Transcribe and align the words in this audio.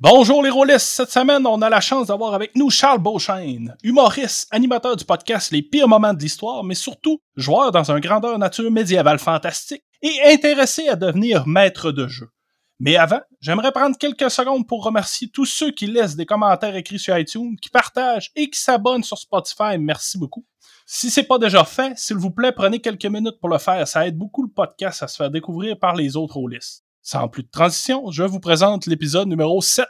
Bonjour 0.00 0.44
les 0.44 0.50
rôlistes! 0.50 0.86
Cette 0.86 1.10
semaine, 1.10 1.44
on 1.44 1.60
a 1.60 1.68
la 1.68 1.80
chance 1.80 2.06
d'avoir 2.06 2.32
avec 2.32 2.54
nous 2.54 2.70
Charles 2.70 3.00
Beauchesne, 3.00 3.74
humoriste, 3.82 4.46
animateur 4.52 4.94
du 4.94 5.04
podcast 5.04 5.50
Les 5.50 5.60
pires 5.60 5.88
moments 5.88 6.14
de 6.14 6.20
l'histoire, 6.20 6.62
mais 6.62 6.76
surtout 6.76 7.20
joueur 7.34 7.72
dans 7.72 7.90
un 7.90 7.98
grandeur 7.98 8.38
nature 8.38 8.70
médiévale 8.70 9.18
fantastique 9.18 9.82
et 10.00 10.20
intéressé 10.26 10.86
à 10.86 10.94
devenir 10.94 11.48
maître 11.48 11.90
de 11.90 12.06
jeu. 12.06 12.30
Mais 12.78 12.94
avant, 12.94 13.22
j'aimerais 13.40 13.72
prendre 13.72 13.98
quelques 13.98 14.30
secondes 14.30 14.68
pour 14.68 14.84
remercier 14.84 15.30
tous 15.30 15.46
ceux 15.46 15.72
qui 15.72 15.88
laissent 15.88 16.14
des 16.14 16.26
commentaires 16.26 16.76
écrits 16.76 17.00
sur 17.00 17.18
iTunes, 17.18 17.56
qui 17.60 17.68
partagent 17.68 18.30
et 18.36 18.48
qui 18.48 18.60
s'abonnent 18.60 19.02
sur 19.02 19.18
Spotify. 19.18 19.78
Merci 19.80 20.16
beaucoup. 20.16 20.46
Si 20.86 21.10
c'est 21.10 21.24
pas 21.24 21.38
déjà 21.38 21.64
fait, 21.64 21.98
s'il 21.98 22.18
vous 22.18 22.30
plaît, 22.30 22.52
prenez 22.52 22.78
quelques 22.78 23.06
minutes 23.06 23.40
pour 23.40 23.48
le 23.48 23.58
faire. 23.58 23.88
Ça 23.88 24.06
aide 24.06 24.16
beaucoup 24.16 24.44
le 24.44 24.48
podcast 24.48 25.02
à 25.02 25.08
se 25.08 25.16
faire 25.16 25.32
découvrir 25.32 25.76
par 25.76 25.96
les 25.96 26.16
autres 26.16 26.36
rôlistes. 26.36 26.84
Sans 27.10 27.26
plus 27.26 27.42
de 27.42 27.48
transition, 27.48 28.10
je 28.10 28.22
vous 28.22 28.38
présente 28.38 28.84
l'épisode 28.84 29.28
numéro 29.28 29.62
7. 29.62 29.86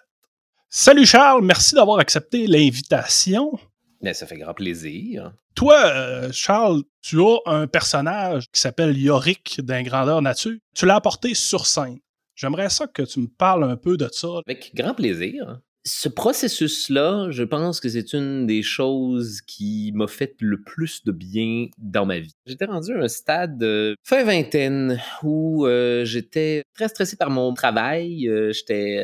Salut 0.68 1.04
Charles, 1.04 1.44
merci 1.44 1.74
d'avoir 1.74 1.98
accepté 1.98 2.46
l'invitation. 2.46 3.58
Ben, 4.00 4.14
ça 4.14 4.24
fait 4.24 4.36
grand 4.36 4.54
plaisir. 4.54 5.32
Toi, 5.56 5.74
euh, 5.86 6.30
Charles, 6.30 6.84
tu 7.02 7.20
as 7.20 7.38
un 7.46 7.66
personnage 7.66 8.48
qui 8.52 8.60
s'appelle 8.60 8.96
Yorick 8.96 9.60
d'un 9.62 9.82
grandeur 9.82 10.22
nature. 10.22 10.58
Tu 10.76 10.86
l'as 10.86 10.94
apporté 10.94 11.34
sur 11.34 11.66
scène. 11.66 11.98
J'aimerais 12.36 12.70
ça 12.70 12.86
que 12.86 13.02
tu 13.02 13.18
me 13.18 13.26
parles 13.26 13.64
un 13.64 13.76
peu 13.76 13.96
de 13.96 14.08
ça. 14.12 14.28
Avec 14.46 14.72
grand 14.76 14.94
plaisir. 14.94 15.58
Ce 15.90 16.10
processus-là, 16.10 17.28
je 17.30 17.42
pense 17.44 17.80
que 17.80 17.88
c'est 17.88 18.12
une 18.12 18.46
des 18.46 18.62
choses 18.62 19.40
qui 19.40 19.90
m'a 19.94 20.06
fait 20.06 20.34
le 20.40 20.60
plus 20.60 21.02
de 21.02 21.12
bien 21.12 21.68
dans 21.78 22.04
ma 22.04 22.18
vie. 22.18 22.34
J'étais 22.44 22.66
rendu 22.66 22.92
à 22.92 23.04
un 23.04 23.08
stade 23.08 23.62
euh, 23.62 23.94
fin 24.04 24.22
vingtaine 24.22 25.00
où 25.22 25.66
euh, 25.66 26.04
j'étais 26.04 26.62
très 26.74 26.88
stressé 26.88 27.16
par 27.16 27.30
mon 27.30 27.54
travail. 27.54 28.28
Euh, 28.28 28.52
j'étais 28.52 29.02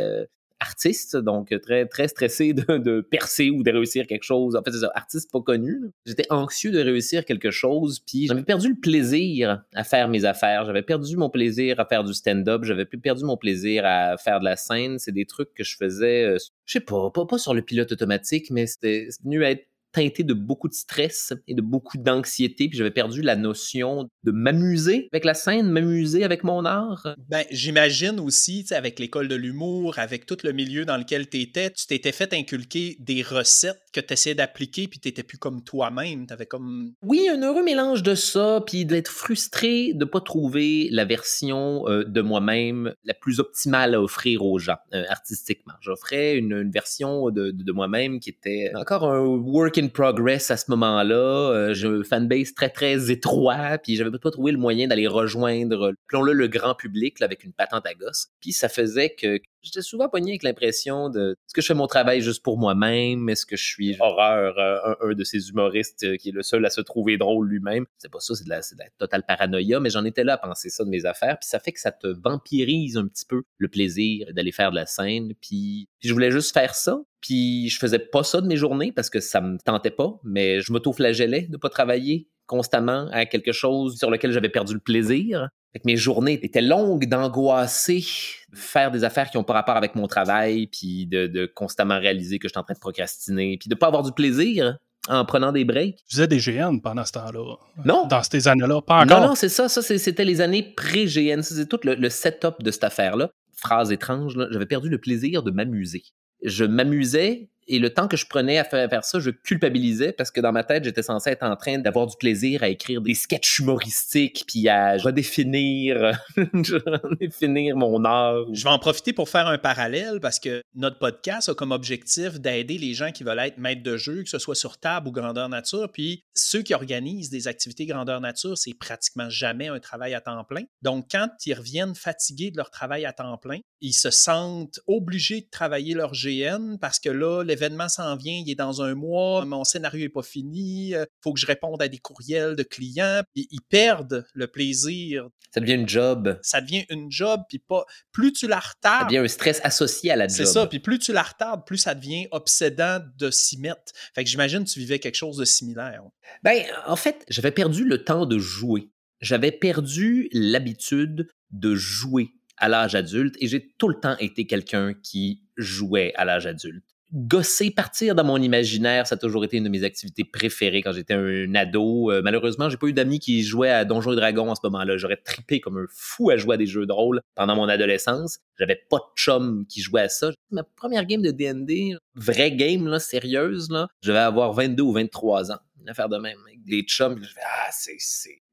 artiste, 0.60 1.16
donc 1.16 1.55
très 1.60 1.86
très 1.86 2.08
stressé 2.08 2.52
de, 2.52 2.78
de, 2.78 3.00
percer 3.00 3.50
ou 3.50 3.62
de 3.62 3.70
réussir 3.70 4.06
quelque 4.06 4.22
chose. 4.22 4.56
En 4.56 4.62
fait, 4.62 4.72
c'est 4.72 4.80
ça, 4.80 4.91
artiste 4.94 5.30
pas 5.30 5.41
connu. 5.41 5.80
J'étais 6.06 6.27
anxieux 6.30 6.70
de 6.70 6.80
réussir 6.80 7.24
quelque 7.24 7.50
chose, 7.50 8.00
puis 8.00 8.27
j'avais 8.27 8.42
perdu 8.42 8.70
le 8.70 8.80
plaisir 8.80 9.62
à 9.75 9.84
faire 9.84 10.08
mes 10.08 10.25
affaires. 10.25 10.64
J'avais 10.64 10.82
perdu 10.82 11.16
mon 11.16 11.30
plaisir 11.30 11.80
à 11.80 11.84
faire 11.84 12.05
du 12.05 12.14
stand-up. 12.14 12.64
J'avais 12.64 12.86
perdu 12.86 13.25
mon 13.25 13.36
plaisir 13.36 13.84
à 13.84 14.16
faire 14.16 14.41
de 14.41 14.44
la 14.44 14.56
scène. 14.56 14.98
C'est 14.98 15.12
des 15.12 15.27
trucs 15.27 15.52
que 15.55 15.64
je 15.64 15.77
faisais, 15.77 16.25
euh, 16.25 16.38
je 16.64 16.72
sais 16.72 16.80
pas, 16.80 17.10
pas, 17.10 17.27
pas 17.27 17.38
sur 17.38 17.55
le 17.55 17.62
pilote 17.62 17.92
automatique, 17.92 18.50
mais 18.50 18.66
c'était 18.66 19.08
venu 19.22 19.44
à 19.44 19.50
être 19.50 19.66
teinté 19.95 20.25
de 20.25 20.34
beaucoup 20.34 20.69
de 20.69 20.75
stress 20.75 21.33
et 21.47 21.55
de 21.55 21.62
beaucoup 21.62 21.97
d'anxiété, 21.97 22.69
puis 22.69 22.77
j'avais 22.77 22.91
perdu 22.91 23.23
la 23.23 23.37
notion 23.37 24.11
de 24.25 24.33
m'amuser 24.33 25.09
avec 25.12 25.25
la 25.25 25.34
scène, 25.34 25.70
m'amuser 25.70 26.25
avec 26.25 26.45
mon 26.45 26.64
art. 26.64 27.14
Ben, 27.28 27.45
j'imagine 27.50 28.19
aussi, 28.20 28.67
avec 28.72 28.98
l'école 28.98 29.28
de 29.28 29.37
l'humour, 29.37 29.98
avec 29.98 30.27
tout 30.27 30.37
le 30.42 30.53
milieu 30.53 30.84
dans 30.84 30.97
lequel 30.97 31.28
tu 31.28 31.41
étais, 31.41 31.70
tu 31.70 31.87
t'étais 31.87 32.12
fait 32.12 32.33
inculquer 32.34 32.97
des 32.98 33.22
recettes 33.22 33.81
que 33.92 34.00
tu 34.00 34.12
essayais 34.12 34.34
d'appliquer, 34.34 34.89
puis 34.89 34.98
tu 34.98 35.09
n'étais 35.09 35.22
plus 35.22 35.39
comme 35.39 35.62
toi-même. 35.62 36.27
Tu 36.27 36.33
avais 36.33 36.47
comme. 36.47 36.92
Oui, 37.03 37.28
un 37.31 37.41
heureux 37.42 37.65
mélange 37.65 38.03
de 38.03 38.17
ça, 38.17 38.62
puis 38.66 38.84
d'être 38.84 39.10
frustré 39.10 39.93
de 39.93 40.00
ne 40.00 40.04
pas 40.04 40.21
trouver 40.21 40.88
la 40.91 41.04
version 41.04 41.88
euh, 41.88 42.04
de 42.04 42.21
moi-même 42.21 42.93
la 43.04 43.15
plus 43.15 43.38
optimale 43.38 43.94
à 43.94 44.03
offrir 44.03 44.44
aux 44.44 44.59
gens, 44.59 44.78
euh, 44.93 45.04
artistiquement. 45.09 45.75
J'offrais 45.81 46.37
une, 46.37 46.53
une, 46.53 46.71
version 46.71 47.31
de, 47.31 47.53
de, 47.53 47.62
de 47.62 47.72
moi-même 47.72 48.19
qui 48.19 48.31
était 48.31 48.72
encore 48.75 49.04
un 49.04 49.25
work 49.25 49.78
in 49.78 49.84
progress 49.91 50.50
à 50.50 50.56
ce 50.56 50.71
moment-là. 50.71 51.15
Euh, 51.17 51.75
j'ai 51.75 51.89
un 51.89 52.03
fanbase 52.03 52.55
très, 52.55 52.71
très 52.71 53.11
étroit, 53.11 53.78
puis 53.78 53.97
j'avais 53.97 54.11
pas 54.19 54.31
trouvé 54.31 54.53
le 54.53 54.59
moyen 54.59 54.89
d'aller 54.89 55.06
rejoindre, 55.06 55.93
plomb-le, 56.06 56.33
le 56.33 56.49
grand 56.49 56.75
public 56.75 57.21
là, 57.21 57.27
avec 57.27 57.45
une 57.45 57.53
patente 57.53 57.87
à 57.87 57.95
gosse. 57.95 58.28
Puis 58.41 58.53
ça 58.53 58.69
faisait 58.69 59.11
que 59.11 59.41
j'étais 59.65 59.83
souvent 59.83 60.09
pogné 60.09 60.33
avec 60.33 60.43
l'impression 60.43 61.09
de 61.09 61.33
est-ce 61.33 61.55
que 61.55 61.62
je 61.62 61.67
fais 61.67 61.75
mon 61.75 61.87
travail 61.87 62.21
juste 62.21 62.43
pour 62.43 62.59
moi-même? 62.59 63.28
Est-ce 63.28 63.47
que 63.47 63.56
je 63.56 63.65
suis 63.65 63.97
horreur, 63.99 64.59
euh, 64.59 64.95
un, 65.00 65.11
un, 65.11 65.15
de 65.15 65.25
ces 65.25 65.49
humoristes 65.49 66.05
euh, 66.05 66.16
qui 66.16 66.28
est 66.28 66.33
le 66.33 66.43
seul 66.43 66.65
à 66.65 66.71
se 66.71 66.81
trouver 66.81 67.16
drôle 67.16 67.49
lui-même? 67.49 67.87
C'est 67.99 68.11
pas 68.11 68.21
ça, 68.21 68.34
c'est 68.34 68.45
de, 68.45 68.51
la, 68.51 68.61
de 68.61 68.78
la 68.78 68.87
totale 68.99 69.25
paranoïa, 69.27 69.81
mais 69.81 69.91
j'en 69.91 70.05
étais 70.05 70.25
là 70.25 70.34
à 70.34 70.39
penser 70.39 70.69
ça 70.69 70.84
de 70.84 70.91
mes 70.91 71.06
affaires, 71.06 71.39
puis 71.39 71.49
ça 71.49 71.59
fait 71.59 71.72
que 71.72 71.81
ça 71.81 71.93
te 71.93 72.06
vampirise 72.06 72.97
un 72.97 73.06
petit 73.06 73.25
peu 73.27 73.43
le 73.59 73.69
plaisir 73.69 74.28
d'aller 74.33 74.53
faire 74.53 74.71
de 74.71 74.77
la 74.77 74.87
scène, 74.87 75.33
puis, 75.41 75.89
puis 75.99 76.09
je 76.09 76.12
voulais 76.12 76.31
juste 76.31 76.53
faire 76.53 76.75
ça, 76.75 77.01
puis 77.24 77.70
je 77.70 77.78
faisais 77.78 77.98
pas 77.98 78.22
ça 78.22 78.42
de 78.42 78.46
mes 78.46 78.56
journées 78.56 78.92
parce 78.92 79.08
que 79.08 79.18
ça 79.18 79.40
me 79.40 79.56
tentait 79.56 79.90
pas, 79.90 80.20
mais 80.24 80.60
je 80.60 80.70
m'auto-flagellais 80.70 81.46
de 81.48 81.56
pas 81.56 81.70
travailler 81.70 82.28
constamment 82.44 83.08
à 83.12 83.24
quelque 83.24 83.52
chose 83.52 83.96
sur 83.96 84.10
lequel 84.10 84.30
j'avais 84.30 84.50
perdu 84.50 84.74
le 84.74 84.78
plaisir. 84.78 85.48
Fait 85.72 85.78
que 85.78 85.86
mes 85.86 85.96
journées 85.96 86.38
étaient 86.42 86.60
longues 86.60 87.08
d'angoisser, 87.08 88.04
de 88.52 88.58
faire 88.58 88.90
des 88.90 89.04
affaires 89.04 89.30
qui 89.30 89.38
n'ont 89.38 89.44
pas 89.44 89.54
rapport 89.54 89.78
avec 89.78 89.94
mon 89.94 90.06
travail, 90.06 90.66
puis 90.66 91.06
de, 91.06 91.26
de 91.26 91.46
constamment 91.46 91.98
réaliser 91.98 92.38
que 92.38 92.46
je 92.46 92.52
suis 92.52 92.60
en 92.60 92.62
train 92.62 92.74
de 92.74 92.78
procrastiner, 92.78 93.56
puis 93.56 93.70
de 93.70 93.74
pas 93.74 93.86
avoir 93.86 94.02
du 94.02 94.12
plaisir 94.12 94.76
en 95.08 95.24
prenant 95.24 95.50
des 95.50 95.64
breaks. 95.64 95.96
Tu 96.06 96.16
faisais 96.16 96.28
des 96.28 96.38
GN 96.38 96.78
pendant 96.80 97.06
ce 97.06 97.12
temps-là? 97.12 97.56
Non. 97.86 98.06
Dans 98.06 98.22
ces 98.22 98.48
années-là? 98.48 98.82
Pas 98.82 99.02
encore? 99.02 99.20
Non, 99.22 99.28
non, 99.28 99.34
c'est 99.34 99.48
ça. 99.48 99.70
Ça, 99.70 99.80
c'était 99.80 100.26
les 100.26 100.42
années 100.42 100.74
pré-GN. 100.76 101.41
C'est 101.41 101.66
tout 101.66 101.80
le, 101.84 101.94
le, 101.94 102.10
setup 102.10 102.62
de 102.62 102.70
cette 102.70 102.84
affaire-là. 102.84 103.30
Phrase 103.56 103.92
étrange, 103.92 104.36
j'avais 104.50 104.66
perdu 104.66 104.91
le 104.91 104.98
plaisir 104.98 105.42
de 105.42 105.50
m'amuser. 105.50 106.02
Je 106.44 106.65
m'amusais 106.65 107.49
et 107.66 107.78
le 107.78 107.91
temps 107.91 108.08
que 108.08 108.16
je 108.16 108.26
prenais 108.26 108.58
à 108.58 108.64
faire, 108.64 109.04
ça, 109.04 109.20
je 109.20 109.30
culpabilisais 109.30 110.12
parce 110.12 110.30
que 110.30 110.41
dans 110.41 110.52
ma 110.52 110.64
tête, 110.64 110.84
j'étais 110.84 111.02
censé 111.02 111.30
être 111.30 111.42
en 111.42 111.56
train 111.56 111.78
d'avoir 111.78 112.06
du 112.06 112.16
plaisir 112.16 112.62
à 112.62 112.69
écrire 112.69 113.00
des 113.00 113.14
sketchs 113.14 113.58
humoristiques 113.58 114.44
puis 114.47 114.69
à 114.69 114.97
redéfinir, 114.97 116.19
redéfinir 116.36 117.76
mon 117.76 118.04
art. 118.04 118.44
Je 118.53 118.64
vais 118.64 118.70
en 118.70 118.78
profiter 118.78 119.12
pour 119.12 119.28
faire 119.28 119.47
un 119.47 119.58
parallèle 119.58 120.20
parce 120.20 120.38
que 120.38 120.62
notre 120.74 120.98
podcast 120.98 121.48
a 121.48 121.54
comme 121.54 121.72
objectif 121.72 122.41
d'aider 122.41 122.78
les 122.78 122.94
gens 122.94 123.12
qui 123.12 123.24
veulent 123.24 123.38
être 123.38 123.58
maîtres 123.58 123.82
de 123.82 123.97
jeu, 123.97 124.22
que 124.22 124.28
ce 124.28 124.38
soit 124.38 124.54
sur 124.54 124.78
table 124.78 125.08
ou 125.08 125.12
grandeur 125.12 125.48
nature. 125.48 125.91
Puis 125.92 126.22
ceux 126.34 126.62
qui 126.62 126.74
organisent 126.74 127.30
des 127.30 127.48
activités 127.48 127.86
grandeur 127.86 128.20
nature, 128.20 128.56
c'est 128.58 128.74
pratiquement 128.74 129.30
jamais 129.30 129.69
un 129.69 129.80
travail 129.80 130.14
à 130.14 130.20
temps 130.20 130.44
plein. 130.44 130.62
Donc 130.82 131.06
quand 131.10 131.28
ils 131.47 131.54
reviennent 131.54 131.94
fatigués 131.94 132.50
de 132.50 132.56
leur 132.56 132.70
travail 132.70 133.04
à 133.06 133.12
temps 133.12 133.36
plein, 133.38 133.58
ils 133.80 133.92
se 133.92 134.10
sentent 134.10 134.80
obligés 134.86 135.42
de 135.42 135.48
travailler 135.50 135.94
leur 135.94 136.12
GN 136.12 136.76
parce 136.80 136.98
que 136.98 137.10
là, 137.10 137.42
l'événement 137.54 137.88
s'en 137.88 138.16
vient, 138.16 138.34
il 138.44 138.50
est 138.50 138.56
dans 138.56 138.82
un 138.82 138.94
mois, 138.94 139.44
mon 139.44 139.65
scénario 139.65 140.00
n'est 140.00 140.09
pas 140.09 140.22
fini, 140.22 140.91
il 140.91 141.06
faut 141.22 141.32
que 141.32 141.41
je 141.41 141.47
réponde 141.47 141.81
à 141.81 141.88
des 141.88 141.98
courriels 141.98 142.56
de 142.56 142.62
clients, 142.62 143.22
puis 143.32 143.47
ils 143.50 143.62
perdent 143.62 144.26
le 144.34 144.47
plaisir. 144.47 145.28
Ça 145.53 145.60
devient 145.60 145.75
une 145.75 145.88
job. 145.88 146.38
Ça 146.42 146.60
devient 146.60 146.84
une 146.91 147.10
job, 147.10 147.42
puis 147.48 147.60
pas 147.60 147.84
plus 148.12 148.32
tu 148.32 148.48
la 148.48 148.59
retardes. 148.59 149.03
Ça 149.03 149.06
devient 149.06 149.19
un 149.19 149.28
stress 149.28 149.60
associé 149.62 150.10
à 150.10 150.16
la 150.16 150.26
job. 150.26 150.37
C'est 150.37 150.47
ça, 150.47 150.66
puis 150.66 150.81
plus 150.81 150.98
tu 150.98 151.12
la 151.12 151.22
retardes, 151.22 151.65
plus 151.65 151.78
ça 151.78 151.94
devient 151.94 152.26
obsédant 152.32 153.00
de 153.16 153.31
s'y 153.31 153.59
mettre. 153.59 153.92
Fait 154.15 154.25
que 154.25 154.31
j'imagine 154.31 154.65
que 154.65 154.71
tu 154.71 154.81
vivais 154.81 154.98
quelque 154.98 155.15
chose 155.15 155.36
de 155.36 155.44
similaire. 155.44 156.03
Ben, 156.42 156.65
en 156.86 156.97
fait, 156.97 157.25
j'avais 157.28 157.53
perdu 157.53 157.84
le 157.84 158.03
temps 158.03 158.26
de 158.26 158.38
jouer. 158.38 158.91
J'avais 159.21 159.53
perdu 159.53 160.28
l'habitude 160.32 161.28
de 161.50 161.75
jouer 161.75 162.31
à 162.56 162.69
l'âge 162.69 162.94
adulte 162.94 163.36
et 163.41 163.47
j'ai 163.47 163.75
tout 163.78 163.88
le 163.88 163.98
temps 163.98 164.16
été 164.19 164.47
quelqu'un 164.47 164.94
qui 164.94 165.42
jouait 165.56 166.12
à 166.16 166.25
l'âge 166.25 166.47
adulte 166.47 166.84
gosser, 167.12 167.71
partir 167.71 168.15
dans 168.15 168.24
mon 168.24 168.39
imaginaire, 168.39 169.06
ça 169.06 169.15
a 169.15 169.18
toujours 169.18 169.45
été 169.45 169.56
une 169.56 169.65
de 169.65 169.68
mes 169.68 169.84
activités 169.84 170.24
préférées 170.24 170.83
quand 170.83 170.92
j'étais 170.92 171.15
un 171.15 171.54
ado. 171.54 172.10
Euh, 172.10 172.22
malheureusement, 172.22 172.68
j'ai 172.68 172.77
pas 172.77 172.86
eu 172.86 172.92
d'amis 172.92 173.21
qui 173.21 173.42
jouaient 173.42 173.71
à 173.71 173.84
Donjons 173.84 174.12
et 174.12 174.16
Dragons 174.16 174.51
en 174.51 174.54
ce 174.54 174.60
moment-là. 174.65 174.97
J'aurais 174.97 175.16
trippé 175.16 175.60
comme 175.60 175.78
un 175.78 175.86
fou 175.92 176.30
à 176.30 176.36
jouer 176.36 176.54
à 176.54 176.56
des 176.56 176.66
jeux 176.66 176.86
de 176.86 176.92
rôle 176.92 177.21
pendant 177.34 177.56
mon 177.56 177.68
adolescence. 177.68 178.39
J'avais 178.59 178.80
pas 178.91 178.98
de 178.98 179.21
chum 179.21 179.65
qui 179.68 179.80
jouait 179.80 180.03
à 180.03 180.09
ça. 180.09 180.30
Ma 180.51 180.62
première 180.62 181.06
game 181.06 181.22
de 181.22 181.30
D&D, 181.30 181.97
vraie 182.15 182.53
game, 182.53 182.86
là, 182.86 182.98
sérieuse, 182.98 183.71
là, 183.71 183.89
je 184.03 184.12
vais 184.12 184.18
avoir 184.18 184.53
22 184.53 184.83
ou 184.83 184.92
23 184.92 185.53
ans. 185.53 185.59
Une 185.80 185.89
affaire 185.89 186.09
de 186.09 186.16
même. 186.16 186.39
Avec 186.47 186.65
des 186.65 186.83
chums, 186.83 187.18
je 187.22 187.28
fais, 187.28 187.41
ah, 187.45 187.68
c'est, 187.71 187.98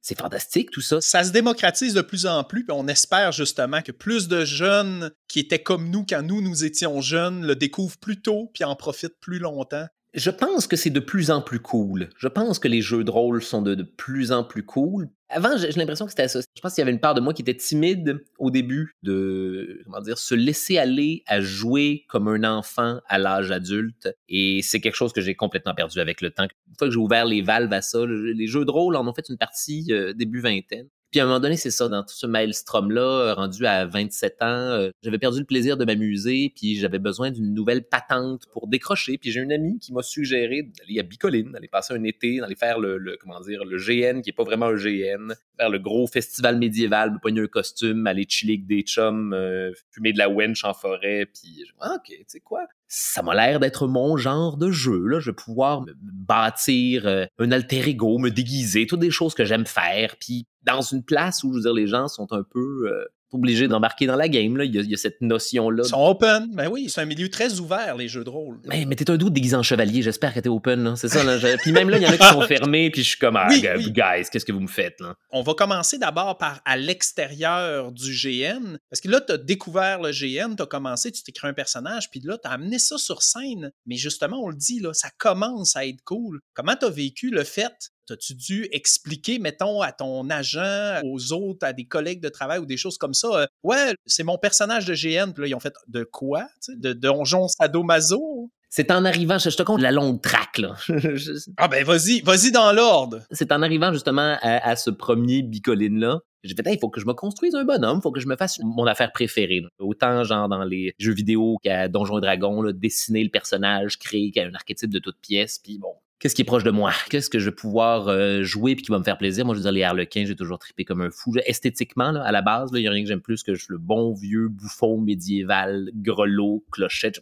c'est, 0.02 0.18
fantastique 0.18 0.72
tout 0.72 0.82
ça. 0.82 1.00
Ça 1.02 1.24
se 1.24 1.32
démocratise 1.32 1.94
de 1.94 2.02
plus 2.02 2.26
en 2.26 2.44
plus, 2.44 2.64
puis 2.64 2.76
on 2.76 2.88
espère 2.88 3.32
justement 3.32 3.82
que 3.82 3.92
plus 3.92 4.28
de 4.28 4.46
jeunes 4.46 5.12
qui 5.28 5.40
étaient 5.40 5.62
comme 5.62 5.90
nous 5.90 6.06
quand 6.08 6.24
nous 6.24 6.42
nous 6.42 6.64
étions 6.64 7.02
jeunes 7.02 7.46
le 7.46 7.56
découvrent 7.56 7.98
plus 7.98 8.22
tôt 8.22 8.50
puis 8.54 8.64
en 8.64 8.76
profitent 8.76 9.20
plus 9.20 9.40
longtemps. 9.40 9.88
Je 10.14 10.30
pense 10.30 10.68
que 10.68 10.76
c'est 10.76 10.90
de 10.90 11.00
plus 11.00 11.32
en 11.32 11.42
plus 11.42 11.60
cool. 11.60 12.10
Je 12.18 12.28
pense 12.28 12.60
que 12.60 12.68
les 12.68 12.82
jeux 12.82 13.04
de 13.04 13.12
rôle 13.12 13.42
sont 13.42 13.62
de, 13.62 13.76
de 13.76 13.84
plus 13.84 14.34
en 14.34 14.44
plus 14.44 14.64
cool. 14.64 15.10
Avant, 15.32 15.58
j'ai 15.58 15.72
l'impression 15.72 16.06
que 16.06 16.12
c'était 16.12 16.28
ça. 16.28 16.40
Je 16.42 16.62
pense 16.62 16.74
qu'il 16.74 16.82
y 16.82 16.84
avait 16.84 16.92
une 16.92 17.00
part 17.00 17.14
de 17.14 17.22
moi 17.22 17.34
qui 17.34 17.42
était 17.42 17.56
timide 17.56 18.24
au 18.38 18.52
début 18.52 18.96
de, 19.04 19.82
comment 19.86 20.02
dire, 20.02 20.18
se 20.18 20.36
laisser 20.36 20.78
aller 20.78 21.24
à 21.26 21.42
jouer 21.42 22.06
comme 22.10 22.28
un 22.28 22.44
enfant 22.44 23.00
à 23.08 23.18
l'âge 23.18 23.50
adulte. 23.52 24.14
Et 24.30 24.62
c'est 24.62 24.82
quelque 24.82 24.96
chose 24.96 25.14
que 25.14 25.22
j'ai 25.22 25.36
complètement 25.36 25.74
perdu 25.74 26.00
avec 26.00 26.22
le 26.22 26.32
temps. 26.32 26.44
Une 26.44 26.76
fois 26.78 26.88
que 26.88 26.94
j'ai 26.94 27.00
ouvert 27.00 27.26
les 27.26 27.42
valves 27.42 27.74
à 27.74 27.82
ça, 27.82 28.00
les 28.06 28.48
jeux 28.48 28.66
de 28.66 28.72
rôle 28.72 28.96
en 28.96 29.08
ont 29.08 29.14
fait 29.14 29.30
une 29.30 29.38
partie 29.38 29.88
euh, 29.92 30.14
début 30.14 30.42
vingtaine. 30.42 30.88
Puis 31.12 31.20
à 31.20 31.24
un 31.24 31.28
moment 31.28 31.42
donné, 31.42 31.58
c'est 31.58 31.72
ça, 31.72 31.90
dans 31.90 32.04
tout 32.04 32.16
ce 32.16 32.26
maelstrom-là, 32.26 33.02
euh, 33.02 33.34
rendu 33.34 33.66
à 33.66 33.86
27 33.86 34.42
ans, 34.42 34.46
euh, 34.46 34.92
j'avais 35.04 35.20
perdu 35.20 35.40
le 35.40 35.46
plaisir 35.46 35.76
de 35.76 35.84
m'amuser, 35.84 36.54
puis 36.56 36.78
j'avais 36.78 37.00
besoin 37.00 37.32
d'une 37.32 37.54
nouvelle 37.54 37.84
patente 37.84 38.46
pour 38.54 38.68
décrocher. 38.68 39.18
Puis 39.18 39.30
j'ai 39.32 39.42
une 39.42 39.52
amie 39.52 39.78
qui 39.78 39.92
m'a 39.92 40.04
suggéré 40.04 40.64
d'aller 40.64 41.00
à 41.00 41.04
Bicoline, 41.04 41.52
d'aller 41.52 41.68
passer 41.68 41.94
un 41.94 42.04
été, 42.06 42.40
d'aller 42.40 42.56
faire 42.56 42.80
le, 42.80 43.18
comment 43.20 43.42
dire, 43.42 43.66
le 43.66 43.78
GN, 43.78 44.22
qui 44.22 44.30
est 44.30 44.34
pas 44.34 44.46
vraiment 44.46 44.68
un 44.68 44.76
GN, 44.76 45.34
faire 45.58 45.70
le 45.70 45.80
gros 45.80 46.08
festival 46.08 46.58
médiéval, 46.58 47.20
pogner 47.22 47.42
un 47.42 47.48
costume, 47.48 48.08
aller 48.08 48.26
chiller 48.30 48.54
avec 48.54 48.68
des 48.68 48.82
chums, 48.84 49.34
euh, 49.34 49.74
fumer 49.92 50.14
de 50.14 50.18
la 50.18 50.30
wench 50.30 50.64
en 50.64 50.74
forêt, 50.74 51.26
puis 51.26 51.66
ah, 51.82 51.96
ok, 51.98 52.08
tu 52.08 52.24
sais 52.28 52.40
quoi, 52.40 52.68
ça 52.94 53.24
m'a 53.24 53.34
l'air 53.34 53.62
d'être 53.62 53.88
mon 53.88 54.18
genre 54.18 54.58
de 54.58 54.70
jeu. 54.70 55.08
Là. 55.08 55.22
Je 55.22 55.30
vais 55.30 55.36
pouvoir 55.36 55.82
me 55.82 55.94
bâtir 55.98 57.08
un 57.40 57.52
alter 57.52 57.88
ego, 57.88 58.18
me 58.18 58.30
déguiser, 58.30 58.86
toutes 58.86 59.00
des 59.00 59.12
choses 59.12 59.34
que 59.34 59.46
j'aime 59.46 59.66
faire. 59.66 60.18
Puis 60.20 60.46
dans 60.64 60.82
une 60.82 61.02
place 61.02 61.42
où, 61.46 61.54
je 61.54 61.56
veux 61.56 61.62
dire, 61.62 61.74
les 61.74 61.88
gens 61.88 62.10
sont 62.10 62.34
un 62.34 62.44
peu 62.44 62.92
euh, 62.92 63.06
obligés 63.34 63.68
d'embarquer 63.68 64.06
dans 64.06 64.16
la 64.16 64.28
game. 64.28 64.58
Là. 64.58 64.66
Il, 64.66 64.74
y 64.74 64.94
a, 64.94 64.98
cette 64.98 65.22
notion-là. 65.22 65.84
Ils 65.86 65.90
sont 65.90 66.06
open. 66.06 66.50
Ben 66.54 66.68
oui, 66.70 66.90
c'est 66.90 67.02
un 67.02 67.06
milieu 67.06 67.30
très 67.30 67.60
ouvert, 67.60 67.96
les 67.98 68.08
jeux 68.08 68.24
de 68.24 68.30
rôle. 68.30 68.60
Mais, 68.66 68.86
mais 68.86 68.96
t'es 68.96 69.10
un 69.10 69.18
doute 69.18 69.34
déguisé 69.34 69.56
en 69.56 69.64
chevalier. 69.64 70.02
J'espère 70.02 70.34
que 70.34 70.40
t'es 70.40 70.50
open. 70.50 70.96
C'est 70.96 71.08
ça. 71.08 71.24
Là. 71.24 71.38
Puis 71.58 71.72
même 71.72 71.90
là, 71.90 71.98
il 71.98 72.04
y 72.04 72.08
en 72.08 72.12
a 72.12 72.18
qui 72.18 72.28
sont 72.28 72.42
fermés. 72.42 72.90
Puis 72.90 73.04
je 73.04 73.10
suis 73.10 73.20
comme, 73.20 73.36
ah, 73.36 73.48
guys, 73.50 74.30
qu'est-ce 74.32 74.46
que 74.46 74.52
vous 74.52 74.60
me 74.60 74.68
faites? 74.68 75.00
Là? 75.00 75.16
On 75.32 75.42
va 75.42 75.54
commencer 75.54 75.98
d'abord 75.98 76.38
par 76.38 76.62
à 76.66 76.78
l'extérieur 76.78 77.92
du 77.92 78.12
GN. 78.12 78.78
Parce 78.90 79.02
que 79.02 79.10
là, 79.10 79.22
t'as 79.22 79.38
découvert 79.38 80.02
le 80.02 80.12
GN, 80.12 80.56
t'as 80.56 80.66
commencé, 80.66 81.12
tu 81.12 81.24
t'écris 81.24 81.48
un 81.48 81.54
personnage. 81.54 82.10
Puis 82.10 82.22
là, 82.22 82.38
t'as 82.38 82.52
amené 82.52 82.80
ça 82.80 82.98
sur 82.98 83.22
scène. 83.22 83.72
Mais 83.86 83.96
justement, 83.96 84.44
on 84.44 84.50
le 84.50 84.56
dit, 84.56 84.80
là, 84.80 84.94
ça 84.94 85.10
commence 85.18 85.76
à 85.76 85.86
être 85.86 86.04
cool. 86.04 86.42
Comment 86.54 86.76
t'as 86.76 86.90
vécu 86.90 87.30
le 87.30 87.44
fait 87.44 87.92
As-tu 88.12 88.36
dû 88.36 88.68
expliquer, 88.72 89.40
mettons, 89.40 89.82
à 89.82 89.92
ton 89.92 90.30
agent, 90.30 91.02
aux 91.04 91.34
autres, 91.34 91.66
à 91.66 91.74
des 91.74 91.86
collègues 91.86 92.22
de 92.22 92.30
travail 92.30 92.60
ou 92.60 92.66
des 92.66 92.78
choses 92.78 92.98
comme 92.98 93.14
ça? 93.14 93.28
Euh, 93.28 93.46
ouais, 93.64 93.94
c'est 94.06 94.24
mon 94.24 94.38
personnage 94.38 94.86
de 94.86 94.94
GN. 94.94 95.32
Puis 95.32 95.44
là, 95.44 95.48
ils 95.48 95.56
ont 95.56 95.60
fait 95.60 95.74
de 95.88 96.04
quoi? 96.04 96.48
De 96.70 96.94
Donjon 96.94 97.48
Sadomaso? 97.48 98.52
C'est 98.74 98.90
en 98.90 99.04
arrivant, 99.04 99.38
je, 99.38 99.50
te 99.50 99.64
compte 99.64 99.82
la 99.82 99.92
longue 99.92 100.22
traque, 100.22 100.58
là. 100.58 100.78
ah 101.58 101.68
ben 101.68 101.84
vas-y, 101.84 102.22
vas-y 102.22 102.54
dans 102.54 102.72
l'ordre. 102.72 103.20
C'est 103.30 103.52
en 103.52 103.62
arrivant 103.62 103.92
justement 103.92 104.38
à, 104.42 104.76
ce 104.78 104.90
premier 104.90 105.42
bicoline-là. 105.42 106.22
J'ai 106.46 106.56
fait, 106.56 106.74
il 106.74 106.80
faut 106.80 106.90
que 106.90 107.02
je 107.02 107.06
me 107.06 107.14
construise 107.14 107.54
un 107.54 107.66
bonhomme, 107.66 107.98
il 108.00 108.02
faut 108.02 108.14
que 108.14 108.22
je 108.22 108.28
me 108.28 108.38
fasse 108.38 108.60
mon 108.64 108.86
affaire 108.86 109.12
préférée. 109.12 109.62
Autant 109.78 110.24
genre 110.24 110.48
dans 110.48 110.64
les 110.64 110.94
jeux 111.00 111.14
vidéo 111.14 111.58
qu'à 111.62 111.90
Donjons 111.90 112.20
et 112.20 112.22
Dragons, 112.22 112.72
dessiner 112.72 113.26
le 113.26 113.30
personnage, 113.30 114.00
créer 114.00 114.32
un 114.38 114.54
archétype 114.54 114.90
de 114.90 115.00
toute 115.00 115.18
pièce, 115.22 115.60
puis 115.62 115.78
bon, 115.78 115.94
qu'est-ce 116.22 116.36
qui 116.36 116.44
est 116.44 116.46
proche 116.46 116.64
de 116.64 116.72
moi, 116.72 116.94
qu'est-ce 117.10 117.30
que 117.30 117.40
je 117.40 117.50
vais 117.50 117.56
pouvoir 117.56 118.08
euh, 118.08 118.44
jouer 118.44 118.76
puis 118.76 118.86
qui 118.86 118.92
va 118.92 119.00
me 119.00 119.04
faire 119.04 119.18
plaisir? 119.18 119.44
Moi, 119.44 119.56
je 119.56 119.60
veux 119.60 119.64
dire, 119.64 119.72
les 119.72 119.84
Harlequins, 119.84 120.24
j'ai 120.26 120.36
toujours 120.36 120.60
trippé 120.60 120.86
comme 120.86 121.02
un 121.02 121.10
fou. 121.10 121.34
Esthétiquement, 121.46 122.12
là, 122.12 122.24
à 122.24 122.32
la 122.32 122.42
base, 122.42 122.70
il 122.74 122.80
n'y 122.80 122.88
a 122.88 122.92
rien 122.92 123.02
que 123.02 123.10
j'aime 123.10 123.22
plus 123.22 123.44
que 123.44 123.52
le 123.52 123.78
bon 123.78 124.14
vieux 124.14 124.48
bouffon 124.48 124.98
médiéval, 125.00 125.90
grelot, 125.96 126.64
clochette. 126.72 127.22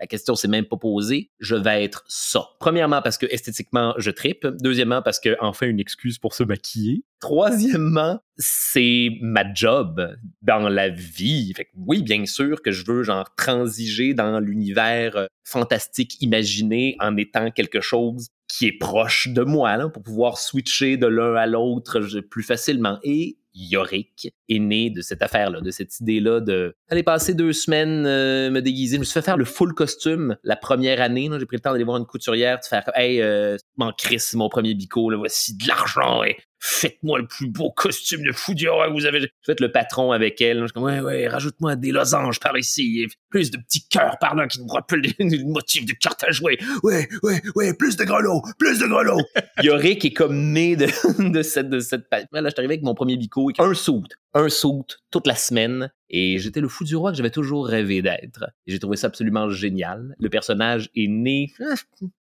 La 0.00 0.06
question 0.06 0.34
s'est 0.34 0.48
même 0.48 0.64
pas 0.64 0.78
posée. 0.78 1.30
Je 1.40 1.54
vais 1.54 1.84
être 1.84 2.04
ça. 2.08 2.48
Premièrement, 2.58 3.02
parce 3.02 3.18
que 3.18 3.26
esthétiquement, 3.26 3.94
je 3.98 4.10
trippe. 4.10 4.46
Deuxièmement, 4.60 5.02
parce 5.02 5.20
que 5.20 5.36
enfin 5.40 5.66
une 5.66 5.78
excuse 5.78 6.18
pour 6.18 6.32
se 6.32 6.42
maquiller. 6.42 7.04
Troisièmement, 7.20 8.18
c'est 8.38 9.10
ma 9.20 9.44
job 9.52 10.16
dans 10.40 10.70
la 10.70 10.88
vie. 10.88 11.52
Fait 11.54 11.66
que 11.66 11.70
oui, 11.76 12.02
bien 12.02 12.24
sûr 12.24 12.62
que 12.62 12.70
je 12.70 12.82
veux 12.86 13.02
genre 13.02 13.28
transiger 13.36 14.14
dans 14.14 14.40
l'univers 14.40 15.16
euh, 15.16 15.26
fantastique 15.44 16.16
imaginé 16.22 16.96
en 16.98 17.18
étant 17.18 17.50
quelque 17.50 17.82
chose 17.82 18.28
qui 18.50 18.66
est 18.66 18.78
proche 18.78 19.28
de 19.28 19.42
moi 19.42 19.88
pour 19.90 20.02
pouvoir 20.02 20.38
switcher 20.38 20.96
de 20.96 21.06
l'un 21.06 21.34
à 21.36 21.46
l'autre 21.46 22.00
plus 22.20 22.42
facilement. 22.42 22.98
Et 23.02 23.38
Yorick 23.54 24.32
est 24.48 24.58
né 24.58 24.90
de 24.90 25.02
cette 25.02 25.22
affaire-là, 25.22 25.60
de 25.60 25.70
cette 25.70 26.00
idée-là 26.00 26.40
de 26.40 26.74
aller 26.88 27.02
passer 27.02 27.34
deux 27.34 27.52
semaines 27.52 28.04
euh, 28.06 28.50
me 28.50 28.60
déguiser. 28.60 28.96
Je 28.96 29.00
me 29.00 29.04
suis 29.04 29.14
fait 29.14 29.22
faire 29.22 29.36
le 29.36 29.44
full 29.44 29.74
costume 29.74 30.36
la 30.44 30.56
première 30.56 31.00
année. 31.00 31.28
J'ai 31.38 31.46
pris 31.46 31.56
le 31.56 31.60
temps 31.60 31.72
d'aller 31.72 31.84
voir 31.84 31.96
une 31.96 32.06
couturière, 32.06 32.60
de 32.60 32.64
faire 32.64 32.90
Hey, 32.94 33.20
euh, 33.20 33.56
m'en 33.76 33.92
Chris, 33.92 34.22
mon 34.34 34.48
premier 34.48 34.74
bico, 34.74 35.10
là, 35.10 35.16
voici 35.16 35.56
de 35.56 35.66
l'argent. 35.66 36.22
Faites-moi 36.60 37.18
le 37.18 37.26
plus 37.26 37.48
beau 37.48 37.70
costume 37.70 38.22
de 38.22 38.32
fou 38.32 38.54
que 38.54 38.92
vous 38.92 39.06
avez. 39.06 39.32
Faites 39.44 39.60
le 39.60 39.72
patron 39.72 40.12
avec 40.12 40.40
elle. 40.40 40.58
Je 40.60 40.64
suis 40.66 40.72
comme, 40.72 40.84
ouais, 40.84 41.00
ouais, 41.00 41.26
rajoute-moi 41.26 41.76
des 41.76 41.90
losanges 41.90 42.38
par 42.38 42.56
ici, 42.56 43.06
plus 43.30 43.50
de 43.50 43.58
petits 43.58 43.86
cœurs 43.88 44.18
par 44.20 44.34
là 44.34 44.46
qui 44.46 44.60
nous 44.60 44.68
rappellent 44.68 45.02
le 45.18 45.44
motif 45.44 45.86
de 45.86 45.92
carte 45.92 46.22
à 46.24 46.30
jouer. 46.30 46.58
Ouais, 46.82 47.08
ouais, 47.22 47.40
ouais, 47.56 47.74
plus 47.74 47.96
de 47.96 48.04
grelots, 48.04 48.42
plus 48.58 48.78
de 48.78 48.86
grelots. 48.86 49.22
Yorick 49.62 50.04
est 50.04 50.12
comme 50.12 50.52
né 50.52 50.76
de, 50.76 50.86
cette, 51.42 51.70
de 51.70 51.80
cette, 51.80 52.04
là, 52.12 52.20
je 52.32 52.48
suis 52.48 52.58
arrivé 52.58 52.74
avec 52.74 52.82
mon 52.82 52.94
premier 52.94 53.16
bico, 53.16 53.50
un 53.58 53.74
saut, 53.74 54.02
un 54.34 54.48
saut 54.48 54.86
toute 55.10 55.26
la 55.26 55.34
semaine, 55.34 55.90
et 56.08 56.38
j'étais 56.38 56.60
le 56.60 56.68
fou 56.68 56.84
du 56.84 56.96
roi 56.96 57.10
que 57.10 57.16
j'avais 57.16 57.30
toujours 57.30 57.66
rêvé 57.66 58.02
d'être. 58.02 58.46
J'ai 58.66 58.78
trouvé 58.78 58.96
ça 58.96 59.08
absolument 59.08 59.48
génial. 59.50 60.14
Le 60.18 60.28
personnage 60.28 60.90
est 60.94 61.08
né 61.08 61.52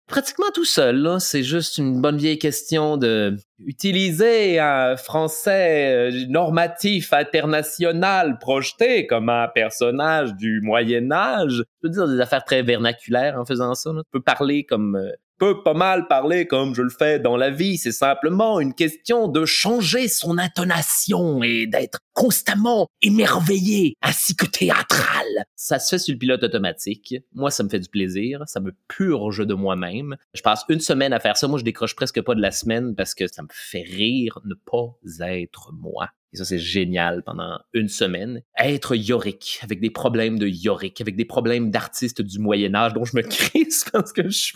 pratiquement 0.06 0.50
tout 0.54 0.64
seul. 0.64 1.16
C'est 1.20 1.42
juste 1.42 1.78
une 1.78 2.00
bonne 2.00 2.16
vieille 2.16 2.38
question 2.38 2.96
de 2.96 3.36
utiliser 3.58 4.58
un 4.58 4.96
français 4.96 6.10
euh, 6.12 6.26
normatif 6.28 7.12
international 7.12 8.38
projeté 8.38 9.06
comme 9.06 9.28
un 9.28 9.48
personnage 9.48 10.34
du 10.34 10.60
Moyen 10.62 11.10
Âge. 11.10 11.58
Je 11.58 11.62
peux 11.82 11.88
dire 11.88 12.08
des 12.08 12.20
affaires 12.20 12.44
très 12.44 12.62
vernaculaires 12.62 13.38
en 13.38 13.44
faisant 13.44 13.74
ça. 13.74 13.90
Tu 13.90 14.10
peux 14.12 14.22
parler 14.22 14.64
comme 14.64 14.96
peut 15.38 15.62
pas 15.62 15.74
mal 15.74 16.08
parler 16.08 16.46
comme 16.46 16.74
je 16.74 16.82
le 16.82 16.90
fais 16.90 17.18
dans 17.18 17.36
la 17.36 17.50
vie. 17.50 17.76
C'est 17.78 17.92
simplement 17.92 18.60
une 18.60 18.74
question 18.74 19.28
de 19.28 19.44
changer 19.44 20.08
son 20.08 20.38
intonation 20.38 21.42
et 21.42 21.66
d'être 21.66 22.00
constamment 22.12 22.88
émerveillé 23.02 23.94
ainsi 24.02 24.34
que 24.34 24.46
théâtral. 24.46 25.26
Ça 25.54 25.78
se 25.78 25.90
fait 25.90 25.98
sur 25.98 26.14
le 26.14 26.18
pilote 26.18 26.42
automatique. 26.42 27.14
Moi, 27.34 27.50
ça 27.50 27.62
me 27.62 27.68
fait 27.68 27.80
du 27.80 27.88
plaisir. 27.88 28.42
Ça 28.46 28.60
me 28.60 28.72
purge 28.88 29.46
de 29.46 29.54
moi-même. 29.54 30.16
Je 30.34 30.42
passe 30.42 30.64
une 30.68 30.80
semaine 30.80 31.12
à 31.12 31.20
faire 31.20 31.36
ça. 31.36 31.48
Moi, 31.48 31.58
je 31.58 31.64
décroche 31.64 31.94
presque 31.94 32.22
pas 32.22 32.34
de 32.34 32.40
la 32.40 32.50
semaine 32.50 32.94
parce 32.94 33.14
que 33.14 33.26
ça 33.26 33.42
me 33.42 33.48
fait 33.50 33.82
rire 33.82 34.40
ne 34.44 34.54
pas 34.54 34.96
être 35.20 35.72
moi. 35.72 36.10
Et 36.36 36.38
ça, 36.38 36.44
c'est 36.44 36.58
génial 36.58 37.22
pendant 37.22 37.58
une 37.72 37.88
semaine. 37.88 38.42
Être 38.58 38.94
Yorick, 38.94 39.58
avec 39.62 39.80
des 39.80 39.88
problèmes 39.88 40.38
de 40.38 40.46
Yorick, 40.46 41.00
avec 41.00 41.16
des 41.16 41.24
problèmes 41.24 41.70
d'artistes 41.70 42.20
du 42.20 42.38
Moyen-Âge 42.38 42.92
dont 42.92 43.06
je 43.06 43.16
me 43.16 43.22
crisse 43.26 43.86
parce 43.90 44.12
que 44.12 44.24
je 44.24 44.36
suis 44.36 44.54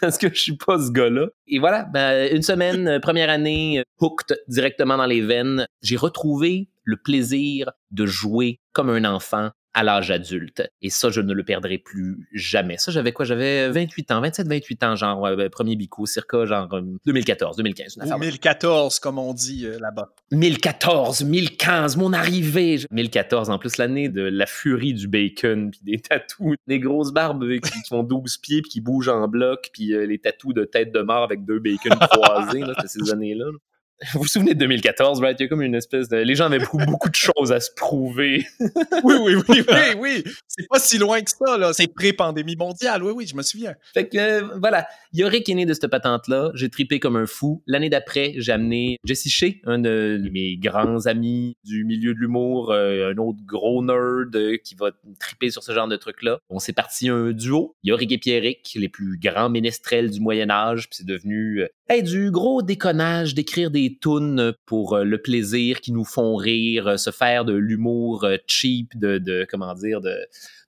parce 0.00 0.16
que 0.16 0.28
je 0.32 0.40
suis 0.40 0.56
pas 0.56 0.78
ce 0.78 0.92
gars-là. 0.92 1.26
Et 1.48 1.58
voilà, 1.58 1.82
ben, 1.92 2.32
une 2.32 2.42
semaine, 2.42 2.86
euh, 2.86 3.00
première 3.00 3.30
année, 3.30 3.80
euh, 3.80 3.82
hooked 4.00 4.38
directement 4.46 4.96
dans 4.96 5.06
les 5.06 5.22
veines. 5.22 5.66
J'ai 5.82 5.96
retrouvé 5.96 6.68
le 6.84 6.96
plaisir 6.96 7.72
de 7.90 8.06
jouer 8.06 8.60
comme 8.72 8.88
un 8.88 9.04
enfant 9.04 9.50
à 9.74 9.82
l'âge 9.82 10.10
adulte. 10.10 10.62
Et 10.82 10.90
ça, 10.90 11.10
je 11.10 11.20
ne 11.20 11.32
le 11.32 11.44
perdrai 11.44 11.78
plus 11.78 12.28
jamais. 12.32 12.76
Ça, 12.78 12.92
j'avais 12.92 13.12
quoi? 13.12 13.24
J'avais 13.24 13.70
28 13.70 14.10
ans, 14.10 14.20
27, 14.20 14.46
28 14.48 14.82
ans, 14.84 14.96
genre, 14.96 15.36
ben, 15.36 15.48
premier 15.48 15.76
bico, 15.76 16.04
circa, 16.06 16.44
genre, 16.44 16.68
2014, 17.06 17.56
2015. 17.56 17.98
2014, 17.98 19.00
comme 19.00 19.18
on 19.18 19.32
dit 19.32 19.66
euh, 19.66 19.78
là-bas. 19.78 20.12
1014, 20.32 21.24
1015, 21.24 21.96
mon 21.96 22.12
arrivée. 22.12 22.80
1014, 22.90 23.50
en 23.50 23.58
plus, 23.58 23.78
l'année 23.78 24.08
de 24.08 24.22
la 24.22 24.46
furie 24.46 24.94
du 24.94 25.08
bacon, 25.08 25.70
puis 25.72 25.80
des 25.82 25.98
tatous, 26.00 26.56
des 26.66 26.78
grosses 26.78 27.12
barbes 27.12 27.44
qui, 27.60 27.70
font 27.88 28.02
12 28.02 28.38
pieds, 28.38 28.62
puis 28.62 28.70
qui 28.70 28.80
bougent 28.80 29.08
en 29.08 29.26
bloc, 29.28 29.70
puis 29.72 29.94
euh, 29.94 30.06
les 30.06 30.18
tatous 30.18 30.52
de 30.52 30.64
tête 30.64 30.92
de 30.92 31.00
mort 31.00 31.24
avec 31.24 31.44
deux 31.44 31.58
bacon 31.58 31.92
croisés, 32.10 32.60
là, 32.60 32.74
ces 32.86 33.10
années-là. 33.10 33.46
Vous 34.14 34.20
vous 34.20 34.26
souvenez 34.26 34.54
de 34.54 34.58
2014, 34.60 35.20
right? 35.20 35.38
Il 35.38 35.44
y 35.44 35.46
a 35.46 35.48
comme 35.48 35.62
une 35.62 35.74
espèce 35.74 36.08
de. 36.08 36.16
Les 36.16 36.34
gens 36.34 36.46
avaient 36.46 36.58
beaucoup, 36.58 37.08
de 37.08 37.14
choses 37.14 37.52
à 37.52 37.60
se 37.60 37.70
prouver. 37.74 38.46
oui, 39.04 39.14
oui, 39.20 39.34
oui, 39.48 39.62
oui, 39.68 39.94
oui. 39.98 40.24
C'est 40.48 40.66
pas 40.68 40.78
si 40.78 40.98
loin 40.98 41.20
que 41.20 41.30
ça, 41.30 41.56
là. 41.56 41.72
C'est 41.72 41.86
pré-pandémie 41.86 42.56
mondiale. 42.56 43.02
Oui, 43.02 43.12
oui, 43.14 43.26
je 43.26 43.36
me 43.36 43.42
souviens. 43.42 43.74
Fait 43.94 44.08
que, 44.08 44.18
euh, 44.18 44.48
voilà. 44.60 44.86
Yorick 45.12 45.48
est 45.48 45.54
né 45.54 45.66
de 45.66 45.74
cette 45.74 45.88
patente-là. 45.88 46.50
J'ai 46.54 46.68
tripé 46.68 46.98
comme 47.00 47.16
un 47.16 47.26
fou. 47.26 47.62
L'année 47.66 47.90
d'après, 47.90 48.34
j'ai 48.38 48.52
amené 48.52 48.98
Jesse 49.04 49.28
Shea, 49.28 49.60
un 49.64 49.78
de 49.78 50.20
mes 50.32 50.56
grands 50.56 51.06
amis 51.06 51.56
du 51.64 51.84
milieu 51.84 52.14
de 52.14 52.18
l'humour, 52.18 52.72
euh, 52.72 53.12
un 53.12 53.18
autre 53.18 53.38
gros 53.44 53.84
nerd 53.84 54.34
euh, 54.34 54.56
qui 54.56 54.74
va 54.74 54.90
triper 55.20 55.50
sur 55.50 55.62
ce 55.62 55.72
genre 55.72 55.88
de 55.88 55.96
truc-là. 55.96 56.38
On 56.50 56.58
s'est 56.58 56.72
parti 56.72 57.08
un 57.08 57.32
duo. 57.32 57.76
Yorick 57.84 58.12
et 58.12 58.18
Pierrick, 58.18 58.72
les 58.74 58.88
plus 58.88 59.18
grands 59.18 59.50
ménestrels 59.50 60.10
du 60.10 60.20
Moyen-Âge. 60.20 60.88
Puis 60.88 60.98
c'est 60.98 61.06
devenu, 61.06 61.66
hey, 61.88 62.02
du 62.02 62.30
gros 62.30 62.62
déconnage 62.62 63.34
d'écrire 63.34 63.70
des 63.70 63.91
tunes 63.98 64.52
pour 64.66 64.98
le 64.98 65.20
plaisir, 65.20 65.80
qui 65.80 65.92
nous 65.92 66.04
font 66.04 66.36
rire, 66.36 66.98
se 66.98 67.10
faire 67.10 67.44
de 67.44 67.54
l'humour 67.54 68.26
cheap, 68.46 68.98
de, 68.98 69.46
comment 69.50 69.74
dire, 69.74 70.00
de, 70.00 70.16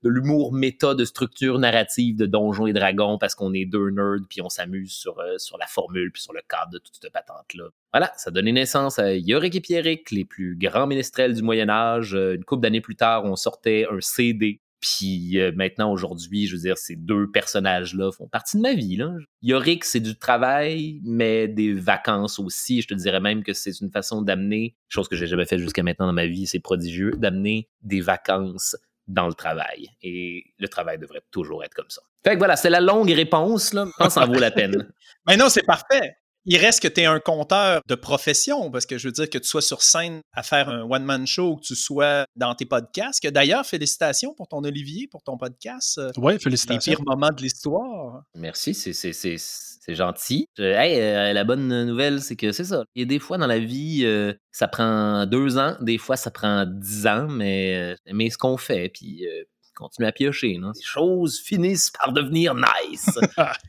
l'humour 0.02 0.52
méta 0.52 0.94
de 0.94 1.04
structure 1.04 1.58
narrative 1.58 2.16
de 2.16 2.26
Donjons 2.26 2.66
et 2.66 2.72
Dragons 2.72 3.18
parce 3.18 3.34
qu'on 3.34 3.54
est 3.54 3.64
deux 3.64 3.90
nerds 3.90 4.26
puis 4.28 4.42
on 4.42 4.48
s'amuse 4.48 4.92
sur, 4.92 5.16
sur 5.38 5.56
la 5.58 5.66
formule 5.66 6.12
puis 6.12 6.22
sur 6.22 6.32
le 6.32 6.42
cadre 6.48 6.72
de 6.72 6.78
toute 6.78 6.98
cette 7.00 7.12
patente-là. 7.12 7.64
Voilà, 7.92 8.12
ça 8.16 8.30
donné 8.30 8.52
naissance 8.52 8.98
à 8.98 9.14
Yorick 9.14 9.54
et 9.54 9.60
Pierrick, 9.60 10.10
les 10.10 10.24
plus 10.24 10.56
grands 10.56 10.86
ménestrels 10.86 11.32
du 11.32 11.42
Moyen 11.42 11.68
Âge. 11.68 12.14
Une 12.14 12.44
couple 12.44 12.62
d'années 12.62 12.80
plus 12.80 12.96
tard, 12.96 13.24
on 13.24 13.36
sortait 13.36 13.86
un 13.90 14.00
CD 14.00 14.60
puis 14.84 15.40
euh, 15.40 15.50
maintenant, 15.54 15.90
aujourd'hui, 15.90 16.46
je 16.46 16.56
veux 16.56 16.60
dire, 16.60 16.76
ces 16.76 16.94
deux 16.94 17.30
personnages-là 17.30 18.12
font 18.12 18.28
partie 18.28 18.58
de 18.58 18.62
ma 18.62 18.74
vie. 18.74 18.96
Là. 18.96 19.14
Yorick, 19.40 19.82
c'est 19.82 20.00
du 20.00 20.14
travail, 20.18 21.00
mais 21.04 21.48
des 21.48 21.72
vacances 21.72 22.38
aussi. 22.38 22.82
Je 22.82 22.88
te 22.88 22.94
dirais 22.94 23.20
même 23.20 23.42
que 23.42 23.54
c'est 23.54 23.80
une 23.80 23.90
façon 23.90 24.20
d'amener, 24.20 24.76
chose 24.88 25.08
que 25.08 25.16
j'ai 25.16 25.26
jamais 25.26 25.46
fait 25.46 25.58
jusqu'à 25.58 25.82
maintenant 25.82 26.06
dans 26.06 26.12
ma 26.12 26.26
vie, 26.26 26.46
c'est 26.46 26.60
prodigieux, 26.60 27.12
d'amener 27.12 27.70
des 27.80 28.02
vacances 28.02 28.76
dans 29.06 29.26
le 29.26 29.32
travail. 29.32 29.88
Et 30.02 30.44
le 30.58 30.68
travail 30.68 30.98
devrait 30.98 31.22
toujours 31.30 31.64
être 31.64 31.74
comme 31.74 31.88
ça. 31.88 32.02
Fait 32.22 32.34
que 32.34 32.38
voilà, 32.38 32.56
c'est 32.56 32.70
la 32.70 32.80
longue 32.80 33.10
réponse. 33.10 33.72
Là. 33.72 33.86
Je 33.86 33.92
pense 33.96 34.08
que 34.08 34.20
ça 34.20 34.26
vaut 34.26 34.34
la 34.34 34.50
peine. 34.50 34.92
Mais 35.26 35.38
non, 35.38 35.48
c'est 35.48 35.64
parfait. 35.64 36.16
Il 36.46 36.58
reste 36.58 36.82
que 36.82 36.88
tu 36.88 37.00
es 37.00 37.06
un 37.06 37.20
compteur 37.20 37.80
de 37.88 37.94
profession, 37.94 38.70
parce 38.70 38.84
que 38.84 38.98
je 38.98 39.08
veux 39.08 39.12
dire 39.12 39.30
que 39.30 39.38
tu 39.38 39.48
sois 39.48 39.62
sur 39.62 39.80
scène 39.80 40.20
à 40.34 40.42
faire 40.42 40.68
un 40.68 40.82
one-man 40.82 41.26
show, 41.26 41.56
que 41.56 41.62
tu 41.62 41.74
sois 41.74 42.26
dans 42.36 42.54
tes 42.54 42.66
podcasts. 42.66 43.26
D'ailleurs, 43.26 43.64
félicitations 43.64 44.34
pour 44.34 44.46
ton 44.48 44.62
Olivier, 44.62 45.08
pour 45.10 45.22
ton 45.22 45.38
podcast. 45.38 45.96
Euh, 45.96 46.10
oui, 46.18 46.38
félicitations. 46.38 46.92
Les 46.92 46.96
pires 46.96 47.04
moments 47.06 47.30
de 47.30 47.40
l'histoire. 47.40 48.24
Merci, 48.34 48.74
c'est 48.74 49.94
gentil. 49.94 50.46
Hey, 50.58 51.00
euh, 51.00 51.32
la 51.32 51.44
bonne 51.44 51.84
nouvelle, 51.84 52.20
c'est 52.20 52.36
que 52.36 52.52
c'est 52.52 52.64
ça. 52.64 52.84
Il 52.94 53.00
y 53.00 53.02
a 53.04 53.06
des 53.06 53.18
fois 53.18 53.38
dans 53.38 53.46
la 53.46 53.58
vie, 53.58 54.02
euh, 54.04 54.34
ça 54.52 54.68
prend 54.68 55.24
deux 55.24 55.56
ans, 55.56 55.76
des 55.80 55.96
fois 55.96 56.16
ça 56.16 56.30
prend 56.30 56.66
dix 56.66 57.06
ans, 57.06 57.26
mais, 57.26 57.96
mais 58.12 58.28
ce 58.28 58.36
qu'on 58.36 58.58
fait, 58.58 58.90
puis 58.90 59.26
continue 59.74 60.06
à 60.06 60.12
piocher. 60.12 60.58
Non? 60.58 60.72
Les 60.74 60.82
choses 60.82 61.40
finissent 61.40 61.90
par 61.90 62.12
devenir 62.12 62.54
nice. 62.54 63.10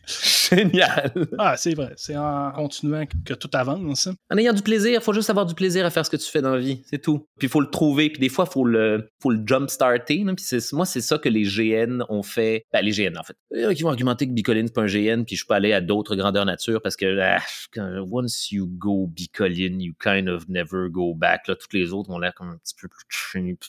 Génial. 0.50 1.12
Ah, 1.38 1.58
c'est 1.58 1.74
vrai. 1.74 1.94
C'est 1.98 2.16
en 2.16 2.52
continuant 2.52 3.06
que 3.26 3.34
tout 3.34 3.50
avance. 3.54 4.08
En 4.32 4.38
ayant 4.38 4.54
du 4.54 4.62
plaisir, 4.62 5.00
il 5.00 5.04
faut 5.04 5.14
juste 5.14 5.30
avoir 5.30 5.46
du 5.46 5.56
plaisir 5.56 5.86
à 5.86 5.90
faire 5.90 6.06
ce 6.06 6.10
que 6.10 6.18
tu 6.18 6.30
fais 6.30 6.42
dans 6.42 6.54
la 6.54 6.60
vie. 6.60 6.82
C'est 6.86 7.02
tout. 7.02 7.28
Puis 7.38 7.48
il 7.48 7.50
faut 7.50 7.62
le 7.62 7.70
trouver. 7.70 8.10
Puis 8.10 8.20
des 8.20 8.30
fois, 8.30 8.46
il 8.48 8.54
faut 8.54 8.66
le, 8.66 9.10
faut 9.20 9.32
le 9.32 9.42
jump-starter. 9.46 10.24
Puis 10.36 10.60
moi, 10.74 10.86
c'est 10.86 11.02
ça 11.02 11.18
que 11.18 11.30
les 11.30 11.44
GN 11.44 12.04
ont 12.10 12.24
fait. 12.24 12.66
Ben, 12.72 12.82
les 12.82 12.92
GN, 12.92 13.18
en 13.18 13.24
fait. 13.24 13.36
Ils 13.52 13.84
vont 13.84 13.90
argumenter 13.90 14.28
que 14.28 14.32
Bicoline, 14.32 14.68
c'est 14.68 14.74
pas 14.74 14.84
un 14.84 14.88
GN, 14.88 15.24
puis 15.24 15.36
je 15.36 15.46
peux 15.46 15.54
aller 15.54 15.74
à 15.74 15.82
d'autres 15.82 16.16
grandeurs 16.16 16.46
nature 16.46 16.82
parce 16.82 16.96
que 16.96 17.20
ah, 17.20 17.42
once 18.10 18.52
you 18.52 18.68
go 18.68 19.08
Bicoline, 19.08 19.82
you 19.82 19.94
kind 20.00 20.28
of 20.28 20.48
never 20.50 20.90
go 20.90 21.14
back. 21.14 21.48
Là, 21.48 21.56
toutes 21.56 21.74
les 21.74 21.94
autres 21.94 22.10
ont 22.10 22.20
l'air 22.20 22.34
comme 22.34 22.50
un 22.50 22.58
petit 22.58 22.76
peu 22.80 22.88
plus 22.88 23.06
cheap. 23.10 23.64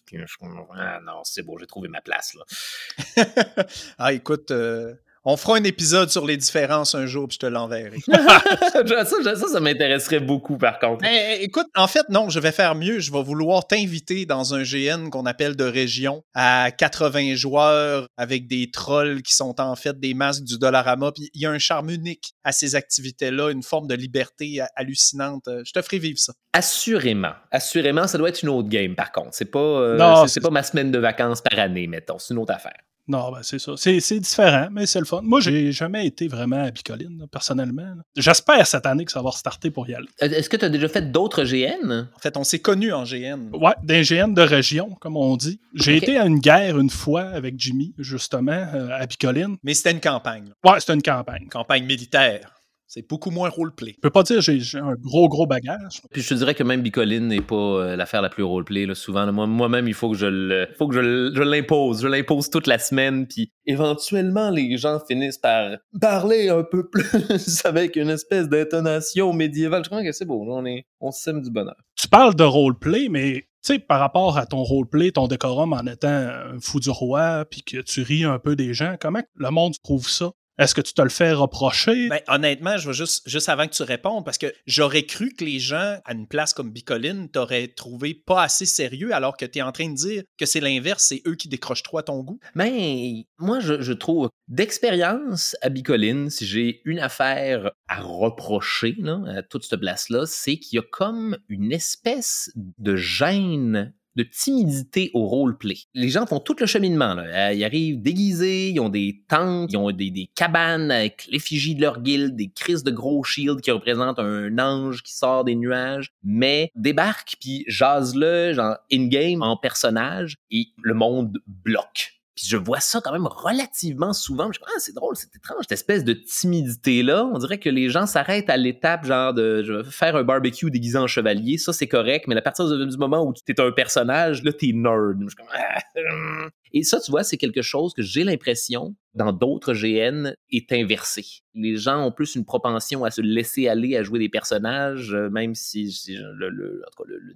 Ah 0.75 1.01
non, 1.05 1.21
c'est 1.25 1.43
bon, 1.43 1.59
j'ai 1.59 1.67
trouvé 1.67 1.89
ma 1.89 2.01
place. 2.01 2.26
ah, 3.99 4.13
écoute, 4.13 4.51
euh, 4.51 4.95
on 5.29 5.37
fera 5.37 5.57
un 5.57 5.65
épisode 5.65 6.09
sur 6.09 6.25
les 6.25 6.37
différences 6.37 6.95
un 6.95 7.05
jour, 7.07 7.27
puis 7.27 7.35
je 7.35 7.41
te 7.41 7.47
l'enverrai. 7.47 7.99
ça, 8.07 9.05
ça, 9.05 9.61
m'intéresserait 9.61 10.21
beaucoup, 10.21 10.57
par 10.57 10.79
contre. 10.79 11.05
Eh, 11.05 11.43
écoute, 11.43 11.67
en 11.75 11.89
fait, 11.89 12.09
non, 12.11 12.29
je 12.29 12.39
vais 12.39 12.53
faire 12.53 12.77
mieux. 12.77 13.01
Je 13.01 13.11
vais 13.11 13.23
vouloir 13.25 13.67
t'inviter 13.67 14.25
dans 14.25 14.55
un 14.55 14.63
GN 14.63 15.11
qu'on 15.11 15.27
appelle 15.27 15.57
de 15.57 15.65
région 15.65 16.23
à 16.33 16.71
80 16.71 17.35
joueurs 17.35 18.07
avec 18.17 18.47
des 18.47 18.71
trolls 18.71 19.23
qui 19.23 19.35
sont 19.35 19.61
en 19.61 19.75
fait 19.75 19.99
des 19.99 20.15
masques 20.15 20.45
du 20.45 20.59
Dollarama. 20.59 21.11
Puis 21.11 21.29
il 21.35 21.43
y 21.43 21.47
a 21.47 21.51
un 21.51 21.59
charme 21.59 21.91
unique 21.91 22.35
à 22.45 22.53
ces 22.53 22.77
activités-là, 22.77 23.51
une 23.51 23.65
forme 23.65 23.89
de 23.89 23.97
liberté 23.97 24.61
hallucinante. 24.77 25.43
Je 25.49 25.73
te 25.73 25.83
ferai 25.83 25.99
vivre 25.99 26.21
ça. 26.21 26.35
Assurément. 26.53 27.33
Assurément, 27.51 28.07
ça 28.07 28.17
doit 28.17 28.29
être 28.29 28.43
une 28.43 28.51
autre 28.51 28.69
game, 28.69 28.95
par 28.95 29.11
contre. 29.11 29.31
C'est 29.33 29.51
pas, 29.51 29.59
euh, 29.59 30.27
c'est 30.29 30.41
pas 30.41 30.51
ma 30.51 30.63
semaine 30.63 30.93
de 30.93 30.99
vacances 31.01 31.43
par 31.43 31.59
année, 31.59 31.89
mettons. 31.89 32.21
C'est 32.21 32.33
une 32.33 32.39
autre 32.39 32.55
affaire. 32.55 32.79
Non, 33.09 33.31
ben 33.31 33.41
c'est 33.43 33.59
ça. 33.59 33.73
C'est 33.77 34.19
différent, 34.19 34.69
mais 34.73 34.87
c'est 34.87 34.99
le 34.99 35.05
fun. 35.05 35.21
Moi, 35.23 35.41
j'ai 35.41 35.71
jamais 35.71 36.07
été 36.07 36.27
vraiment 36.27 36.63
à 36.65 36.71
Bicoline, 36.71 37.27
personnellement. 37.31 37.95
J'espère 38.17 38.67
cette 38.67 38.87
année 38.87 39.05
que 39.05 39.13
ça 39.13 39.23
va 39.23 39.31
restarter 39.31 39.71
pour 39.71 39.89
y 39.89 39.95
aller. 39.95 40.09
Est-ce 40.19 40.49
que 40.49 40.57
tu 40.57 40.65
as 40.65 40.69
déjà 40.69 40.89
fait 40.89 41.13
d'autres 41.13 41.45
GN? 41.45 42.09
En 42.15 42.19
fait, 42.19 42.37
on 42.37 42.45
s'est 42.45 42.59
connus 42.59 42.93
en 42.93 43.05
GN. 43.05 43.51
Ouais, 43.53 43.75
d'un 43.83 44.03
GN 44.03 44.33
de 44.33 44.43
région, 44.43 44.91
comme 45.01 45.17
on 45.17 45.37
dit. 45.37 45.61
J'ai 45.75 45.97
été 45.97 46.19
à 46.19 46.27
une 46.27 46.41
guerre 46.41 46.79
une 46.79 46.91
fois 46.91 47.23
avec 47.23 47.55
Jimmy, 47.59 47.95
justement, 47.99 48.67
euh, 48.75 48.89
à 48.91 49.07
Bicoline. 49.07 49.57
Mais 49.63 49.75
c'était 49.75 49.93
une 49.93 50.01
campagne. 50.01 50.53
Ouais, 50.65 50.81
c'était 50.81 50.95
une 50.95 51.03
campagne. 51.03 51.47
Campagne 51.49 51.85
militaire. 51.85 52.56
C'est 52.89 53.09
beaucoup 53.09 53.31
moins 53.31 53.49
roleplay. 53.49 53.93
Je 53.97 54.01
peux 54.01 54.11
pas 54.11 54.23
dire 54.23 54.37
que 54.37 54.59
j'ai 54.59 54.79
un 54.79 54.95
gros, 54.95 55.29
gros 55.29 55.47
bagage. 55.47 56.01
Puis 56.13 56.23
je 56.23 56.29
te 56.29 56.35
dirais 56.35 56.55
que 56.55 56.63
même 56.63 56.83
Bicoline 56.83 57.27
n'est 57.27 57.41
pas 57.41 57.57
euh, 57.57 57.97
l'affaire 57.97 58.23
la 58.23 58.29
plus 58.29 58.45
roleplay. 58.45 58.87
Là, 58.87 58.95
souvent, 58.95 59.31
moi-même, 59.33 59.89
il 59.89 59.95
faut 59.95 60.11
que 60.11 60.17
je 60.17 60.27
le, 60.27 60.69
faut 60.79 60.87
que 60.87 60.95
je, 60.95 61.43
l'impose. 61.43 62.03
Je 62.03 62.07
l'impose 62.07 62.49
toute 62.49 62.69
la 62.69 62.79
semaine. 62.79 63.27
Puis 63.27 63.51
éventuellement, 63.65 64.51
les 64.51 64.77
gens 64.77 65.01
finissent 65.01 65.39
par 65.39 65.79
parler 66.01 66.49
un 66.49 66.63
peu 66.63 66.89
plus 66.91 67.65
avec 67.65 67.97
une 67.97 68.11
espèce 68.11 68.49
d'intonation 68.49 69.33
médiévale. 69.33 69.83
Je 69.85 69.89
crois 69.89 70.05
que 70.05 70.13
c'est 70.13 70.25
beau. 70.25 70.45
On, 70.49 70.65
est, 70.65 70.87
on 71.01 71.11
sème 71.11 71.43
du 71.43 71.51
bonheur. 71.51 71.77
Tu 71.97 72.07
parles 72.09 72.37
de 72.37 72.45
roleplay, 72.45 73.09
mais 73.11 73.49
tu 73.65 73.73
sais, 73.75 73.79
par 73.81 73.99
rapport 73.99 74.39
à 74.39 74.47
ton 74.47 74.63
roleplay, 74.63 75.11
ton 75.11 75.27
décorum 75.27 75.73
en 75.73 75.87
étant 75.87 76.09
un 76.09 76.61
fou 76.61 76.79
du 76.79 76.91
roi, 76.91 77.45
puis 77.51 77.63
que 77.63 77.79
tu 77.79 78.03
ris 78.03 78.23
un 78.23 78.39
peu 78.39 78.55
des 78.55 78.75
gens, 78.75 78.95
comment 79.01 79.23
le 79.35 79.51
monde 79.51 79.75
trouve 79.83 80.09
ça? 80.09 80.31
Est-ce 80.59 80.75
que 80.75 80.81
tu 80.81 80.95
te 80.95 81.03
le 81.03 81.11
fais 81.11 81.33
reprocher? 81.33 82.09
Ben, 82.09 82.21
honnêtement, 82.29 82.79
je 82.79 82.87
veux 82.87 82.95
juste, 82.95 83.29
juste 83.29 83.49
avant 83.49 83.67
que 83.67 83.75
tu 83.75 83.83
répondes, 83.83 84.25
parce 84.25 84.39
que 84.39 84.53
j'aurais 84.67 85.03
cru 85.03 85.31
que 85.31 85.45
les 85.45 85.59
gens, 85.59 85.99
à 86.05 86.13
une 86.13 86.27
place 86.27 86.55
comme 86.55 86.71
Bicoline, 86.71 87.29
t'auraient 87.29 87.69
trouvé 87.69 88.15
pas 88.15 88.43
assez 88.43 88.65
sérieux, 88.65 89.15
alors 89.15 89.37
que 89.37 89.45
tu 89.45 89.59
es 89.59 89.63
en 89.63 89.73
train 89.73 89.91
de 89.91 89.95
dire 89.95 90.23
que 90.39 90.47
c'est 90.47 90.61
l'inverse, 90.61 91.05
c'est 91.09 91.23
eux 91.27 91.35
qui 91.35 91.49
décrochent 91.49 91.83
trop 91.83 91.99
à 91.99 92.03
ton 92.03 92.23
goût. 92.23 92.41
Mais 92.55 93.27
moi, 93.39 93.61
je, 93.61 93.83
je 93.83 93.93
trouve 93.93 94.31
d'expérience 94.49 95.57
à 95.61 95.69
Bicoline, 95.69 96.31
si 96.31 96.47
j'ai 96.47 96.81
une 96.87 97.01
affaire 97.01 97.71
à 97.89 98.01
reprocher 98.01 98.95
là, 98.99 99.21
à 99.29 99.43
toute 99.43 99.65
cette 99.65 99.81
place-là, 99.81 100.25
c'est 100.27 100.57
qu'il 100.57 100.77
y 100.77 100.79
a 100.79 100.85
comme 100.91 101.37
une 101.49 101.73
espèce 101.73 102.51
de 102.57 102.97
gêne 102.97 103.93
de 104.17 104.23
timidité 104.23 105.11
au 105.15 105.27
roleplay. 105.27 105.77
Les 105.95 106.09
gens 106.09 106.27
font 106.27 106.41
tout 106.41 106.57
le 106.59 106.67
cheminement. 106.67 107.15
Là. 107.15 107.23
Euh, 107.23 107.53
ils 107.53 107.65
arrivent 107.65 108.01
déguisés, 108.01 108.71
ils 108.71 108.81
ont 108.81 108.89
des 108.89 109.23
tentes, 109.29 109.73
ils 109.73 109.77
ont 109.77 109.91
des, 109.91 110.31
cabanes 110.35 110.91
avec 110.91 111.27
l'effigie 111.31 111.75
de 111.75 111.83
leur 111.83 112.01
guilde, 112.01 112.35
des 112.35 112.49
crises 112.49 112.83
de 112.83 112.91
gros 112.91 113.23
shields 113.23 113.61
qui 113.61 113.71
représentent 113.71 114.19
un 114.19 114.59
ange 114.59 115.03
qui 115.03 115.15
sort 115.15 115.45
des 115.45 115.55
nuages, 115.55 116.13
mais 116.25 116.71
débarquent 116.75 117.37
puis 117.41 117.65
jase-le, 117.69 118.53
genre 118.55 118.77
in-game, 118.93 119.43
en 119.43 119.57
personnage, 119.57 120.37
et 120.51 120.69
le 120.83 120.95
monde 120.95 121.39
bloque 121.47 122.16
puis 122.37 122.47
je 122.47 122.59
vois 122.59 122.81
ça 122.81 123.01
quand 123.03 123.13
même 123.13 123.27
relativement 123.27 124.13
souvent. 124.13 124.53
Je 124.53 124.59
dis, 124.59 124.65
ah, 124.67 124.79
c'est 124.79 124.95
drôle, 124.95 125.17
c'est 125.17 125.35
étrange, 125.35 125.61
cette 125.63 125.73
espèce 125.73 126.05
de 126.05 126.13
timidité-là. 126.13 127.25
On 127.33 127.39
dirait 127.39 127.59
que 127.59 127.71
les 127.71 127.89
gens 127.89 128.05
s'arrêtent 128.05 128.51
à 128.51 128.59
l'étape, 128.59 129.07
genre 129.07 129.33
de 129.33 129.63
je 129.65 129.83
faire 129.83 130.17
un 130.17 130.23
barbecue 130.23 130.71
déguisé 130.71 130.99
en 130.99 131.07
chevalier. 131.07 131.57
Ça, 131.57 131.73
c'est 131.73 131.89
correct, 131.89 132.27
mais 132.29 132.37
à 132.37 132.43
partir 132.43 132.69
du 132.69 132.99
moment 132.99 133.25
où 133.25 133.33
tu 133.33 133.55
un 133.59 133.73
personnage, 133.73 134.43
là, 134.43 134.53
t'es 134.53 134.73
nerd. 134.75 135.17
Ah, 135.51 135.79
hum. 135.97 136.51
Et 136.73 136.83
ça, 136.83 137.01
tu 137.01 137.11
vois, 137.11 137.25
c'est 137.25 137.37
quelque 137.37 137.63
chose 137.63 137.93
que 137.95 138.03
j'ai 138.03 138.25
l'impression, 138.25 138.95
dans 139.15 139.33
d'autres 139.33 139.73
GN, 139.73 140.35
est 140.51 140.73
inversé. 140.73 141.25
Les 141.55 141.77
gens 141.77 142.05
ont 142.05 142.13
plus 142.13 142.35
une 142.35 142.45
propension 142.45 143.05
à 143.05 143.11
se 143.11 143.21
laisser 143.21 143.69
aller 143.69 143.97
à 143.97 144.03
jouer 144.03 144.19
des 144.19 144.29
personnages, 144.29 145.15
euh, 145.15 145.31
même 145.31 145.55
si, 145.55 145.95
le, 146.09 146.51
le, 146.51 146.83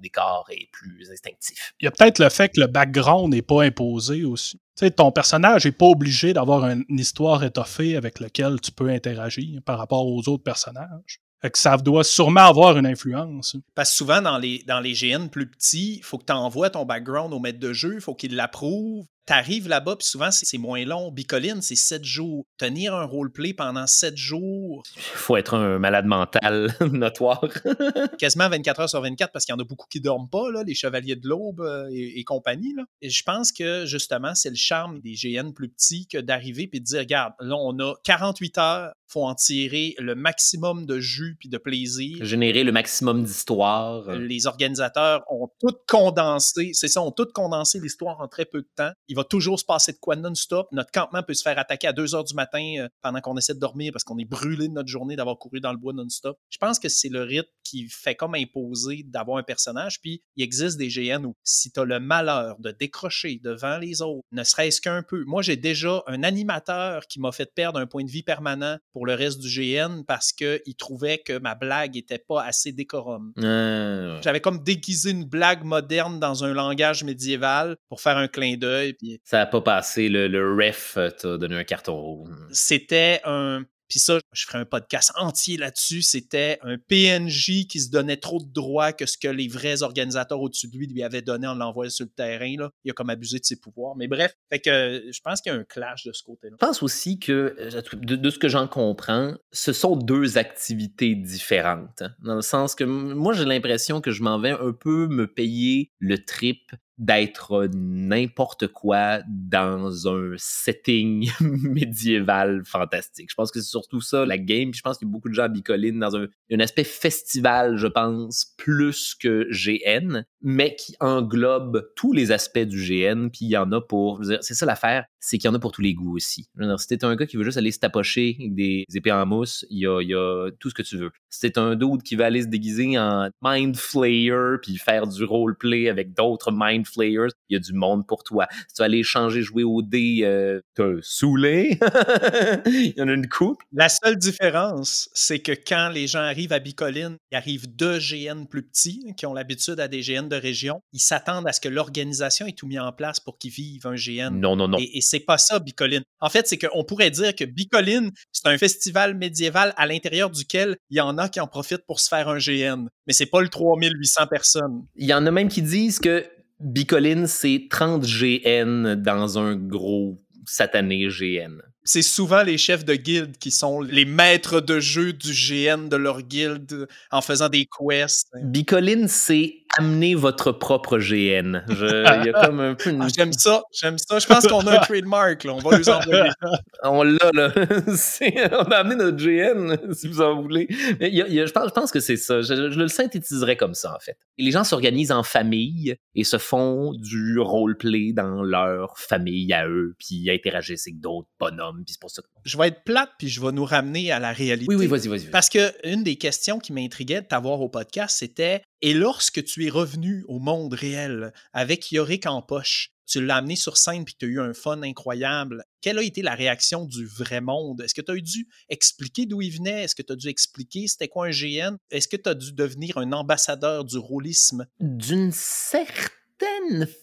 décor 0.01 0.47
est 0.51 0.69
plus 0.73 1.11
instinctif. 1.11 1.73
Il 1.81 1.85
y 1.85 1.89
a 1.89 1.91
peut-être 1.91 2.19
le 2.19 2.29
fait 2.29 2.49
que 2.49 2.61
le 2.61 2.67
background 2.67 3.33
n'est 3.33 3.43
pas 3.43 3.63
imposé 3.63 4.25
aussi. 4.25 4.59
Tu 4.77 4.87
sais, 4.87 4.91
ton 4.91 5.13
personnage 5.13 5.65
n'est 5.65 5.73
pas 5.73 5.87
obligé 5.87 6.33
d'avoir 6.33 6.65
une 6.65 6.85
histoire 6.91 7.43
étoffée 7.45 7.97
avec 7.97 8.21
laquelle 8.21 8.61
tu 8.61 8.73
peux 8.73 8.89
interagir 8.89 9.61
par 9.65 9.79
rapport 9.79 10.07
aux 10.07 10.29
autres 10.29 10.45
personnages. 10.45 11.21
Fait 11.41 11.51
que 11.51 11.59
ça 11.59 11.77
doit 11.79 12.05
sûrement 12.05 12.49
avoir 12.49 12.77
une 12.77 12.87
influence. 12.87 13.57
Parce 13.75 13.91
que 13.91 13.97
souvent, 13.97 14.21
dans 14.21 14.37
les, 14.37 14.63
dans 14.67 14.81
les 14.81 14.93
GN 14.93 15.29
plus 15.29 15.49
petits, 15.49 15.97
il 15.97 16.03
faut 16.03 16.19
que 16.19 16.27
tu 16.27 16.33
envoies 16.33 16.69
ton 16.69 16.85
background 16.85 17.33
au 17.33 17.39
maître 17.39 17.59
de 17.59 17.73
jeu, 17.73 17.95
il 17.95 18.01
faut 18.01 18.15
qu'il 18.15 18.37
l'approuve. 18.37 19.07
Tu 19.31 19.35
arrives 19.35 19.69
là-bas, 19.69 19.95
puis 19.95 20.09
souvent, 20.09 20.33
c'est 20.33 20.59
moins 20.59 20.85
long. 20.85 21.13
Bicoline, 21.13 21.63
c'est 21.63 21.77
sept 21.77 22.05
jours. 22.05 22.47
Tenir 22.59 22.97
un 22.97 23.05
roleplay 23.05 23.53
pendant 23.53 23.87
sept 23.87 24.17
jours. 24.17 24.83
Il 24.97 25.03
faut 25.03 25.37
être 25.37 25.55
un 25.55 25.79
malade 25.79 26.05
mental 26.05 26.75
notoire. 26.91 27.45
Quasiment 28.19 28.49
24 28.49 28.81
heures 28.81 28.91
sur 28.91 29.01
24, 29.01 29.31
parce 29.31 29.45
qu'il 29.45 29.53
y 29.53 29.57
en 29.57 29.61
a 29.61 29.65
beaucoup 29.65 29.87
qui 29.89 30.01
dorment 30.01 30.29
pas, 30.29 30.51
là, 30.51 30.65
les 30.65 30.75
chevaliers 30.75 31.15
de 31.15 31.29
l'aube 31.29 31.61
euh, 31.61 31.89
et, 31.93 32.25
compagnie. 32.25 32.75
Là. 32.75 32.83
Et 33.03 33.09
je 33.09 33.23
pense 33.23 33.53
que, 33.53 33.87
justement, 33.87 34.35
c'est 34.35 34.51
le 34.51 34.57
charme 34.57 34.99
des 34.99 35.13
GN 35.13 35.53
plus 35.53 35.69
petits 35.69 36.09
que 36.09 36.19
d'arriver 36.19 36.69
et 36.73 36.81
de 36.81 36.85
dire, 36.85 36.99
regarde, 36.99 37.35
là, 37.39 37.55
on 37.55 37.79
a 37.79 37.95
48 38.03 38.59
heures 38.59 38.93
faut 39.11 39.25
en 39.25 39.35
tirer 39.35 39.95
le 39.99 40.15
maximum 40.15 40.87
de 40.87 41.01
jus 41.01 41.37
puis 41.39 41.49
de 41.49 41.59
plaisir. 41.59 42.25
Générer 42.25 42.65
le 42.65 42.73
maximum 42.73 43.25
d'histoire. 43.25 44.11
Les 44.13 44.47
organisateurs 44.47 45.25
ont 45.29 45.49
tout 45.59 45.75
condensé, 45.89 46.71
c'est 46.75 46.89
ça, 46.89 47.03
ont 47.03 47.11
tout 47.11 47.27
condensé 47.33 47.81
l'histoire 47.81 48.21
en 48.21 48.29
très 48.29 48.45
peu 48.45 48.63
de 48.63 48.69
temps. 48.77 48.93
Il 49.09 49.17
va 49.17 49.25
toujours 49.25 49.59
se 49.59 49.65
passer 49.65 49.93
de 49.93 49.99
quoi 49.99 50.17
non-stop. 50.17 50.69
Notre 50.73 50.93
campement 50.93 51.23
peut 51.23 51.35
se 51.35 51.43
faire 51.43 51.59
attaquer 51.59 51.89
à 51.89 51.93
2 51.93 52.15
heures 52.15 52.25
du 52.25 52.35
matin 52.35 52.75
euh, 52.79 52.89
pendant 53.03 53.21
qu'on 53.21 53.37
essaie 53.37 53.55
de 53.55 53.59
dormir 53.59 53.93
parce 53.93 54.05
qu'on 54.05 54.19
est 54.19 54.25
brûlé 54.25 54.69
de 54.69 54.73
notre 54.73 54.89
journée 54.89 55.17
d'avoir 55.17 55.39
couru 55.39 55.61
dans 55.61 55.73
le 55.73 55.79
bois 55.79 55.93
non-stop. 55.93 56.39
Je 56.49 56.59
pense 56.59 56.79
que 56.79 56.89
c'est 56.89 57.09
le 57.09 57.23
rythme 57.23 57.49
qui 57.65 57.89
fait 57.89 58.15
comme 58.15 58.35
imposer 58.35 59.05
d'avoir 59.07 59.39
un 59.39 59.43
personnage. 59.43 60.01
Puis 60.01 60.23
il 60.37 60.45
existe 60.45 60.79
des 60.79 60.89
GN 60.89 61.25
où 61.25 61.37
si 61.45 61.73
tu 61.73 61.81
as 61.81 61.85
le 61.85 62.01
malheur 62.01 62.59
de 62.61 62.71
décrocher 62.71 63.41
devant 63.43 63.79
les 63.79 64.03
autres, 64.03 64.25
ne 64.33 64.45
serait-ce 64.45 64.81
qu'un 64.81 65.03
peu. 65.03 65.25
Moi, 65.25 65.43
j'ai 65.43 65.57
déjà 65.57 66.03
un 66.07 66.23
animateur 66.23 67.07
qui 67.07 67.21
m'a 67.21 67.33
fait 67.33 67.53
perdre 67.55 67.79
un 67.79 67.87
point 67.87 68.05
de 68.05 68.11
vie 68.11 68.23
permanent 68.23 68.79
pour 68.93 69.00
le 69.07 69.15
reste 69.15 69.41
du 69.41 69.49
GN 69.49 70.03
parce 70.07 70.33
qu'il 70.33 70.75
trouvait 70.79 71.19
que 71.19 71.39
ma 71.39 71.55
blague 71.55 71.97
était 71.97 72.19
pas 72.19 72.43
assez 72.45 72.73
décorum. 72.73 73.33
Euh, 73.39 74.21
J'avais 74.23 74.41
comme 74.41 74.63
déguisé 74.63 75.11
une 75.11 75.25
blague 75.25 75.65
moderne 75.65 76.21
dans 76.21 76.45
un 76.45 76.53
langage 76.55 77.05
médiéval 77.05 77.77
pour 77.89 78.01
faire 78.01 78.17
un 78.17 78.29
clin 78.29 78.57
d'œil. 78.57 78.97
Ça 79.25 79.41
a 79.43 79.47
pas 79.47 79.61
passé, 79.61 80.09
le, 80.09 80.29
le 80.29 80.55
ref 80.55 80.95
euh, 80.97 81.11
t'a 81.11 81.37
donné 81.39 81.57
un 81.57 81.65
carton 81.65 81.95
rouge. 82.01 82.31
c'était 82.53 83.21
un. 83.25 83.65
Puis 83.91 83.99
ça, 83.99 84.21
je 84.33 84.47
ferai 84.47 84.59
un 84.59 84.65
podcast 84.65 85.13
entier 85.17 85.57
là-dessus. 85.57 86.01
C'était 86.01 86.59
un 86.63 86.79
PNJ 86.79 87.67
qui 87.69 87.81
se 87.81 87.91
donnait 87.91 88.17
trop 88.17 88.39
de 88.39 88.51
droits 88.51 88.93
que 88.93 89.05
ce 89.05 89.19
que 89.19 89.27
les 89.29 89.49
vrais 89.49 89.83
organisateurs 89.83 90.41
au-dessus 90.41 90.69
de 90.69 90.79
lui 90.79 90.87
lui 90.87 91.03
avaient 91.03 91.23
donné 91.23 91.49
en 91.49 91.55
l'envoyant 91.55 91.91
sur 91.91 92.07
le 92.07 92.11
terrain. 92.11 92.55
Là. 92.57 92.71
Il 92.85 92.93
a 92.93 92.95
comme 92.95 93.11
abusé 93.11 93.41
de 93.41 93.45
ses 93.45 93.59
pouvoirs. 93.59 93.97
Mais 93.97 94.07
bref, 94.07 94.33
fait 94.49 94.61
que 94.61 95.03
je 95.13 95.21
pense 95.23 95.41
qu'il 95.41 95.53
y 95.53 95.55
a 95.57 95.59
un 95.59 95.65
clash 95.65 96.05
de 96.05 96.13
ce 96.13 96.23
côté-là. 96.23 96.57
Je 96.61 96.67
pense 96.67 96.83
aussi 96.85 97.19
que, 97.19 97.57
euh, 97.59 97.83
de, 97.95 98.31
ce 98.31 98.39
que 98.39 98.49
j'en 98.49 98.69
comprends, 98.69 99.35
ce 99.51 99.73
sont 99.73 99.97
deux 99.97 100.39
activités 100.39 101.17
différentes. 101.17 102.03
hein. 102.03 102.15
Dans 102.21 102.37
le 102.37 102.43
sens 102.43 102.77
que 102.77 102.85
moi, 102.85 103.33
j'ai 103.33 103.45
l'impression 103.45 104.01
que 104.01 104.13
je 104.13 104.23
m'en 104.23 104.39
vais 104.39 104.51
un 104.53 104.73
peu 104.73 105.09
me 105.09 105.27
payer 105.27 105.91
le 105.99 106.25
trip 106.25 106.71
d'être 107.01 107.67
n'importe 107.75 108.67
quoi 108.69 109.23
dans 109.27 110.07
un 110.07 110.35
setting 110.37 111.31
médiéval 111.41 112.63
fantastique. 112.67 113.31
Je 113.31 113.35
pense 113.35 113.51
que 113.51 113.61
c'est 113.61 113.71
surtout 113.71 114.03
ça, 114.03 114.27
la 114.27 114.37
game. 114.37 114.71
Puis 114.71 114.79
je 114.79 114.83
pense 114.83 114.99
qu'il 114.99 115.09
y 115.09 115.11
a 115.11 115.13
beaucoup 115.13 115.31
de 115.31 115.35
gens 115.35 115.45
à 115.45 115.49
Bicoline 115.49 115.99
dans 115.99 116.15
un, 116.15 116.27
un 116.53 116.61
aspect 116.61 116.85
festival, 116.85 117.79
je 117.79 117.87
pense, 117.87 118.55
plus 118.59 119.15
que 119.15 119.49
GN, 119.51 120.25
mais 120.43 120.77
qui 120.77 120.95
englobe 121.01 121.91
tous 121.97 122.13
les 122.13 122.33
aspects 122.33 122.59
du 122.59 122.77
GN. 122.77 123.31
Puis 123.31 123.47
il 123.47 123.51
y 123.51 123.57
en 123.57 123.73
a 123.73 123.81
pour... 123.81 124.23
C'est 124.43 124.55
ça 124.55 124.67
l'affaire, 124.67 125.07
c'est 125.21 125.39
qu'il 125.39 125.49
y 125.49 125.51
en 125.51 125.55
a 125.55 125.59
pour 125.59 125.73
tous 125.73 125.83
les 125.83 125.95
goûts 125.95 126.17
aussi. 126.17 126.51
Si 126.77 126.87
t'es 126.87 127.03
un 127.03 127.17
gars 127.17 127.27
qui 127.27 127.39
veut 127.39 127.45
juste 127.45 127.57
aller 127.57 127.73
se 127.73 127.79
tapocher 127.79 128.37
des 128.41 128.85
épées 128.95 129.13
en 129.13 129.25
mousse, 129.25 129.65
il 129.71 129.79
y 129.79 129.87
a, 129.87 130.03
il 130.03 130.09
y 130.09 130.15
a 130.15 130.51
tout 130.59 130.69
ce 130.69 130.75
que 130.75 130.83
tu 130.83 130.99
veux. 130.99 131.11
T'es 131.41 131.59
un 131.59 131.75
dude 131.75 132.03
qui 132.03 132.17
va 132.17 132.27
aller 132.27 132.43
se 132.43 132.49
déguiser 132.49 132.99
en 132.99 133.31
Mind 133.43 133.77
Flayer 133.77 134.57
puis 134.63 134.77
faire 134.77 135.07
du 135.07 135.25
roleplay 135.25 135.89
avec 135.89 136.13
d'autres 136.13 136.51
Mind 136.53 136.87
Flayers, 136.87 137.29
il 137.49 137.55
y 137.55 137.57
a 137.57 137.61
du 137.61 137.73
monde 137.73 138.07
pour 138.07 138.25
toi. 138.25 138.47
Si 138.69 138.75
tu 138.75 138.79
vas 138.81 138.87
aller 138.87 139.03
changer, 139.03 139.43
jouer 139.43 139.65
au 139.65 139.83
dé, 139.83 140.21
euh, 140.23 140.61
t'as 140.75 140.97
saoulé? 141.01 141.79
il 142.67 142.95
y 142.97 143.03
en 143.03 143.09
a 143.09 143.13
une 143.13 143.29
coupe. 143.29 143.63
La 143.73 143.89
seule 143.89 144.17
différence, 144.17 145.09
c'est 145.15 145.39
que 145.39 145.53
quand 145.53 145.91
les 145.93 146.07
gens 146.07 146.21
arrivent 146.21 146.53
à 146.53 146.59
Bicoline, 146.59 147.17
ils 147.33 147.37
arrivent 147.37 147.75
de 147.75 147.99
GN 147.99 148.45
plus 148.45 148.63
petits, 148.63 149.05
hein, 149.09 149.13
qui 149.17 149.27
ont 149.27 149.35
l'habitude 149.35 149.81
à 149.81 149.89
des 149.89 150.01
GN 150.01 150.29
de 150.29 150.37
région. 150.37 150.81
Ils 150.93 151.01
s'attendent 151.01 151.47
à 151.47 151.53
ce 151.53 151.61
que 151.61 151.69
l'organisation 151.69 152.47
ait 152.47 152.53
tout 152.53 152.67
mis 152.67 152.79
en 152.79 152.93
place 152.93 153.21
pour 153.21 153.39
qu'ils 153.39 153.53
vivent 153.53 153.87
un 153.87 153.95
GN. 153.95 154.31
Non, 154.31 154.57
non, 154.57 154.69
non. 154.69 154.79
Et, 154.79 154.99
et 154.99 155.01
c'est 155.01 155.21
pas 155.21 155.39
ça, 155.39 155.59
Bicoline. 155.59 156.03
En 156.21 156.29
fait, 156.29 156.47
c'est 156.47 156.59
qu'on 156.59 156.85
pourrait 156.85 157.11
dire 157.11 157.35
que 157.35 157.45
Bicoline, 157.45 158.11
c'est 158.33 158.47
un 158.47 158.59
festival 158.59 159.15
médiéval 159.15 159.73
à 159.77 159.87
l'intérieur 159.87 160.31
duquel 160.31 160.77
il 160.91 160.99
y 160.99 161.01
en 161.01 161.19
a 161.19 161.20
qui 161.29 161.41
en 161.41 161.47
profitent 161.47 161.87
pour 161.87 162.01
se 162.01 162.09
faire 162.09 162.29
un 162.29 162.39
GN. 162.39 162.89
Mais 163.07 163.13
c'est 163.13 163.27
pas 163.27 163.41
le 163.41 163.49
3800 163.49 164.27
personnes. 164.29 164.85
Il 164.97 165.07
y 165.07 165.15
en 165.15 165.27
a 165.27 165.31
même 165.31 165.49
qui 165.49 165.63
disent 165.63 165.99
que 165.99 166.25
Bicoline, 166.61 167.27
c'est 167.27 167.69
30 167.71 168.05
GN 168.05 168.95
dans 168.97 169.39
un 169.39 169.57
gros 169.57 170.21
satané 170.47 171.09
GN. 171.09 171.63
C'est 171.85 172.03
souvent 172.03 172.43
les 172.43 172.59
chefs 172.59 172.85
de 172.85 172.95
guilde 172.95 173.39
qui 173.39 173.51
sont 173.51 173.81
les 173.81 174.05
maîtres 174.05 174.61
de 174.61 174.79
jeu 174.79 175.13
du 175.15 175.33
GN 175.33 175.89
de 175.89 175.97
leur 175.97 176.23
guilde 176.23 176.87
en 177.11 177.23
faisant 177.23 177.49
des 177.49 177.67
quests. 177.67 178.29
Bicoline, 178.43 179.09
c'est 179.09 179.60
amener 179.79 180.15
votre 180.15 180.53
propre 180.53 180.99
GN. 180.99 181.63
Je- 181.69 182.25
y 182.27 182.29
a 182.29 182.45
comme 182.45 182.61
un 182.61 182.75
peu 182.75 182.91
une... 182.91 183.03
Ah, 183.03 183.09
j'aime 183.15 183.33
ça, 183.33 183.63
j'aime 183.73 183.97
ça. 183.99 184.19
Je 184.19 184.27
pense 184.27 184.47
qu'on 184.47 184.67
a 184.67 184.75
un 184.75 184.79
trademark, 184.81 185.45
là. 185.45 185.53
On 185.55 185.59
va 185.59 185.79
les 185.79 185.89
envoyer. 185.89 186.31
On 186.85 187.03
l'a, 187.03 187.31
là. 187.33 187.53
On 188.53 188.71
a 188.71 188.77
amené 188.77 188.97
notre 188.97 189.17
GN, 189.17 189.77
si 189.95 190.09
vous 190.09 190.21
en 190.21 190.41
voulez. 190.43 190.67
Mais 190.99 191.09
il 191.09 191.15
y 191.17 191.23
a- 191.23 191.29
il 191.29 191.35
y 191.35 191.41
a- 191.41 191.47
je, 191.47 191.53
pense, 191.53 191.69
je 191.69 191.73
pense 191.73 191.91
que 191.91 192.01
c'est 192.01 192.17
ça. 192.17 192.43
Je, 192.43 192.71
je 192.71 192.79
le 192.79 192.89
synthétiserais 192.89 193.57
comme 193.57 193.75
ça, 193.75 193.95
en 193.95 194.01
fait. 194.01 194.17
Et 194.39 194.43
les 194.43 194.51
gens 194.51 194.65
s'organisent 194.65 195.13
en 195.13 195.23
famille 195.23 195.95
et 196.15 196.25
se 196.25 196.39
font 196.39 196.93
du 196.95 197.39
roleplay 197.39 198.13
dans 198.13 198.43
leur 198.43 198.99
famille 198.99 199.53
à 199.53 199.67
eux, 199.69 199.95
puis 199.99 200.31
interagissent 200.31 200.87
avec 200.89 201.01
d'autres 201.01 201.29
bonhommes, 201.39 201.83
puis 201.85 201.95
c'est 201.95 202.01
pour 202.01 202.11
ça 202.11 202.23
que... 202.23 202.29
Je 202.45 202.57
vais 202.59 202.69
être 202.69 202.83
plate, 202.85 203.11
puis 203.19 203.29
je 203.29 203.41
vais 203.41 203.53
nous 203.53 203.65
ramener 203.65 204.11
à 204.13 204.19
la 204.19 204.33
réalité. 204.33 204.67
Oui, 204.69 204.77
oui, 204.77 204.87
vas-y, 204.87 205.09
vas-y. 205.09 205.19
vas-y. 205.21 205.31
Parce 205.31 205.49
que 205.49 205.73
une 205.85 206.03
des 206.03 206.17
questions 206.17 206.59
qui 206.59 206.73
m'intriguait 206.73 207.21
de 207.23 207.27
t'avoir 207.27 207.61
au 207.61 207.69
podcast, 207.69 208.17
c'était 208.19 208.63
Et 208.83 208.95
lorsque 208.95 209.45
tu 209.45 209.67
es 209.67 209.71
revenu 209.71 210.25
au 210.27 210.39
monde 210.39 210.73
réel 210.73 211.33
avec 211.53 211.93
Yorick 211.93 212.27
en 212.27 212.41
poche, 212.41 212.93
tu 213.07 213.25
l'as 213.25 213.37
amené 213.37 213.57
sur 213.57 213.77
scène 213.77 214.05
puis 214.05 214.15
tu 214.19 214.25
as 214.25 214.29
eu 214.29 214.41
un 214.41 214.55
fun 214.55 214.83
incroyable. 214.83 215.65
Quelle 215.83 215.99
a 215.99 216.03
été 216.03 216.23
la 216.23 216.35
réaction 216.35 216.87
du 216.87 217.05
vrai 217.05 217.41
monde? 217.41 217.83
Est-ce 217.83 217.95
que 217.95 218.01
tu 218.01 218.13
as 218.13 218.15
dû 218.15 218.49
expliquer 218.69 219.27
d'où 219.27 219.43
il 219.43 219.51
venait? 219.51 219.83
Est-ce 219.83 219.95
que 219.95 220.03
tu 220.03 220.13
as 220.13 220.17
dû 220.17 220.29
expliquer 220.29 220.87
c'était 220.87 221.09
quoi 221.09 221.27
un 221.27 221.31
GN? 221.31 221.77
Est-ce 221.91 222.09
que 222.09 222.17
tu 222.17 222.29
as 222.29 222.35
dû 222.35 222.53
devenir 222.53 222.97
un 222.99 223.13
ambassadeur 223.13 223.85
du 223.85 223.99
rôlisme? 223.99 224.67
D'une 224.79 225.33
certaine 225.33 226.20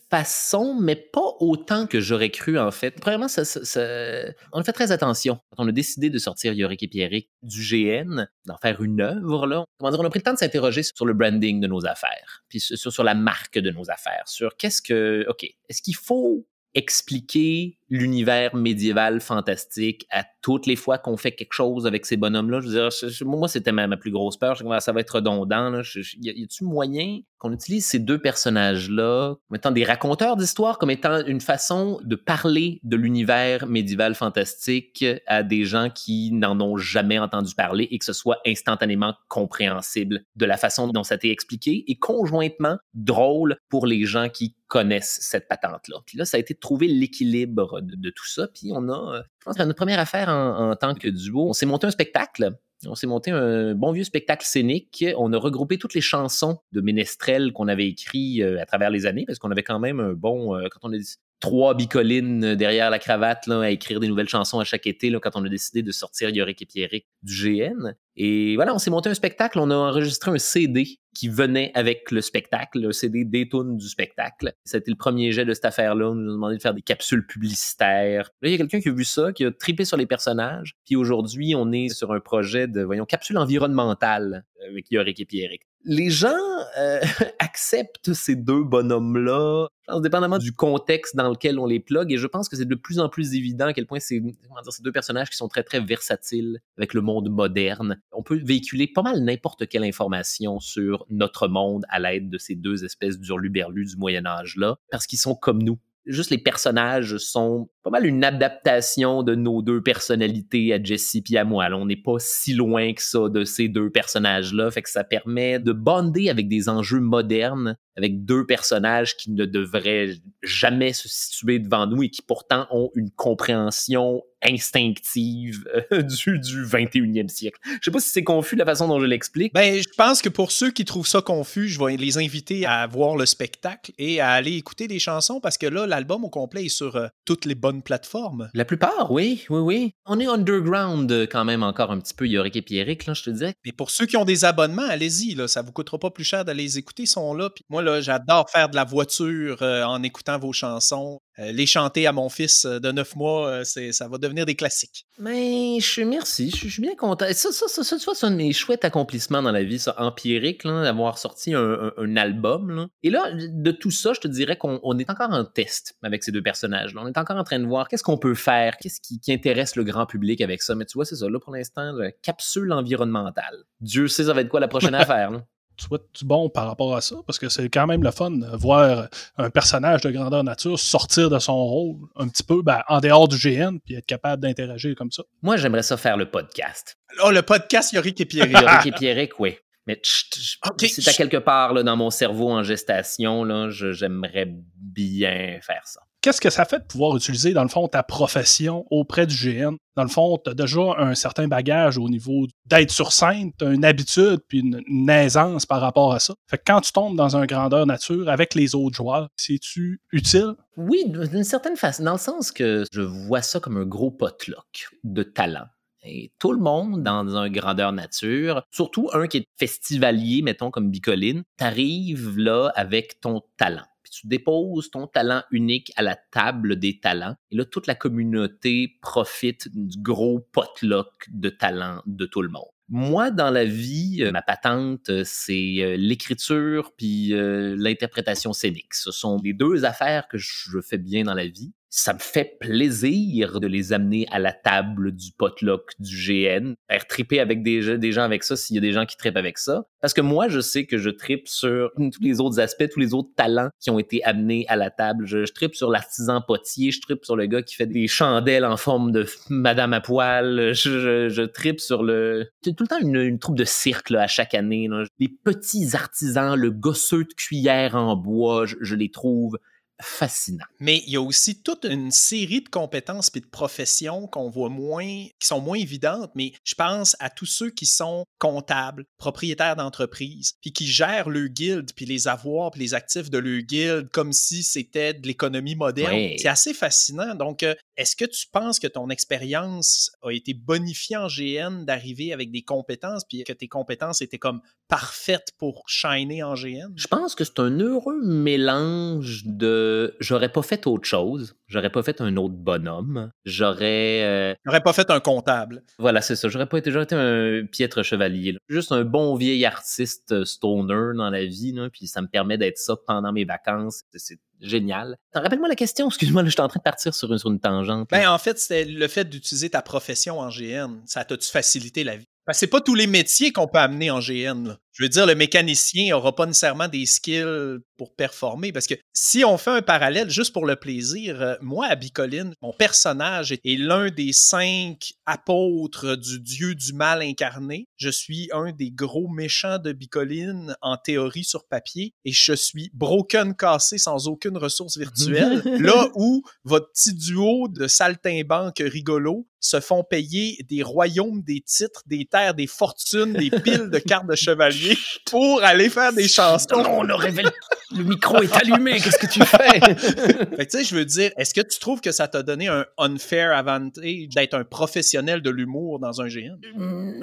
façon, 0.10 0.73
mais 0.80 0.95
pas 0.95 1.36
autant 1.39 1.86
que 1.88 2.00
j'aurais 2.00 2.30
cru, 2.30 2.58
en 2.58 2.71
fait. 2.71 2.91
Premièrement, 3.00 3.28
ça- 3.28 3.45
ça- 3.45 4.26
on 4.54 4.60
a 4.60 4.63
fait 4.63 4.71
très 4.73 4.91
attention. 4.91 5.39
Quand 5.56 5.63
on 5.65 5.67
a 5.67 5.71
décidé 5.71 6.10
de 6.10 6.17
sortir 6.17 6.54
Yorick 6.54 6.84
et 6.84 6.88
Pierrick 6.88 7.30
du 7.43 7.62
GN, 7.62 8.28
d'en 8.45 8.58
faire 8.58 8.82
une 8.82 9.02
œuvre, 9.02 9.45
là, 9.47 9.65
comment 9.80 9.91
dire, 9.91 10.00
on 10.00 10.06
a 10.06 10.10
pris 10.10 10.19
le 10.19 10.23
temps 10.23 10.34
de 10.34 10.38
s'interroger 10.39 10.84
sur 10.84 11.06
le 11.06 11.13
branding 11.13 11.60
de 11.62 11.67
nos 11.67 11.86
affaires, 11.86 12.43
puis 12.50 12.60
sur, 12.60 12.91
sur 12.91 13.04
la 13.04 13.15
marque 13.15 13.60
de 13.60 13.69
nos 13.71 13.89
affaires, 13.91 14.23
sur 14.28 14.56
qu'est-ce 14.58 14.82
que, 14.82 15.26
OK, 15.30 15.43
est-ce 15.69 15.82
qu'il 15.82 15.95
faut 15.95 16.45
expliquer 16.78 17.78
l'univers 17.90 18.54
médiéval 18.56 19.22
fantastique 19.22 20.06
à 20.12 20.26
toutes 20.42 20.66
les 20.68 20.76
fois 20.76 20.98
qu'on 20.98 21.16
fait 21.18 21.32
quelque 21.32 21.54
chose 21.54 21.88
avec 21.88 22.06
ces 22.06 22.18
bonhommes-là? 22.18 22.60
Je 22.62 22.68
veux 22.68 22.74
dire, 22.74 22.90
moi, 23.26 23.48
c'était 23.48 23.72
ma, 23.72 23.88
ma 23.88 23.98
plus 23.98 24.12
grosse 24.12 24.38
peur. 24.38 24.56
Je 24.56 24.63
me 24.63 24.70
disais, 24.70 24.82
ça 24.82 24.92
va 24.92 25.00
être 25.00 25.16
redondant. 25.16 25.82
Y 26.20 26.30
a- 26.30 26.34
y 26.34 26.44
a-tu 26.44 26.63
moyen 26.66 27.20
qu'on 27.40 27.54
utilise 27.54 27.86
ces 27.86 28.00
deux 28.00 28.20
personnages-là 28.20 29.36
comme 29.48 29.56
étant 29.56 29.72
des 29.72 29.84
raconteurs 29.84 30.36
d'histoire, 30.38 30.78
comme 30.80 30.90
étant 30.90 31.24
une 31.26 31.42
façon 31.42 32.00
de 32.04 32.16
parler 32.16 32.80
de 32.84 32.96
l'univers 32.98 33.68
médiéval 33.68 34.16
fantastique 34.16 35.06
à 35.28 35.44
des 35.44 35.63
gens 35.63 35.90
qui 35.90 36.32
n'en 36.32 36.60
ont 36.60 36.78
jamais 36.78 37.20
entendu 37.20 37.54
parler 37.56 37.88
et 37.92 38.00
que 38.00 38.06
ce 38.06 38.13
soit 38.13 38.38
instantanément 38.46 39.13
compréhensible 39.30 40.24
de 40.36 40.46
la 40.46 40.58
façon 40.58 40.88
dont 40.88 41.04
ça 41.04 41.16
a 41.16 41.18
été 41.18 41.32
expliqué? 41.32 41.84
Et 41.88 41.98
conjointement 41.98 42.78
drôle 42.94 43.58
pour 43.70 43.88
les 43.88 44.04
gens 44.06 44.30
qui 44.30 44.56
connaissent 44.68 45.20
cette 45.22 45.48
patente-là. 45.48 45.98
Puis 46.06 46.18
là, 46.18 46.26
ça 46.26 46.38
a 46.38 46.40
été 46.40 46.54
de 46.54 46.60
trouver 46.60 46.88
l'équilibre 46.88 47.82
de, 47.82 48.10
tout 48.10 48.28
ça. 48.28 48.48
Puis 48.48 48.72
on 48.74 48.90
a, 48.90 49.18
euh, 49.18 49.22
je 49.40 49.46
pense 49.46 49.58
notre 49.58 49.76
première 49.76 50.00
affaire 50.00 50.30
en, 50.30 50.76
tant 50.76 50.94
que 50.94 51.08
duo, 51.08 51.50
on 51.50 51.54
s'est 51.54 51.66
monté 51.66 51.88
un 51.88 51.92
spectacle. 51.92 52.52
On 52.86 52.94
s'est 52.94 53.08
monté 53.08 53.32
un 53.32 53.74
bon 53.74 53.92
vieux 53.92 54.04
spectacle 54.04 54.46
scénique. 54.46 55.04
On 55.18 55.34
a 55.34 55.38
regroupé 55.38 55.78
toutes 55.78 55.96
les 55.96 56.02
chansons 56.02 56.60
de 56.74 56.82
ménestrel 56.82 57.52
qu'on 57.52 57.68
avait 57.68 57.88
écrites 57.88 58.42
euh, 58.42 58.62
à 58.62 58.66
travers 58.66 58.92
les 58.92 59.06
années, 59.08 59.26
parce 59.26 59.40
qu'on 59.40 59.50
avait 59.50 59.64
quand 59.64 59.80
même 59.80 60.00
un 60.00 60.14
bon, 60.14 60.56
euh, 60.56 60.68
quand 60.70 60.82
on 60.84 60.94
a 60.94 60.98
trois 61.39 61.76
bicolines 61.76 62.56
derrière 62.56 62.89
la 62.89 63.00
cravate 63.00 63.47
à 63.47 63.69
écrire 63.69 64.00
des 64.00 64.08
nouvelles 64.08 64.30
chansons 64.30 64.60
à 64.60 64.63
chaque 64.63 64.88
été, 64.88 65.12
quand 65.21 65.32
on 65.36 65.45
a 65.45 65.50
décidé 65.50 65.84
de 65.84 65.91
sortir 65.91 66.30
Yorick 66.30 66.62
et 66.62 66.65
Pierrick 66.65 67.08
du 67.23 67.34
GN. 67.34 67.93
Et 68.15 68.56
voilà, 68.56 68.73
on 68.73 68.80
s'est 68.80 68.89
monté 68.89 69.10
un 69.10 69.13
spectacle, 69.13 69.60
on 69.60 69.69
a 69.69 69.76
enregistré 69.76 70.32
un 70.32 70.39
CD 70.39 71.00
qui 71.13 71.30
venait 71.30 71.71
avec 71.76 72.12
le 72.12 72.21
spectacle, 72.21 72.80
le 72.80 72.91
CD 72.91 73.26
des 73.26 73.45
du 73.45 73.88
spectacle. 73.88 74.54
C'était 74.65 74.91
le 74.91 74.97
premier 74.97 75.32
jet 75.32 75.45
de 75.45 75.54
cette 75.54 75.65
affaire-là. 75.65 76.10
On 76.10 76.15
nous 76.15 76.30
a 76.30 76.34
demandé 76.34 76.58
de 76.58 76.62
faire 76.62 76.73
des 76.73 76.82
capsules 76.82 77.26
publicitaires. 77.26 78.32
Là, 78.41 78.50
il 78.50 78.52
y 78.52 78.56
a 78.56 78.58
quelqu'un 78.58 78.80
qui 78.80 78.89
a 78.89 78.91
vu 78.91 79.04
ça, 79.04 79.32
qui 79.34 79.45
a 79.45 79.52
tripé 79.52 79.86
sur 79.86 79.97
les 79.97 80.06
personnages. 80.06 80.76
Puis 80.86 80.95
aujourd'hui, 80.95 81.54
on 81.56 81.71
est 81.71 81.89
sur 81.89 82.12
un 82.12 82.19
projet 82.19 82.67
de, 82.67 82.82
voyons, 82.82 83.06
capsule 83.06 83.38
environnementale 83.38 84.45
avec 84.67 84.91
Yorick 84.91 85.19
et 85.19 85.26
Pierrick. 85.26 85.62
Les 85.89 86.10
gens 86.10 86.36
euh, 86.78 87.00
acceptent 87.39 88.12
ces 88.12 88.36
deux 88.36 88.62
bonhommes-là, 88.62 89.69
dépendamment 90.02 90.38
du 90.38 90.52
contexte 90.52 91.15
dans 91.15 91.30
lequel 91.30 91.60
on 91.60 91.65
les 91.65 91.80
plug. 91.80 92.12
Et 92.12 92.17
je 92.17 92.28
pense 92.28 92.50
que 92.50 92.58
c'est 92.58 92.67
de 92.67 92.76
plus 92.76 93.00
en 93.00 93.08
plus 93.08 93.36
évident 93.36 93.67
à 93.67 93.73
quel 93.73 93.88
point 93.88 94.02
c'est 94.02 94.21
ces 94.69 94.84
deux 94.84 94.91
personnages 94.91 95.30
qui 95.30 95.38
sont 95.38 95.47
très, 95.47 95.63
très 95.63 95.80
versatiles 95.80 96.60
avec 96.78 96.93
le 96.93 97.00
monde 97.00 97.30
moderne. 97.30 98.02
On 98.12 98.21
peut 98.21 98.38
véhiculer 98.43 98.88
pas 98.88 99.02
mal 99.02 99.23
n'importe 99.23 99.65
quelle 99.69 99.86
information 99.86 100.60
sur 100.60 101.06
notre 101.10 101.47
monde 101.47 101.86
à 101.88 102.00
l'aide 102.00 102.30
de 102.30 102.38
ces 102.38 102.56
deux 102.56 102.84
espèces 102.84 103.17
d'urluberlus 103.17 103.86
du 103.86 103.95
Moyen 103.95 104.26
Âge-là, 104.26 104.76
parce 104.91 105.08
qu'ils 105.08 105.19
sont 105.19 105.36
comme 105.36 105.63
nous. 105.63 105.80
juste 106.06 106.32
les 106.32 106.38
personnages 106.38 107.15
sont 107.15 107.69
pas 107.88 108.02
mal 108.02 108.06
une 108.06 108.26
adaptation 108.26 109.23
de 109.23 109.34
nos 109.34 109.62
deux 109.62 109.82
personnalités 109.82 110.73
à 110.73 110.84
Jessie 110.84 111.23
et 111.32 111.38
à 111.38 111.45
moi. 111.45 111.69
on 111.71 111.86
n'est 111.86 111.95
pas 111.95 112.17
si 112.19 112.54
loin 112.54 112.91
que 112.91 113.02
ça 113.02 113.30
de 113.30 113.45
ces 113.45 113.69
deux 113.69 113.89
personnages-là, 113.89 114.69
fait 114.71 114.82
que 114.82 114.89
ça 114.89 115.06
permet 115.06 115.58
de 115.60 115.71
bonder 115.71 116.30
avec 116.30 116.50
des 116.50 116.67
enjeux 116.67 117.00
modernes, 117.00 117.78
avec 117.95 118.26
deux 118.26 118.45
personnages 118.45 119.15
qui 119.15 119.32
ne 119.32 119.45
devraient 119.45 120.10
jamais 120.43 120.91
se 120.91 121.08
situer 121.08 121.60
devant 121.60 121.88
nous 121.88 122.04
et 122.04 122.10
qui 122.10 122.21
pourtant 122.21 122.67
ont 122.71 122.89
une 122.93 123.10
compréhension 123.10 124.21
instinctive 124.43 125.67
euh, 125.91 126.02
du, 126.04 126.39
du 126.39 126.63
21e 126.63 127.28
siècle. 127.28 127.60
Je 127.63 127.86
sais 127.86 127.91
pas 127.91 128.00
si 128.00 128.10
c'est 128.10 128.23
confus 128.23 128.56
la 128.56 128.65
façon 128.65 128.88
dont 128.88 129.00
je 129.00 129.06
l'explique. 129.06 129.54
Ben, 129.54 129.82
je 129.82 129.95
pense 129.97 130.21
que 130.21 130.30
pour 130.30 130.52
ceux 130.52 130.71
qui 130.71 130.86
trouvent 130.86 131.08
ça 131.08 131.21
confus, 131.21 131.67
je 131.67 131.84
vais 131.84 131.97
les 131.97 132.17
inviter 132.17 132.65
à 132.65 132.86
voir 132.88 133.15
le 133.15 133.26
spectacle 133.26 133.91
et 133.97 134.19
à 134.19 134.32
aller 134.32 134.56
écouter 134.56 134.88
des 134.88 135.00
chansons 135.00 135.39
parce 135.39 135.58
que 135.58 135.67
là, 135.67 135.88
l'album 135.88 136.23
au 136.23 136.30
complet 136.30 136.65
est 136.65 136.69
sur 136.69 136.95
euh, 136.95 137.08
toutes 137.26 137.45
les 137.45 137.56
bonnes 137.56 137.77
plateformes. 137.82 138.50
La 138.54 138.66
plupart, 138.66 139.12
oui, 139.12 139.46
oui, 139.50 139.60
oui. 139.60 139.94
On 140.06 140.20
est 140.20 140.28
underground 140.28 141.12
euh, 141.12 141.28
quand 141.30 141.46
même 141.46 141.63
encore 141.63 141.92
un 141.92 142.00
petit 142.00 142.13
peu, 142.13 142.28
Yorick 142.28 142.56
et 142.56 142.62
Pierrick, 142.62 143.06
là, 143.06 143.13
je 143.13 143.24
te 143.24 143.30
disais. 143.30 143.54
Mais 143.66 143.72
pour 143.72 143.92
ceux 143.92 144.06
qui 144.06 144.18
ont 144.18 144.26
des 144.26 144.46
abonnements, 144.46 144.88
allez-y, 144.88 145.36
là, 145.36 145.48
ça 145.48 145.62
vous 145.62 145.72
coûtera 145.72 145.98
pas 145.98 146.12
plus 146.12 146.24
cher 146.24 146.46
d'aller 146.46 146.63
les 146.63 146.78
écouter, 146.78 147.04
ils 147.04 147.08
sont 147.08 147.34
là. 147.34 147.50
Puis 147.50 147.63
moi, 147.70 147.82
là, 147.82 148.02
j'adore 148.02 148.50
faire 148.50 148.70
de 148.70 148.76
la 148.76 148.84
voiture 148.84 149.62
en 149.62 150.02
écoutant 150.04 150.40
vos 150.40 150.54
chansons. 150.54 151.20
Les 151.38 151.65
chanter 151.65 152.08
à 152.08 152.12
mon 152.12 152.30
fils 152.30 152.65
de 152.65 152.91
9 152.91 153.15
mois, 153.15 153.65
c'est, 153.65 153.91
ça 153.91 154.08
va 154.08 154.17
devenir 154.17 154.45
des 154.45 154.56
classiques. 154.56 155.06
Mais 155.19 155.80
je 155.80 155.86
suis 155.86 156.06
merci, 156.06 156.52
je 156.52 156.67
suis 156.67 156.82
bien 156.82 156.95
content. 156.95 157.26
Ça, 157.32 157.52
ça, 157.52 157.67
ça, 157.67 157.84
ça 157.84 157.97
tu 157.97 158.06
vois, 158.06 158.15
c'est 158.15 158.26
un 158.26 158.32
de 158.32 158.36
mes 158.36 158.54
chouettes 158.54 158.86
accomplissements 158.86 159.41
dans 159.41 159.52
la 159.52 159.63
vie, 159.63 159.80
ça, 159.80 159.95
empirique, 159.97 160.63
d'avoir 160.63 161.17
sorti 161.17 161.54
un, 161.54 162.15
album. 162.17 162.71
Là. 162.71 162.88
Et 163.04 163.10
là, 163.10 163.32
de 163.34 163.71
tout 163.71 163.91
ça, 163.91 164.13
je 164.13 164.19
te 164.19 164.28
dirais 164.28 164.58
qu'on 164.58 164.97
est 164.97 165.10
encore 165.10 165.32
en 165.32 165.45
test 165.45 165.95
avec 166.02 166.23
ces 166.23 166.32
deux 166.32 166.41
personnages. 166.41 166.93
Là. 166.93 167.02
On 167.04 167.08
est 167.08 167.17
encore 167.17 167.38
en 167.38 167.43
train 167.43 167.60
de 167.60 167.65
voir 167.65 167.88
qu'est-ce 167.88 168.04
qu'on 168.04 168.17
peut 168.17 168.36
faire, 168.36 168.78
qu'est-ce 168.78 169.00
qui, 169.02 169.19
intéresse 169.32 169.76
le 169.76 169.84
grand 169.84 170.06
public 170.06 170.41
avec 170.41 170.62
ça. 170.62 170.73
Mais 170.73 170.86
tu 170.86 170.93
vois, 170.93 171.06
c'est 171.06 171.17
ça, 171.17 171.30
là, 171.30 171.39
pour 171.39 171.54
l'instant, 171.54 171.93
capsule 172.21 172.71
environnementale. 172.71 173.65
Dieu 173.82 174.08
sait 174.08 174.23
ça 174.26 174.34
va 174.34 174.41
être 174.41 174.50
quoi 174.50 174.60
la 174.60 174.67
prochaine 174.67 174.95
affaire. 174.95 175.32
Là 175.32 175.43
du 175.78 176.26
bon 176.26 176.50
par 176.50 176.68
rapport 176.68 176.96
à 176.96 177.02
ça? 177.02 177.16
Parce 177.26 177.40
que 177.40 177.50
c'est 177.50 177.70
quand 177.70 177.88
même 177.88 178.04
le 178.04 178.12
fun 178.12 178.32
de 178.32 178.58
voir 178.58 179.08
un 179.38 179.50
personnage 179.50 180.02
de 180.02 180.12
grandeur 180.12 180.44
nature 180.44 180.80
sortir 180.80 181.30
de 181.30 181.40
son 181.40 181.56
rôle 181.56 181.98
un 182.16 182.28
petit 182.28 182.44
peu 182.44 182.62
ben, 182.62 182.82
en 182.88 183.00
dehors 183.00 183.28
du 183.28 183.38
GN 183.38 183.78
puis 183.84 183.96
être 183.96 184.06
capable 184.06 184.42
d'interagir 184.42 184.96
comme 184.96 185.12
ça. 185.12 185.24
Moi, 185.42 185.58
j'aimerais 185.58 185.84
ça 185.84 185.98
faire 185.98 186.18
le 186.18 186.30
podcast. 186.30 186.98
Oh, 187.24 187.32
le 187.32 187.42
podcast 187.42 187.94
Yorick 187.94 188.20
et 188.22 188.26
Pierrick. 188.26 188.58
Yorick 188.62 188.86
et 188.86 188.92
Pierrick, 188.92 189.40
oui. 189.40 189.58
Mais 189.86 190.02
c'est 190.04 191.08
à 191.08 191.13
quelque 191.13 191.38
part 191.38 191.74
là, 191.74 191.82
dans 191.82 191.96
mon 191.96 192.10
cerveau 192.10 192.52
en 192.52 192.62
gestation, 192.62 193.70
j'aimerais 193.70 194.50
bien 194.76 195.60
faire 195.62 195.82
ça 195.86 196.02
qu'est-ce 196.28 196.42
que 196.42 196.50
ça 196.50 196.66
fait 196.66 196.80
de 196.80 196.84
pouvoir 196.84 197.16
utiliser, 197.16 197.54
dans 197.54 197.63
le 197.63 197.70
fond, 197.70 197.88
ta 197.88 198.04
profession 198.04 198.86
auprès 198.92 199.26
du 199.26 199.34
GN? 199.34 199.78
Dans 199.96 200.04
le 200.04 200.10
fond, 200.10 200.38
tu 200.44 200.50
as 200.50 200.54
déjà 200.54 200.82
un 200.98 201.16
certain 201.16 201.48
bagage 201.48 201.98
au 201.98 202.10
niveau 202.10 202.48
d'être 202.66 202.92
sur 202.92 203.13
scène, 203.13 203.54
tu 203.58 203.63
as 203.63 203.70
une 203.70 203.86
habitude 203.86 204.42
puis 204.50 204.60
une, 204.60 205.10
aisance 205.10 205.66
par 205.66 205.80
rapport 205.80 206.12
à 206.12 206.20
ça. 206.20 206.34
Fait 206.50 206.58
que 206.58 206.63
quand 206.68 206.82
tu 206.82 206.92
tombes 206.92 207.16
dans 207.16 207.38
un 207.38 207.46
grandeur 207.46 207.86
nature 207.86 208.28
avec 208.28 208.56
les 208.56 208.76
autres 208.76 208.98
joueurs, 208.98 209.30
c'est-tu 209.38 210.02
utile? 210.12 210.56
Oui, 210.76 211.06
d'une 211.08 211.46
certaine 211.46 211.78
façon, 211.78 212.04
dans 212.04 212.12
le 212.12 212.18
sens 212.18 212.52
que 212.52 212.84
je 212.92 213.02
vois 213.02 213.42
ça 213.42 213.62
comme 213.62 213.78
un 213.78 213.86
gros 213.86 214.12
potluck 214.12 214.90
de 215.06 215.24
talent. 215.24 215.68
Et 216.04 216.34
tout 216.40 216.52
le 216.52 216.60
monde 216.60 217.04
dans 217.04 217.38
un 217.38 217.50
grandeur 217.50 217.94
nature, 217.94 218.63
surtout 218.70 219.10
un 219.13 219.28
qui 219.28 219.38
est 219.38 219.46
festivalier, 219.58 220.42
mettons 220.42 220.72
comme 220.72 220.92
Bicoline, 220.92 221.44
t'arrives 221.56 222.38
là 222.38 222.70
avec 222.76 223.22
ton 223.22 223.42
talent 223.58 223.86
tu 224.10 224.28
déposes 224.28 224.89
ton 224.91 225.08
talent 225.08 225.43
unique 225.52 225.91
à 225.96 226.04
la 226.04 226.15
table 226.15 226.78
des 226.78 227.00
talents. 227.00 227.36
Et 227.52 227.56
là, 227.56 227.65
toute 227.65 227.88
la 227.88 227.96
communauté 227.96 228.98
profite 229.02 229.67
du 229.74 229.98
gros 230.02 230.39
potluck 230.52 231.08
de 231.32 231.50
talent 231.50 232.02
de 232.06 232.26
tout 232.26 232.41
le 232.41 232.50
monde. 232.50 232.67
Moi, 232.89 233.32
dans 233.32 233.50
la 233.50 233.65
vie, 233.65 234.20
euh, 234.22 234.32
ma 234.32 234.41
patente, 234.41 235.10
euh, 235.10 235.24
c'est 235.26 235.76
euh, 235.80 235.98
l'écriture 235.98 236.93
puis 236.98 237.34
l'interprétation 237.34 238.54
scénique. 238.54 238.93
Ce 238.93 239.12
sont 239.12 239.39
les 239.43 239.54
deux 239.54 239.84
affaires 239.84 240.28
que 240.30 240.38
je 240.38 240.80
fais 240.80 240.98
bien 240.98 241.24
dans 241.24 241.34
la 241.34 241.48
vie 241.48 241.74
ça 241.98 242.14
me 242.14 242.20
fait 242.20 242.58
plaisir 242.60 243.60
de 243.60 243.66
les 243.66 243.92
amener 243.92 244.28
à 244.30 244.38
la 244.38 244.54
table 244.54 245.14
du 245.14 245.32
potluck 245.36 245.94
du 245.98 246.16
GN, 246.16 246.76
faire 246.88 247.08
triper 247.08 247.40
avec 247.40 247.64
des, 247.64 247.82
gens 248.12 248.22
avec 248.22 248.44
ça 248.44 248.56
s'il 248.56 248.76
y 248.76 248.78
a 248.78 248.82
des 248.82 248.92
gens 248.92 249.08
qui 249.08 249.18
tripent 249.18 249.36
avec 249.36 249.58
ça. 249.58 249.88
Parce 250.00 250.14
que 250.14 250.22
moi, 250.22 250.48
je 250.48 250.60
sais 250.60 250.86
que 250.86 251.00
je 251.00 251.10
tripe 251.10 251.48
sur 251.48 251.90
tous 251.96 252.22
les 252.22 252.40
autres 252.40 252.60
aspects, 252.60 252.88
tous 252.88 253.00
les 253.00 253.16
autres 253.16 253.32
talents 253.36 253.70
qui 253.80 253.90
ont 253.90 253.98
été 253.98 254.24
amenés 254.24 254.64
à 254.68 254.76
la 254.76 254.92
table. 254.92 255.26
Je, 255.26 255.52
tripe 255.52 255.74
sur 255.74 255.90
l'artisan 255.90 256.40
potier, 256.40 256.92
je 256.92 257.02
tripe 257.02 257.26
sur 257.26 257.36
le 257.36 257.48
gars 257.48 257.64
qui 257.64 257.74
fait 257.74 257.88
des 257.88 258.08
chandelles 258.08 258.66
en 258.66 258.78
forme 258.78 259.12
de 259.12 259.26
madame 259.50 259.94
à 259.94 260.00
poil, 260.00 260.74
je, 260.74 261.46
tripe 261.46 261.80
sur 261.80 262.04
le... 262.04 262.46
C'est 262.62 262.76
tout 262.76 262.84
le 262.84 262.90
temps 262.90 263.00
une, 263.00 263.40
troupe 263.40 263.58
de 263.58 263.66
cirque 263.66 264.12
à 264.12 264.28
chaque 264.28 264.54
année. 264.54 264.88
Les 265.18 265.30
petits 265.30 265.96
artisans, 265.96 266.56
le 266.56 266.70
gosseux 266.70 267.24
de 267.24 267.34
cuillère 267.34 267.96
en 267.96 268.16
bois, 268.16 268.66
je 268.68 268.94
les 268.94 269.10
trouve 269.10 269.58
fascinant. 270.02 270.66
Mais 270.80 271.04
il 271.08 271.14
y 271.14 271.16
a 271.16 271.22
aussi 271.22 271.62
toute 271.62 271.86
une 271.86 272.12
série 272.12 272.62
de 272.62 272.70
compétences 272.70 273.30
et 273.36 273.40
de 273.40 273.46
professions 273.46 274.28
qu'on 274.28 274.50
voit 274.50 274.70
moins, 274.70 275.06
qui 275.40 275.48
sont 275.48 275.60
moins 275.60 275.78
évidentes, 275.78 276.32
mais 276.36 276.54
je 276.64 276.76
pense 276.76 277.16
à 277.20 277.30
tous 277.30 277.46
ceux 277.46 277.70
qui 277.70 277.86
sont 277.86 278.26
comptables, 278.40 279.06
propriétaires 279.18 279.76
d'entreprises, 279.76 280.54
puis 280.62 280.72
qui 280.72 280.88
gèrent 280.88 281.30
le 281.30 281.48
guild, 281.48 281.92
puis 281.96 282.06
les 282.06 282.28
avoirs, 282.28 282.72
puis 282.72 282.82
les 282.82 282.94
actifs 282.94 283.30
de 283.30 283.38
le 283.38 283.62
guild 283.62 284.10
comme 284.10 284.34
si 284.34 284.64
c'était 284.64 285.14
de 285.14 285.28
l'économie 285.28 285.76
moderne. 285.76 286.38
C'est 286.38 286.48
assez 286.48 286.74
fascinant. 286.74 287.36
Donc, 287.36 287.64
euh, 287.64 287.76
est-ce 287.98 288.16
que 288.16 288.26
tu 288.26 288.46
penses 288.52 288.80
que 288.80 288.88
ton 288.88 289.10
expérience 289.10 290.12
a 290.22 290.32
été 290.32 290.54
bonifiée 290.54 291.18
en 291.18 291.28
GN 291.28 291.84
d'arriver 291.84 292.32
avec 292.32 292.52
des 292.52 292.62
compétences, 292.62 293.24
puis 293.28 293.44
que 293.44 293.54
tes 293.54 293.68
compétences 293.68 294.22
étaient 294.22 294.38
comme 294.38 294.62
parfaites 294.88 295.52
pour 295.58 295.84
shiner 295.88 296.44
en 296.44 296.54
GN? 296.54 296.94
Je 296.96 297.08
pense 297.08 297.34
que 297.34 297.44
c'est 297.44 297.60
un 297.60 297.80
heureux 297.80 298.22
mélange 298.24 299.44
de 299.46 300.16
j'aurais 300.20 300.52
pas 300.52 300.62
fait 300.62 300.86
autre 300.86 301.06
chose, 301.06 301.56
j'aurais 301.68 301.90
pas 301.90 302.04
fait 302.04 302.22
un 302.22 302.38
autre 302.38 302.54
bonhomme, 302.54 303.32
j'aurais. 303.46 304.24
Euh, 304.24 304.54
j'aurais 304.64 304.84
pas 304.84 304.94
fait 304.94 305.10
un 305.10 305.20
comptable. 305.20 305.84
Voilà, 305.98 306.22
c'est 306.22 306.36
ça. 306.36 306.50
J'aurais 306.50 306.70
pas 306.70 306.78
été, 306.78 306.90
été 306.90 307.16
un 307.16 307.66
piètre 307.66 308.04
chevalier. 308.04 308.56
Juste 308.70 308.92
un 308.92 309.04
bon 309.04 309.36
vieil 309.36 309.66
artiste 309.66 310.32
euh, 310.32 310.46
stoner 310.46 311.16
dans 311.16 311.32
la 311.32 311.46
vie, 311.46 311.72
là, 311.72 311.90
puis 311.90 312.08
ça 312.08 312.22
me 312.22 312.28
permet 312.28 312.60
d'être 312.60 312.78
ça 312.78 312.96
pendant 313.08 313.34
mes 313.34 313.46
vacances. 313.46 314.04
C'est 314.14 314.40
génial. 314.62 315.17
Rappelle-moi 315.34 315.67
la 315.67 315.76
question, 315.76 316.08
excuse-moi, 316.08 316.43
je 316.46 316.50
suis 316.50 316.62
en 316.62 316.67
train 316.67 316.80
de 316.80 316.84
partir 316.84 317.13
sur 317.13 317.32
une, 317.32 317.38
sur 317.38 317.50
une 317.50 317.60
tangente. 317.60 318.10
Ben, 318.10 318.28
en 318.30 318.38
fait, 318.38 318.60
c'était 318.60 318.86
le 318.86 319.08
fait 319.08 319.30
d'utiliser 319.30 319.70
ta 319.70 319.82
profession 319.82 320.39
en 320.39 320.50
GN. 320.50 321.02
Ça 321.06 321.24
t'a-tu 321.26 321.50
facilité 321.50 322.04
la 322.04 322.17
vie? 322.17 322.28
Ben, 322.46 322.54
c'est 322.54 322.67
pas 322.67 322.82
tous 322.82 322.96
les 322.96 323.08
métiers 323.08 323.52
qu'on 323.52 323.67
peut 323.67 323.80
amener 323.80 324.10
en 324.10 324.20
GN. 324.20 324.78
Je 324.98 325.04
veux 325.04 325.10
dire, 325.10 325.28
le 325.28 325.36
mécanicien 325.36 326.10
n'aura 326.10 326.34
pas 326.34 326.48
nécessairement 326.48 326.88
des 326.88 327.06
skills 327.06 327.78
pour 327.98 328.16
performer. 328.16 328.72
Parce 328.72 328.88
que 328.88 328.96
si 329.14 329.46
on 329.46 329.60
fait 329.60 329.70
un 329.70 329.82
parallèle 329.84 330.32
juste 330.32 330.54
pour 330.54 330.66
le 330.66 330.76
plaisir, 330.76 331.40
euh, 331.40 331.54
moi, 331.62 331.86
à 331.86 331.96
Bicoline, 331.96 332.56
mon 332.64 332.74
personnage 332.74 333.52
est 333.52 333.78
l'un 333.78 334.10
des 334.10 334.34
cinq 334.34 335.14
apôtres 335.28 336.18
du 336.18 336.40
dieu 336.40 336.74
du 336.74 336.94
mal 336.94 337.22
incarné. 337.22 337.88
Je 337.98 338.10
suis 338.10 338.50
un 338.52 338.72
des 338.72 338.90
gros 338.90 339.28
méchants 339.28 339.78
de 339.78 339.92
Bicoline 339.92 340.76
en 340.82 340.98
théorie 340.98 341.44
sur 341.44 341.68
papier 341.68 342.16
et 342.26 342.32
je 342.32 342.54
suis 342.54 342.90
broken, 342.96 343.56
cassé, 343.56 344.00
sans 344.00 344.28
aucune 344.28 344.58
ressource 344.58 344.98
virtuelle. 344.98 345.62
là 345.80 346.10
où 346.16 346.42
votre 346.64 346.92
petit 346.92 347.14
duo 347.14 347.68
de 347.68 347.88
saltimbanques 347.88 348.82
rigolo 348.84 349.48
se 349.60 349.80
font 349.80 350.04
payer 350.04 350.58
des 350.70 350.84
royaumes, 350.84 351.42
des 351.42 351.62
titres, 351.62 352.04
des 352.06 352.26
terres, 352.26 352.54
des 352.54 352.68
fortunes, 352.68 353.34
des 353.34 353.50
piles 353.50 353.90
de 353.90 354.00
cartes 354.00 354.28
de 354.28 354.36
chevalier 354.48 354.87
pour 355.26 355.63
aller 355.63 355.89
faire 355.89 356.13
des 356.13 356.28
chansons. 356.28 356.67
Non, 356.71 357.00
on 357.00 357.10
a 357.10 357.15
révélé 357.15 357.50
le 357.95 358.04
micro 358.04 358.41
est 358.41 358.54
allumé, 358.56 359.00
qu'est-ce 359.00 359.17
que 359.17 359.32
tu 359.32 359.43
fais? 359.43 359.80
fait 360.56 360.65
tu 360.65 360.78
sais, 360.78 360.84
je 360.84 360.95
veux 360.95 361.06
dire, 361.06 361.32
est-ce 361.38 361.54
que 361.54 361.62
tu 361.62 361.80
trouves 361.80 362.02
que 362.02 362.12
ça 362.12 362.28
t'a 362.28 362.43
donné 362.43 362.67
un 362.67 362.86
unfair 362.97 363.56
advantage 363.56 364.28
d'être 364.30 364.54
un 364.54 364.63
professionnel 364.63 365.41
de 365.41 365.50
l'humour 365.50 366.00
dans 366.00 366.21
un 366.21 366.28
GN? 366.28 366.58
Hmm, 366.76 367.21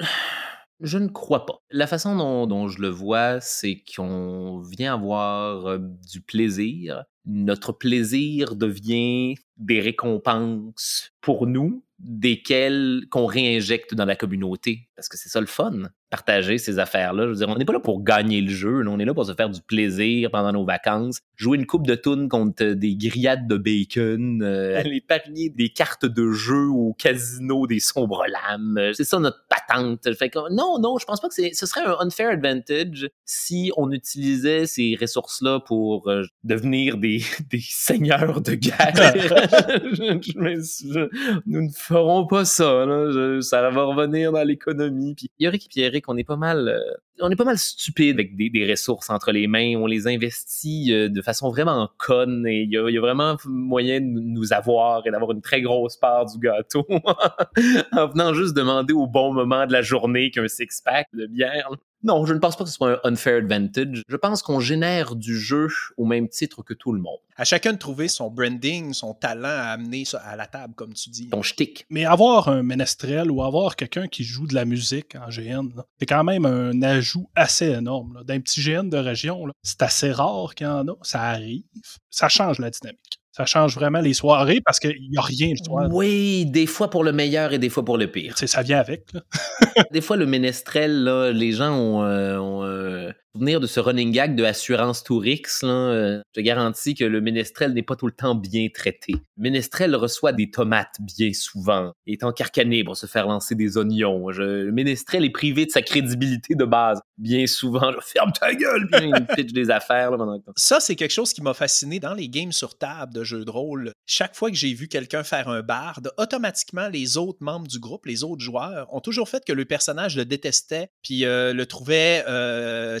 je 0.79 0.97
ne 0.97 1.07
crois 1.07 1.45
pas. 1.45 1.61
La 1.69 1.87
façon 1.87 2.15
dont, 2.47 2.67
je 2.67 2.81
le 2.81 2.89
vois, 2.89 3.39
c'est 3.41 3.83
qu'on 3.95 4.59
vient 4.59 4.93
avoir 4.93 5.67
euh, 5.67 5.79
du 6.11 6.21
plaisir. 6.21 7.03
Notre 7.25 7.71
plaisir 7.71 8.55
devient 8.55 9.35
des 9.57 9.79
récompenses 9.79 11.11
pour 11.21 11.47
nous, 11.47 11.83
desquelles 11.99 13.03
qu'on 13.09 13.25
réinjecte 13.25 13.93
dans 13.93 14.05
la 14.05 14.15
communauté. 14.15 14.89
Parce 14.95 15.09
que 15.09 15.17
c'est 15.17 15.29
ça 15.29 15.39
le 15.39 15.47
fun 15.47 15.89
partager 16.15 16.57
ces 16.57 16.79
affaires-là. 16.79 17.25
Je 17.25 17.29
veux 17.29 17.35
dire, 17.35 17.49
on 17.49 17.57
n'est 17.57 17.65
pas 17.65 17.73
là 17.73 17.81
pour 17.81 18.01
gagner 18.01 18.39
le 18.39 18.49
jeu, 18.49 18.81
on 18.87 18.99
est 18.99 19.05
là 19.05 19.13
pour 19.13 19.25
se 19.25 19.33
faire 19.33 19.49
du 19.49 19.59
plaisir 19.61 20.31
pendant 20.31 20.53
nos 20.53 20.63
vacances, 20.63 21.19
jouer 21.35 21.57
une 21.57 21.65
coupe 21.65 21.85
de 21.85 21.95
tunes 21.95 22.29
contre 22.29 22.63
des 22.63 22.95
grillades 22.95 23.49
de 23.49 23.57
bacon, 23.57 24.41
euh, 24.41 24.79
aller 24.79 25.01
parier 25.01 25.49
des 25.49 25.67
cartes 25.67 26.05
de 26.05 26.31
jeu 26.31 26.67
au 26.67 26.93
casino 26.93 27.67
des 27.67 27.81
sombres 27.81 28.23
lames. 28.27 28.93
C'est 28.93 29.03
ça 29.03 29.19
notre 29.19 29.43
patente. 29.49 30.13
Fait 30.15 30.29
que 30.29 30.39
non, 30.53 30.79
non, 30.79 30.97
je 30.97 31.05
pense 31.05 31.19
pas 31.19 31.27
que 31.27 31.35
ce 31.35 31.65
serait 31.65 31.81
un 31.81 31.97
unfair 31.99 32.29
advantage 32.29 33.09
si 33.25 33.73
on 33.75 33.91
utilisait 33.91 34.67
ces 34.67 34.97
ressources-là 34.99 35.59
pour 35.59 36.09
euh, 36.09 36.23
devenir 36.45 36.97
des, 36.97 37.21
des 37.49 37.61
seigneurs 37.61 38.39
de 38.39 38.53
guerre. 38.53 38.93
nous 41.45 41.61
ne 41.61 41.71
ferons 41.75 42.25
pas 42.25 42.45
ça. 42.45 42.85
Là. 42.85 43.41
ça 43.41 43.69
va 43.69 43.83
revenir 43.83 44.31
dans 44.31 44.43
l'économie. 44.43 45.15
Puis 45.15 45.29
Yorick 45.39 45.65
et 45.65 45.69
Pierrick, 45.69 46.04
on 46.07 46.17
est 46.17 46.23
pas 46.23 46.35
mal, 46.37 46.67
euh, 46.69 46.93
on 47.19 47.29
est 47.29 47.35
pas 47.35 47.45
mal 47.45 47.57
stupide 47.57 48.15
avec 48.15 48.35
des, 48.35 48.49
des, 48.49 48.69
ressources 48.69 49.09
entre 49.09 49.31
les 49.31 49.47
mains. 49.47 49.75
On 49.77 49.87
les 49.87 50.07
investit 50.07 50.93
euh, 50.93 51.09
de 51.09 51.21
façon 51.21 51.49
vraiment 51.49 51.89
conne 51.97 52.45
et 52.47 52.61
il 52.61 52.69
y, 52.69 52.73
y 52.73 52.97
a, 52.97 53.01
vraiment 53.01 53.37
moyen 53.45 54.01
de 54.01 54.05
nous 54.05 54.53
avoir 54.53 55.05
et 55.07 55.11
d'avoir 55.11 55.31
une 55.31 55.41
très 55.41 55.61
grosse 55.61 55.97
part 55.97 56.25
du 56.25 56.39
gâteau 56.39 56.85
en 57.91 58.07
venant 58.07 58.33
juste 58.33 58.55
demander 58.55 58.93
au 58.93 59.07
bon 59.07 59.33
moment 59.33 59.65
de 59.65 59.71
la 59.71 59.81
journée 59.81 60.31
qu'un 60.31 60.47
six-pack 60.47 61.07
de 61.13 61.25
bière. 61.27 61.69
Non, 62.05 62.23
je 62.27 62.35
ne 62.35 62.39
pense 62.39 62.55
pas 62.55 62.65
que 62.65 62.69
ce 62.69 62.75
soit 62.75 62.99
un 63.03 63.11
unfair 63.11 63.37
advantage. 63.37 64.03
Je 64.07 64.15
pense 64.15 64.43
qu'on 64.43 64.59
génère 64.59 65.15
du 65.15 65.39
jeu 65.39 65.69
au 65.97 66.05
même 66.05 66.29
titre 66.29 66.61
que 66.61 66.75
tout 66.75 66.93
le 66.93 67.01
monde. 67.01 67.17
À 67.35 67.45
chacun 67.45 67.73
de 67.73 67.79
trouver 67.79 68.07
son 68.07 68.29
branding, 68.29 68.93
son 68.93 69.15
talent 69.15 69.49
à 69.49 69.71
amener 69.71 70.03
à 70.23 70.35
la 70.35 70.45
table, 70.45 70.75
comme 70.75 70.93
tu 70.93 71.09
dis. 71.09 71.29
Ton 71.29 71.41
shtick. 71.41 71.87
Mais 71.89 72.05
avoir 72.05 72.47
un 72.47 72.61
ménestrel 72.61 73.31
ou 73.31 73.41
avoir 73.41 73.75
quelqu'un 73.75 74.07
qui 74.07 74.23
joue 74.23 74.45
de 74.45 74.53
la 74.53 74.65
musique 74.65 75.15
en 75.15 75.29
GN, 75.29 75.69
c'est 75.99 76.05
quand 76.05 76.23
même 76.23 76.45
un 76.45 76.79
ajout 76.83 77.04
assez 77.35 77.67
énorme. 77.67 78.23
D'un 78.25 78.39
petit 78.39 78.61
GN 78.61 78.89
de 78.89 78.97
région, 78.97 79.45
c'est 79.63 79.81
assez 79.81 80.11
rare 80.11 80.55
qu'il 80.55 80.67
y 80.67 80.69
en 80.69 80.87
a. 80.87 80.93
Ça 81.01 81.21
arrive. 81.21 81.63
Ça 82.09 82.29
change 82.29 82.59
la 82.59 82.69
dynamique 82.69 83.19
ça 83.35 83.45
change 83.45 83.75
vraiment 83.75 83.99
les 83.99 84.13
soirées 84.13 84.61
parce 84.65 84.79
qu'il 84.79 85.09
n'y 85.09 85.17
a 85.17 85.21
rien 85.21 85.49
le 85.49 85.61
soir. 85.61 85.89
Oui, 85.91 86.45
des 86.45 86.65
fois 86.65 86.89
pour 86.89 87.03
le 87.03 87.11
meilleur 87.11 87.51
et 87.51 87.59
des 87.59 87.67
fois 87.67 87.83
pour 87.83 87.97
le 87.97 88.09
pire. 88.09 88.37
Ça 88.37 88.61
vient 88.61 88.79
avec. 88.79 89.07
des 89.91 89.99
fois, 89.99 90.15
le 90.15 90.25
ménestrel, 90.25 91.03
là, 91.03 91.31
les 91.33 91.51
gens 91.51 91.75
ont, 91.77 92.03
euh, 92.03 92.37
ont 92.37 92.63
euh, 92.63 93.11
souvenir 93.35 93.59
de 93.59 93.67
ce 93.67 93.81
running 93.81 94.13
gag 94.13 94.33
de 94.33 94.45
Assurance 94.45 95.03
Tourix. 95.03 95.61
Là, 95.61 95.67
euh, 95.67 96.21
je 96.33 96.39
garantis 96.39 96.95
que 96.95 97.03
le 97.03 97.19
ménestrel 97.19 97.73
n'est 97.73 97.83
pas 97.83 97.97
tout 97.97 98.05
le 98.05 98.13
temps 98.13 98.33
bien 98.33 98.69
traité. 98.73 99.11
Le 99.35 99.43
ménestrel 99.43 99.93
reçoit 99.93 100.31
des 100.31 100.49
tomates 100.49 100.95
bien 101.01 101.33
souvent, 101.33 101.91
il 102.05 102.13
est 102.13 102.23
encarcané 102.23 102.85
pour 102.85 102.95
se 102.95 103.07
faire 103.07 103.27
lancer 103.27 103.53
des 103.53 103.77
oignons. 103.77 104.29
le 104.29 104.71
ménestrel 104.71 105.25
est 105.25 105.31
privé 105.31 105.65
de 105.65 105.71
sa 105.71 105.81
crédibilité 105.81 106.55
de 106.55 106.63
base 106.63 107.01
bien 107.17 107.45
souvent. 107.45 107.91
Je 107.91 107.99
ferme 108.05 108.31
ta 108.31 108.53
gueule, 108.53 108.87
puis 108.89 109.11
il 109.13 109.25
pitch 109.35 109.51
des 109.51 109.69
affaires. 109.69 110.11
Là, 110.11 110.17
pendant 110.17 110.39
Ça, 110.55 110.79
c'est 110.79 110.95
quelque 110.95 111.11
chose 111.11 111.33
qui 111.33 111.41
m'a 111.41 111.53
fasciné 111.53 111.99
dans 111.99 112.13
les 112.13 112.29
games 112.29 112.53
sur 112.53 112.77
table 112.77 113.13
de 113.13 113.25
jeux 113.25 113.43
de 113.43 113.51
rôle. 113.51 113.91
Chaque 114.05 114.35
fois 114.35 114.49
que 114.49 114.55
j'ai 114.55 114.73
vu 114.73 114.87
quelqu'un 114.87 115.23
faire 115.23 115.49
un 115.49 115.61
barde, 115.61 116.09
automatiquement, 116.17 116.87
les 116.87 117.17
autres 117.17 117.39
membres 117.41 117.67
du 117.67 117.79
groupe, 117.79 118.05
les 118.05 118.23
autres 118.23 118.41
joueurs, 118.41 118.87
ont 118.93 119.01
toujours 119.01 119.27
fait 119.27 119.43
que 119.43 119.51
le 119.51 119.65
personnage 119.65 120.15
le 120.15 120.23
détestait, 120.23 120.87
puis 121.03 121.25
euh, 121.25 121.51
le 121.51 121.65
trouvait 121.65 122.23
euh, 122.29 122.99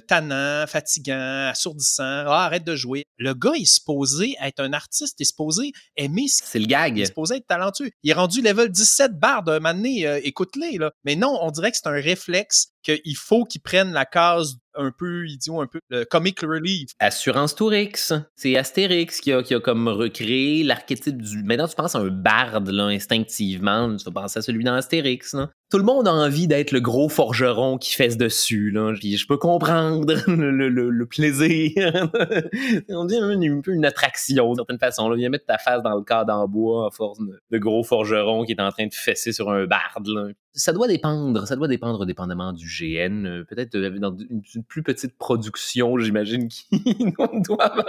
fatigant, 0.67 1.49
assourdissant. 1.49 2.03
Ah, 2.03 2.45
arrête 2.45 2.63
de 2.63 2.75
jouer. 2.75 3.05
Le 3.17 3.33
gars 3.33 3.53
est 3.55 3.65
supposé 3.65 4.35
être 4.41 4.59
un 4.59 4.73
artiste, 4.73 5.15
il 5.19 5.23
est 5.23 5.25
supposé 5.25 5.71
aimer 5.95 6.27
ce 6.27 6.43
C'est 6.45 6.59
le 6.59 6.65
gag. 6.65 6.97
Il 6.97 7.01
est 7.01 7.07
supposé 7.07 7.37
être 7.37 7.47
talentueux. 7.47 7.91
Il 8.03 8.11
est 8.11 8.13
rendu 8.13 8.41
level 8.41 8.69
17 8.69 9.19
barre 9.19 9.43
d'un 9.43 9.59
moment 9.59 9.73
donné, 9.73 10.07
euh, 10.07 10.19
écoute-les, 10.23 10.77
là. 10.77 10.91
Mais 11.03 11.15
non, 11.15 11.37
on 11.41 11.51
dirait 11.51 11.71
que 11.71 11.77
c'est 11.77 11.87
un 11.87 11.91
réflexe 11.91 12.69
qu'il 12.85 13.17
faut 13.17 13.43
qu'il 13.43 13.61
prenne 13.61 13.91
la 13.91 14.05
case 14.05 14.57
un 14.77 14.91
peu 14.91 15.25
idiot, 15.27 15.61
un 15.61 15.67
peu 15.67 15.79
le 15.89 16.03
comic 16.05 16.41
relief. 16.41 16.91
Assurance 16.99 17.55
Tourix, 17.55 18.13
c'est 18.35 18.57
Astérix 18.57 19.21
qui 19.21 19.31
a, 19.31 19.41
qui 19.41 19.59
comme 19.61 19.87
recréé 19.87 20.63
l'archétype 20.63 21.21
du. 21.21 21.43
Maintenant, 21.43 21.67
tu 21.67 21.75
penses 21.75 21.95
à 21.95 21.99
un 21.99 22.09
barde 22.09 22.69
là, 22.69 22.85
instinctivement, 22.85 23.95
tu 23.95 24.09
vas 24.11 24.23
à 24.23 24.27
celui 24.27 24.63
dans 24.63 24.73
Astérix. 24.73 25.33
Là. 25.33 25.49
Tout 25.71 25.77
le 25.77 25.83
monde 25.83 26.07
a 26.07 26.13
envie 26.13 26.47
d'être 26.47 26.71
le 26.71 26.79
gros 26.79 27.09
forgeron 27.09 27.77
qui 27.77 27.93
fesse 27.93 28.17
dessus. 28.17 28.69
Là. 28.71 28.93
Je, 28.93 29.27
peux 29.27 29.37
comprendre 29.37 30.13
le, 30.27 31.05
plaisir. 31.05 31.71
On 32.89 33.05
dit 33.05 33.17
un 33.17 33.61
peu 33.61 33.71
une 33.71 33.85
attraction 33.85 34.47
d'une 34.47 34.55
certaine 34.55 34.79
façon. 34.79 35.09
Là. 35.09 35.15
Viens 35.15 35.29
mettre 35.29 35.45
ta 35.45 35.57
face 35.57 35.81
dans 35.81 35.95
le 35.95 36.03
cadre 36.03 36.33
en 36.33 36.47
bois 36.47 36.87
à 36.87 36.91
force 36.91 37.19
de, 37.51 37.57
gros 37.57 37.83
forgeron 37.83 38.43
qui 38.45 38.51
est 38.51 38.61
en 38.61 38.71
train 38.71 38.87
de 38.87 38.93
fesser 38.93 39.31
sur 39.31 39.49
un 39.49 39.65
barde. 39.65 40.07
Là. 40.07 40.27
Ça 40.55 40.71
doit 40.71 40.87
dépendre. 40.87 41.45
Ça 41.45 41.57
doit 41.57 41.67
dépendre 41.67 42.05
dépendamment 42.05 42.53
du 42.53 42.65
GN. 42.65 43.25
Euh, 43.25 43.43
peut-être 43.43 43.75
euh, 43.75 43.99
dans 43.99 44.15
une, 44.17 44.63
plus 44.63 44.83
petite 44.83 45.17
production, 45.17 45.97
j'imagine, 45.99 46.47
qui 46.47 46.65
doivent 47.17 47.85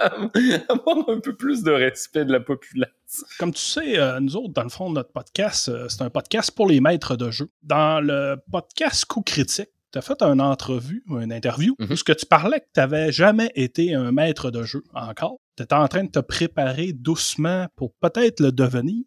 avoir 0.69 1.09
un 1.09 1.21
peu 1.21 1.37
plus 1.37 1.63
de 1.63 1.71
respect 1.71 2.25
de 2.25 2.33
la 2.33 2.41
population. 2.41 2.93
Comme 3.39 3.53
tu 3.53 3.63
sais, 3.63 3.99
euh, 3.99 4.19
nous 4.19 4.37
autres, 4.37 4.53
dans 4.53 4.65
le 4.65 4.69
fond, 4.69 4.91
notre 4.91 5.13
podcast, 5.13 5.71
c'est 5.89 6.03
un 6.03 6.11
podcast 6.11 6.51
pour 6.51 6.67
les 6.67 6.81
maîtres 6.81 7.17
de 7.17 7.31
jeu. 7.31 7.49
Dans 7.63 8.01
le 8.01 8.37
podcast 8.51 9.05
Coup 9.05 9.23
Critique, 9.23 9.71
tu 9.93 9.99
as 9.99 10.03
fait 10.03 10.21
une 10.23 10.41
entrevue, 10.41 11.05
une 11.09 11.33
interview, 11.33 11.77
mm-hmm. 11.79 11.93
où 11.93 11.97
ce 11.97 12.03
que 12.03 12.13
tu 12.13 12.27
parlais 12.27 12.59
que 12.59 12.67
tu 12.75 12.81
n'avais 12.81 13.13
jamais 13.13 13.53
été 13.55 13.95
un 13.95 14.11
maître 14.11 14.51
de 14.51 14.65
jeu 14.65 14.83
encore. 14.93 15.39
Tu 15.57 15.63
étais 15.63 15.75
en 15.75 15.87
train 15.87 16.03
de 16.03 16.11
te 16.11 16.19
préparer 16.19 16.93
doucement 16.93 17.69
pour 17.77 17.95
peut-être 17.95 18.41
le 18.41 18.51
devenir. 18.51 19.05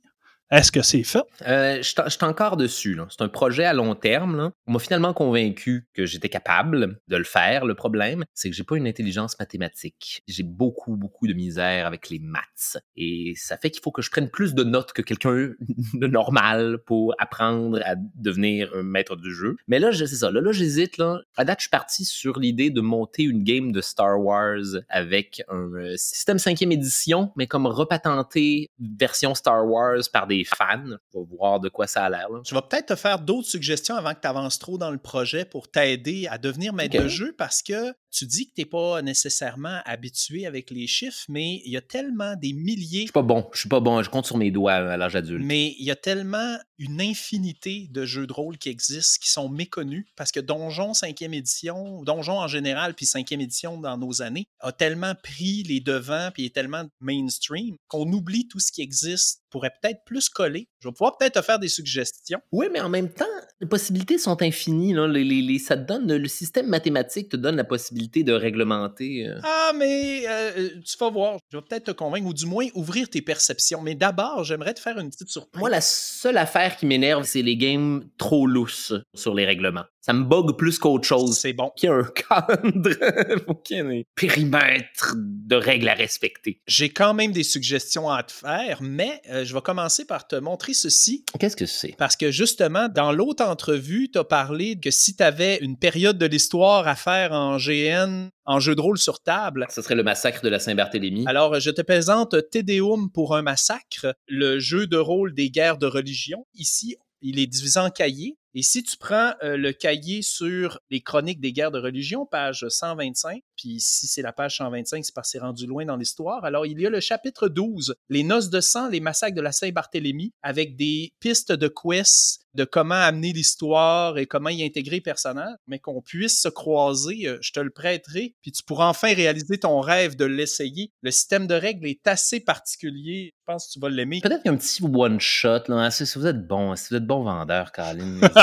Est-ce 0.52 0.72
que 0.72 0.82
c'est 0.82 1.04
fait? 1.04 1.22
Euh, 1.48 1.78
je 1.78 1.84
suis 1.84 2.24
encore 2.24 2.58
dessus. 2.58 3.00
C'est 3.10 3.22
un 3.22 3.30
projet 3.30 3.66
à 3.66 3.74
long 3.74 3.94
terme. 3.94 4.52
On 4.66 4.74
m'a 4.74 4.80
finalement 4.80 5.14
convaincu 5.14 5.88
que 5.94 6.08
j'étais 6.08 6.30
capable 6.30 7.00
de 7.08 7.18
le 7.18 7.24
faire. 7.24 7.66
Le 7.66 7.76
problème, 7.76 8.26
c'est 8.34 8.50
que 8.50 8.56
j'ai 8.56 8.64
pas 8.64 8.76
une 8.76 8.88
intelligence 8.88 9.38
mathématique. 9.38 10.24
J'ai 10.28 10.42
beaucoup, 10.42 10.96
beaucoup 10.96 11.28
de 11.28 11.34
misère 11.34 11.86
avec 11.86 12.10
les 12.10 12.18
maths. 12.18 12.78
Et 12.96 13.34
ça 13.36 13.58
fait 13.58 13.70
qu'il 13.70 13.84
faut 13.84 13.92
que 13.92 14.02
je 14.02 14.10
prenne 14.10 14.30
plus 14.30 14.56
de 14.56 14.64
notes 14.64 14.92
que 14.92 15.04
quelqu'un 15.04 15.52
de 15.94 16.08
normal 16.08 16.80
pour 16.84 17.14
apprendre 17.20 17.80
à 17.86 17.94
devenir 18.16 18.72
un 18.74 18.82
maître 18.82 19.16
du 19.16 19.32
jeu. 19.32 19.56
Mais 19.68 19.78
là, 19.78 19.92
c'est 19.94 20.08
ça. 20.08 20.32
Là, 20.32 20.42
là 20.42 20.52
j'hésite. 20.52 20.98
Là. 20.98 21.20
À 21.38 21.46
date, 21.46 21.60
je 21.60 21.64
suis 21.64 21.70
parti 21.70 22.06
sur 22.06 22.40
l'idée 22.40 22.72
de 22.72 22.82
monter 22.82 23.22
une 23.22 23.44
game 23.44 23.72
de 23.72 23.82
Star 23.82 24.20
Wars 24.20 24.82
avec 24.90 25.44
un 25.50 25.70
euh, 25.76 25.94
système 25.96 26.40
cinquième 26.40 26.72
édition, 26.72 27.32
mais 27.36 27.46
comme 27.46 27.68
repatenté 27.68 28.72
version 28.80 29.36
Star 29.36 29.68
Wars 29.68 30.02
par 30.12 30.26
des 30.26 30.39
fans. 30.46 30.98
pour 31.12 31.26
voir 31.26 31.60
de 31.60 31.70
quoi 31.70 31.88
ça 31.88 32.06
a 32.06 32.10
l'air. 32.10 32.28
Je 32.46 32.54
vais 32.56 32.62
peut-être 32.62 32.88
te 32.88 32.96
faire 32.96 33.20
d'autres 33.20 33.48
suggestions 33.48 33.96
avant 33.96 34.14
que 34.14 34.22
tu 34.22 34.28
avances 34.28 34.60
trop 34.60 34.78
dans 34.78 34.92
le 34.92 34.98
projet 34.98 35.46
pour 35.46 35.70
t'aider 35.70 36.28
à 36.30 36.38
devenir 36.38 36.74
maître 36.74 37.02
de 37.02 37.08
jeu 37.08 37.34
parce 37.38 37.62
que 37.62 37.94
tu 38.12 38.26
dis 38.26 38.48
que 38.48 38.54
tu 38.56 38.62
n'es 38.62 38.66
pas 38.66 39.02
nécessairement 39.02 39.80
habitué 39.86 40.46
avec 40.46 40.72
les 40.72 40.88
chiffres, 40.88 41.26
mais 41.30 41.62
il 41.66 41.72
y 41.72 41.78
a 41.78 41.82
tellement 41.82 42.36
des 42.36 42.54
milliers. 42.54 43.02
Je 43.02 43.06
suis 43.06 43.12
pas 43.12 43.22
bon. 43.22 43.48
Je 43.54 43.60
suis 43.60 43.70
pas 43.70 43.80
bon. 43.80 44.02
Je 44.02 44.10
compte 44.10 44.26
sur 44.26 44.38
mes 44.38 44.52
doigts 44.52 44.74
à 44.74 44.98
l'âge 44.98 45.16
adulte. 45.16 45.46
Mais 45.46 45.76
il 45.80 45.86
y 45.86 45.92
a 45.92 45.96
tellement 45.96 46.58
une 46.78 47.02
infinité 47.02 47.88
de 47.92 48.06
jeux 48.06 48.26
de 48.26 48.34
rôle 48.34 48.58
qui 48.58 48.70
existent, 48.70 49.20
qui 49.22 49.30
sont 49.30 49.50
méconnus, 49.50 50.06
parce 50.16 50.32
que 50.32 50.40
Donjon 50.40 50.94
5e 50.94 51.34
édition, 51.34 52.04
Donjon 52.04 52.40
en 52.40 52.48
général, 52.48 52.94
puis 52.94 53.06
5e 53.06 53.42
édition 53.42 53.78
dans 53.78 53.98
nos 53.98 54.22
années, 54.22 54.48
a 54.60 54.72
tellement 54.72 55.14
pris 55.16 55.64
les 55.64 55.80
devants, 55.82 56.30
puis 56.34 56.46
est 56.46 56.56
tellement 56.56 56.86
mainstream, 57.02 57.76
qu'on 57.88 58.12
oublie 58.12 58.48
tout 58.48 58.60
ce 58.60 58.72
qui 58.72 58.82
existe 58.82 59.42
pourrait 59.50 59.72
peut-être 59.82 60.04
plus 60.06 60.30
coller. 60.30 60.70
Je 60.80 60.88
vais 60.88 60.94
pouvoir 60.94 61.18
peut-être 61.18 61.40
te 61.40 61.42
faire 61.42 61.60
des 61.60 61.68
suggestions. 61.68 62.40
Oui, 62.52 62.68
mais 62.72 62.80
en 62.80 62.90
même 62.90 63.12
temps, 63.12 63.26
les 63.62 63.68
possibilités 63.68 64.18
sont 64.18 64.42
infinies. 64.42 64.94
Là. 64.94 65.08
Les, 65.08 65.60
ça 65.60 65.76
te 65.76 65.86
donne, 65.86 66.16
le 66.16 66.28
système 66.28 66.68
mathématique 66.68 67.30
te 67.30 67.38
donne 67.38 67.58
la 67.58 67.64
possibilité 67.64 68.24
de 68.24 68.32
réglementer. 68.32 69.28
Euh. 69.28 69.40
Ah, 69.44 69.72
mais 69.76 70.24
euh, 70.28 70.52
euh, 70.58 70.70
tu 70.86 70.98
vas 70.98 71.10
voir. 71.10 71.38
Je 71.52 71.58
vais 71.58 71.64
peut-être 71.64 71.86
te 71.86 71.92
convaincre, 71.92 72.28
ou 72.28 72.34
du 72.34 72.46
moins 72.46 72.68
ouvrir 72.74 73.10
tes 73.10 73.22
perceptions. 73.22 73.82
Mais 73.82 73.96
d'abord, 73.96 74.44
j'aimerais 74.44 74.74
te 74.74 74.80
faire 74.80 74.98
une 74.98 75.10
petite 75.10 75.30
surprise. 75.30 75.60
Moi, 75.60 75.70
la 75.70 75.82
seule 75.82 76.38
affaire 76.38 76.78
qui 76.78 76.86
m'énerve, 76.86 77.24
c'est 77.24 77.42
les 77.42 77.58
games 77.58 78.04
trop 78.18 78.48
lousses 78.48 78.94
sur 79.14 79.34
les 79.34 79.46
règlements. 79.46 79.86
Ça 80.02 80.14
me 80.14 80.24
bug 80.24 80.56
plus 80.58 80.80
qu'autre 80.80 81.08
chose. 81.08 81.38
C'est 81.38 81.54
bon. 81.54 81.72
Qu'il 81.76 81.90
y 81.90 81.92
ait 81.92 81.96
un 81.96 82.04
cadre, 82.16 83.44
faut 83.46 83.56
qu'il 83.56 83.78
y 83.78 83.80
ait 83.80 84.00
un 84.00 84.02
périmètre 84.16 85.16
de 85.18 85.56
règles 85.56 85.90
à 85.90 85.94
respecter. 85.94 86.62
J'ai 86.68 86.90
quand 86.90 87.14
même 87.14 87.32
des 87.32 87.44
suggestions 87.44 88.10
à 88.10 88.24
te 88.24 88.32
faire, 88.32 88.80
mais 88.82 89.22
je 89.28 89.54
vais 89.54 89.62
commencer 89.62 90.06
par 90.06 90.28
te 90.28 90.36
montrer 90.36 90.74
ceci. 90.74 91.26
Qu'est-ce 91.40 91.56
que 91.56 91.66
c'est? 91.66 91.96
Parce 91.98 92.16
que 92.16 92.32
justement, 92.32 92.88
dans 92.88 93.12
l'autre 93.12 93.44
entrevue, 93.44 94.10
tu 94.12 94.20
as 94.20 94.24
parlé 94.24 94.80
que 94.80 94.92
si 94.92 95.16
tu 95.16 95.24
avais 95.24 95.58
une 95.58 95.78
période 95.78 96.18
de 96.18 96.26
l'histoire 96.26 96.88
à 96.88 96.96
faire 96.96 97.34
en 97.34 97.58
GN, 97.58 98.30
en 98.46 98.60
jeu 98.60 98.76
de 98.76 98.82
rôle 98.82 98.98
sur 98.98 99.22
table. 99.22 99.68
Ce 99.70 99.82
serait 99.82 99.96
le 99.96 100.04
massacre 100.04 100.42
de 100.44 100.50
la 100.50 100.60
Saint-Barthélemy. 100.60 101.24
Alors, 101.28 101.60
je 101.60 101.70
te 101.70 101.82
présente 101.82 102.36
Tédéum 102.50 103.12
pour 103.12 103.36
un 103.36 103.44
massacre, 103.44 104.16
le 104.28 104.60
jeu 104.60 104.88
de 104.88 104.98
rôle 104.98 105.36
des 105.36 105.52
guerres 105.52 105.78
de 105.78 105.86
religion. 105.86 106.48
Ici, 106.56 106.98
il 107.22 107.40
est 107.40 107.48
divisé 107.48 107.80
en 107.80 107.92
cahiers. 107.92 108.38
Et 108.56 108.64
si 108.64 108.84
tu 108.84 108.98
prends 108.98 109.34
euh, 109.44 109.58
le 109.58 109.74
cahier 109.74 110.22
sur 110.22 110.80
les 110.90 111.02
chroniques 111.02 111.40
des 111.40 111.54
guerres 111.54 111.72
de 111.72 111.80
religion, 111.80 112.26
page 112.26 112.66
125, 112.68 113.42
puis 113.56 113.80
si 113.80 114.08
c'est 114.08 114.22
la 114.22 114.34
page 114.34 114.58
125, 114.58 115.06
c'est 115.06 115.14
parce 115.14 115.28
que 115.28 115.32
c'est 115.34 115.40
rendu 115.40 115.68
loin 115.68 115.86
dans 115.86 115.98
l'histoire, 115.98 116.44
alors 116.44 116.66
il 116.66 116.80
y 116.80 116.86
a 116.86 116.90
le 116.90 117.00
chapitre 117.00 117.48
12, 117.48 117.96
les 118.10 118.24
noces 118.24 118.50
de 118.50 118.60
sang, 118.60 118.90
les 118.90 119.00
massacres 119.00 119.36
de 119.36 119.42
la 119.42 119.52
Saint-Barthélemy, 119.52 120.34
avec 120.42 120.76
des 120.76 121.14
pistes 121.20 121.52
de 121.52 121.68
quests 121.68 122.40
de 122.56 122.64
comment 122.64 122.96
amener 122.96 123.32
l'histoire 123.32 124.18
et 124.18 124.26
comment 124.26 124.50
y 124.50 124.64
intégrer 124.64 124.98
les 124.98 125.02
personnages, 125.02 125.56
mais 125.68 125.80
qu'on 125.80 126.02
puisse 126.02 126.42
se 126.42 126.50
croiser, 126.50 127.28
euh, 127.28 127.38
je 127.42 127.52
te 127.52 127.60
le 127.60 127.70
prêterai, 127.70 128.36
puis 128.42 128.52
tu 128.52 128.64
pourras 128.64 128.88
enfin 128.88 129.14
réaliser 129.14 129.60
ton 129.60 129.80
rêve 129.80 130.16
de 130.16 130.26
l'essayer. 130.26 130.92
Le 131.02 131.12
système 131.12 131.48
de 131.48 131.54
règles 131.54 131.88
est 131.88 132.08
assez 132.08 132.40
particulier, 132.40 133.34
je 133.34 133.44
pense 133.46 133.68
que 133.68 133.74
tu 133.74 133.80
vas 133.80 133.90
l'aimer. 133.90 134.20
Peut-être 134.22 134.44
qu'un 134.44 134.58
petit 134.58 134.84
one-shot, 134.84 135.64
là, 135.68 135.92
si 135.92 136.04
vous 136.16 136.26
êtes 136.26 136.48
bon, 136.48 136.76
si 136.76 136.90
vous 136.90 136.96
êtes 136.96 137.06
bon 137.06 137.24
vendeur, 137.24 137.72
Caroline. 137.72 138.20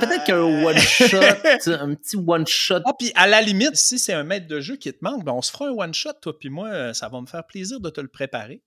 Peut-être 0.00 0.24
qu'un 0.24 0.40
one-shot, 0.40 1.70
un 1.72 1.94
petit 1.94 2.16
one-shot. 2.16 2.80
Ah, 2.84 2.92
puis 2.98 3.12
à 3.14 3.26
la 3.26 3.40
limite, 3.40 3.76
si 3.76 3.98
c'est 3.98 4.12
un 4.12 4.24
maître 4.24 4.46
de 4.46 4.60
jeu 4.60 4.76
qui 4.76 4.92
te 4.92 4.98
manque, 5.02 5.24
ben 5.24 5.32
on 5.32 5.42
se 5.42 5.50
fera 5.50 5.68
un 5.68 5.72
one-shot, 5.72 6.14
toi 6.20 6.38
puis 6.38 6.50
moi, 6.50 6.94
ça 6.94 7.08
va 7.08 7.20
me 7.20 7.26
faire 7.26 7.44
plaisir 7.46 7.80
de 7.80 7.90
te 7.90 8.00
le 8.00 8.08
préparer. 8.08 8.62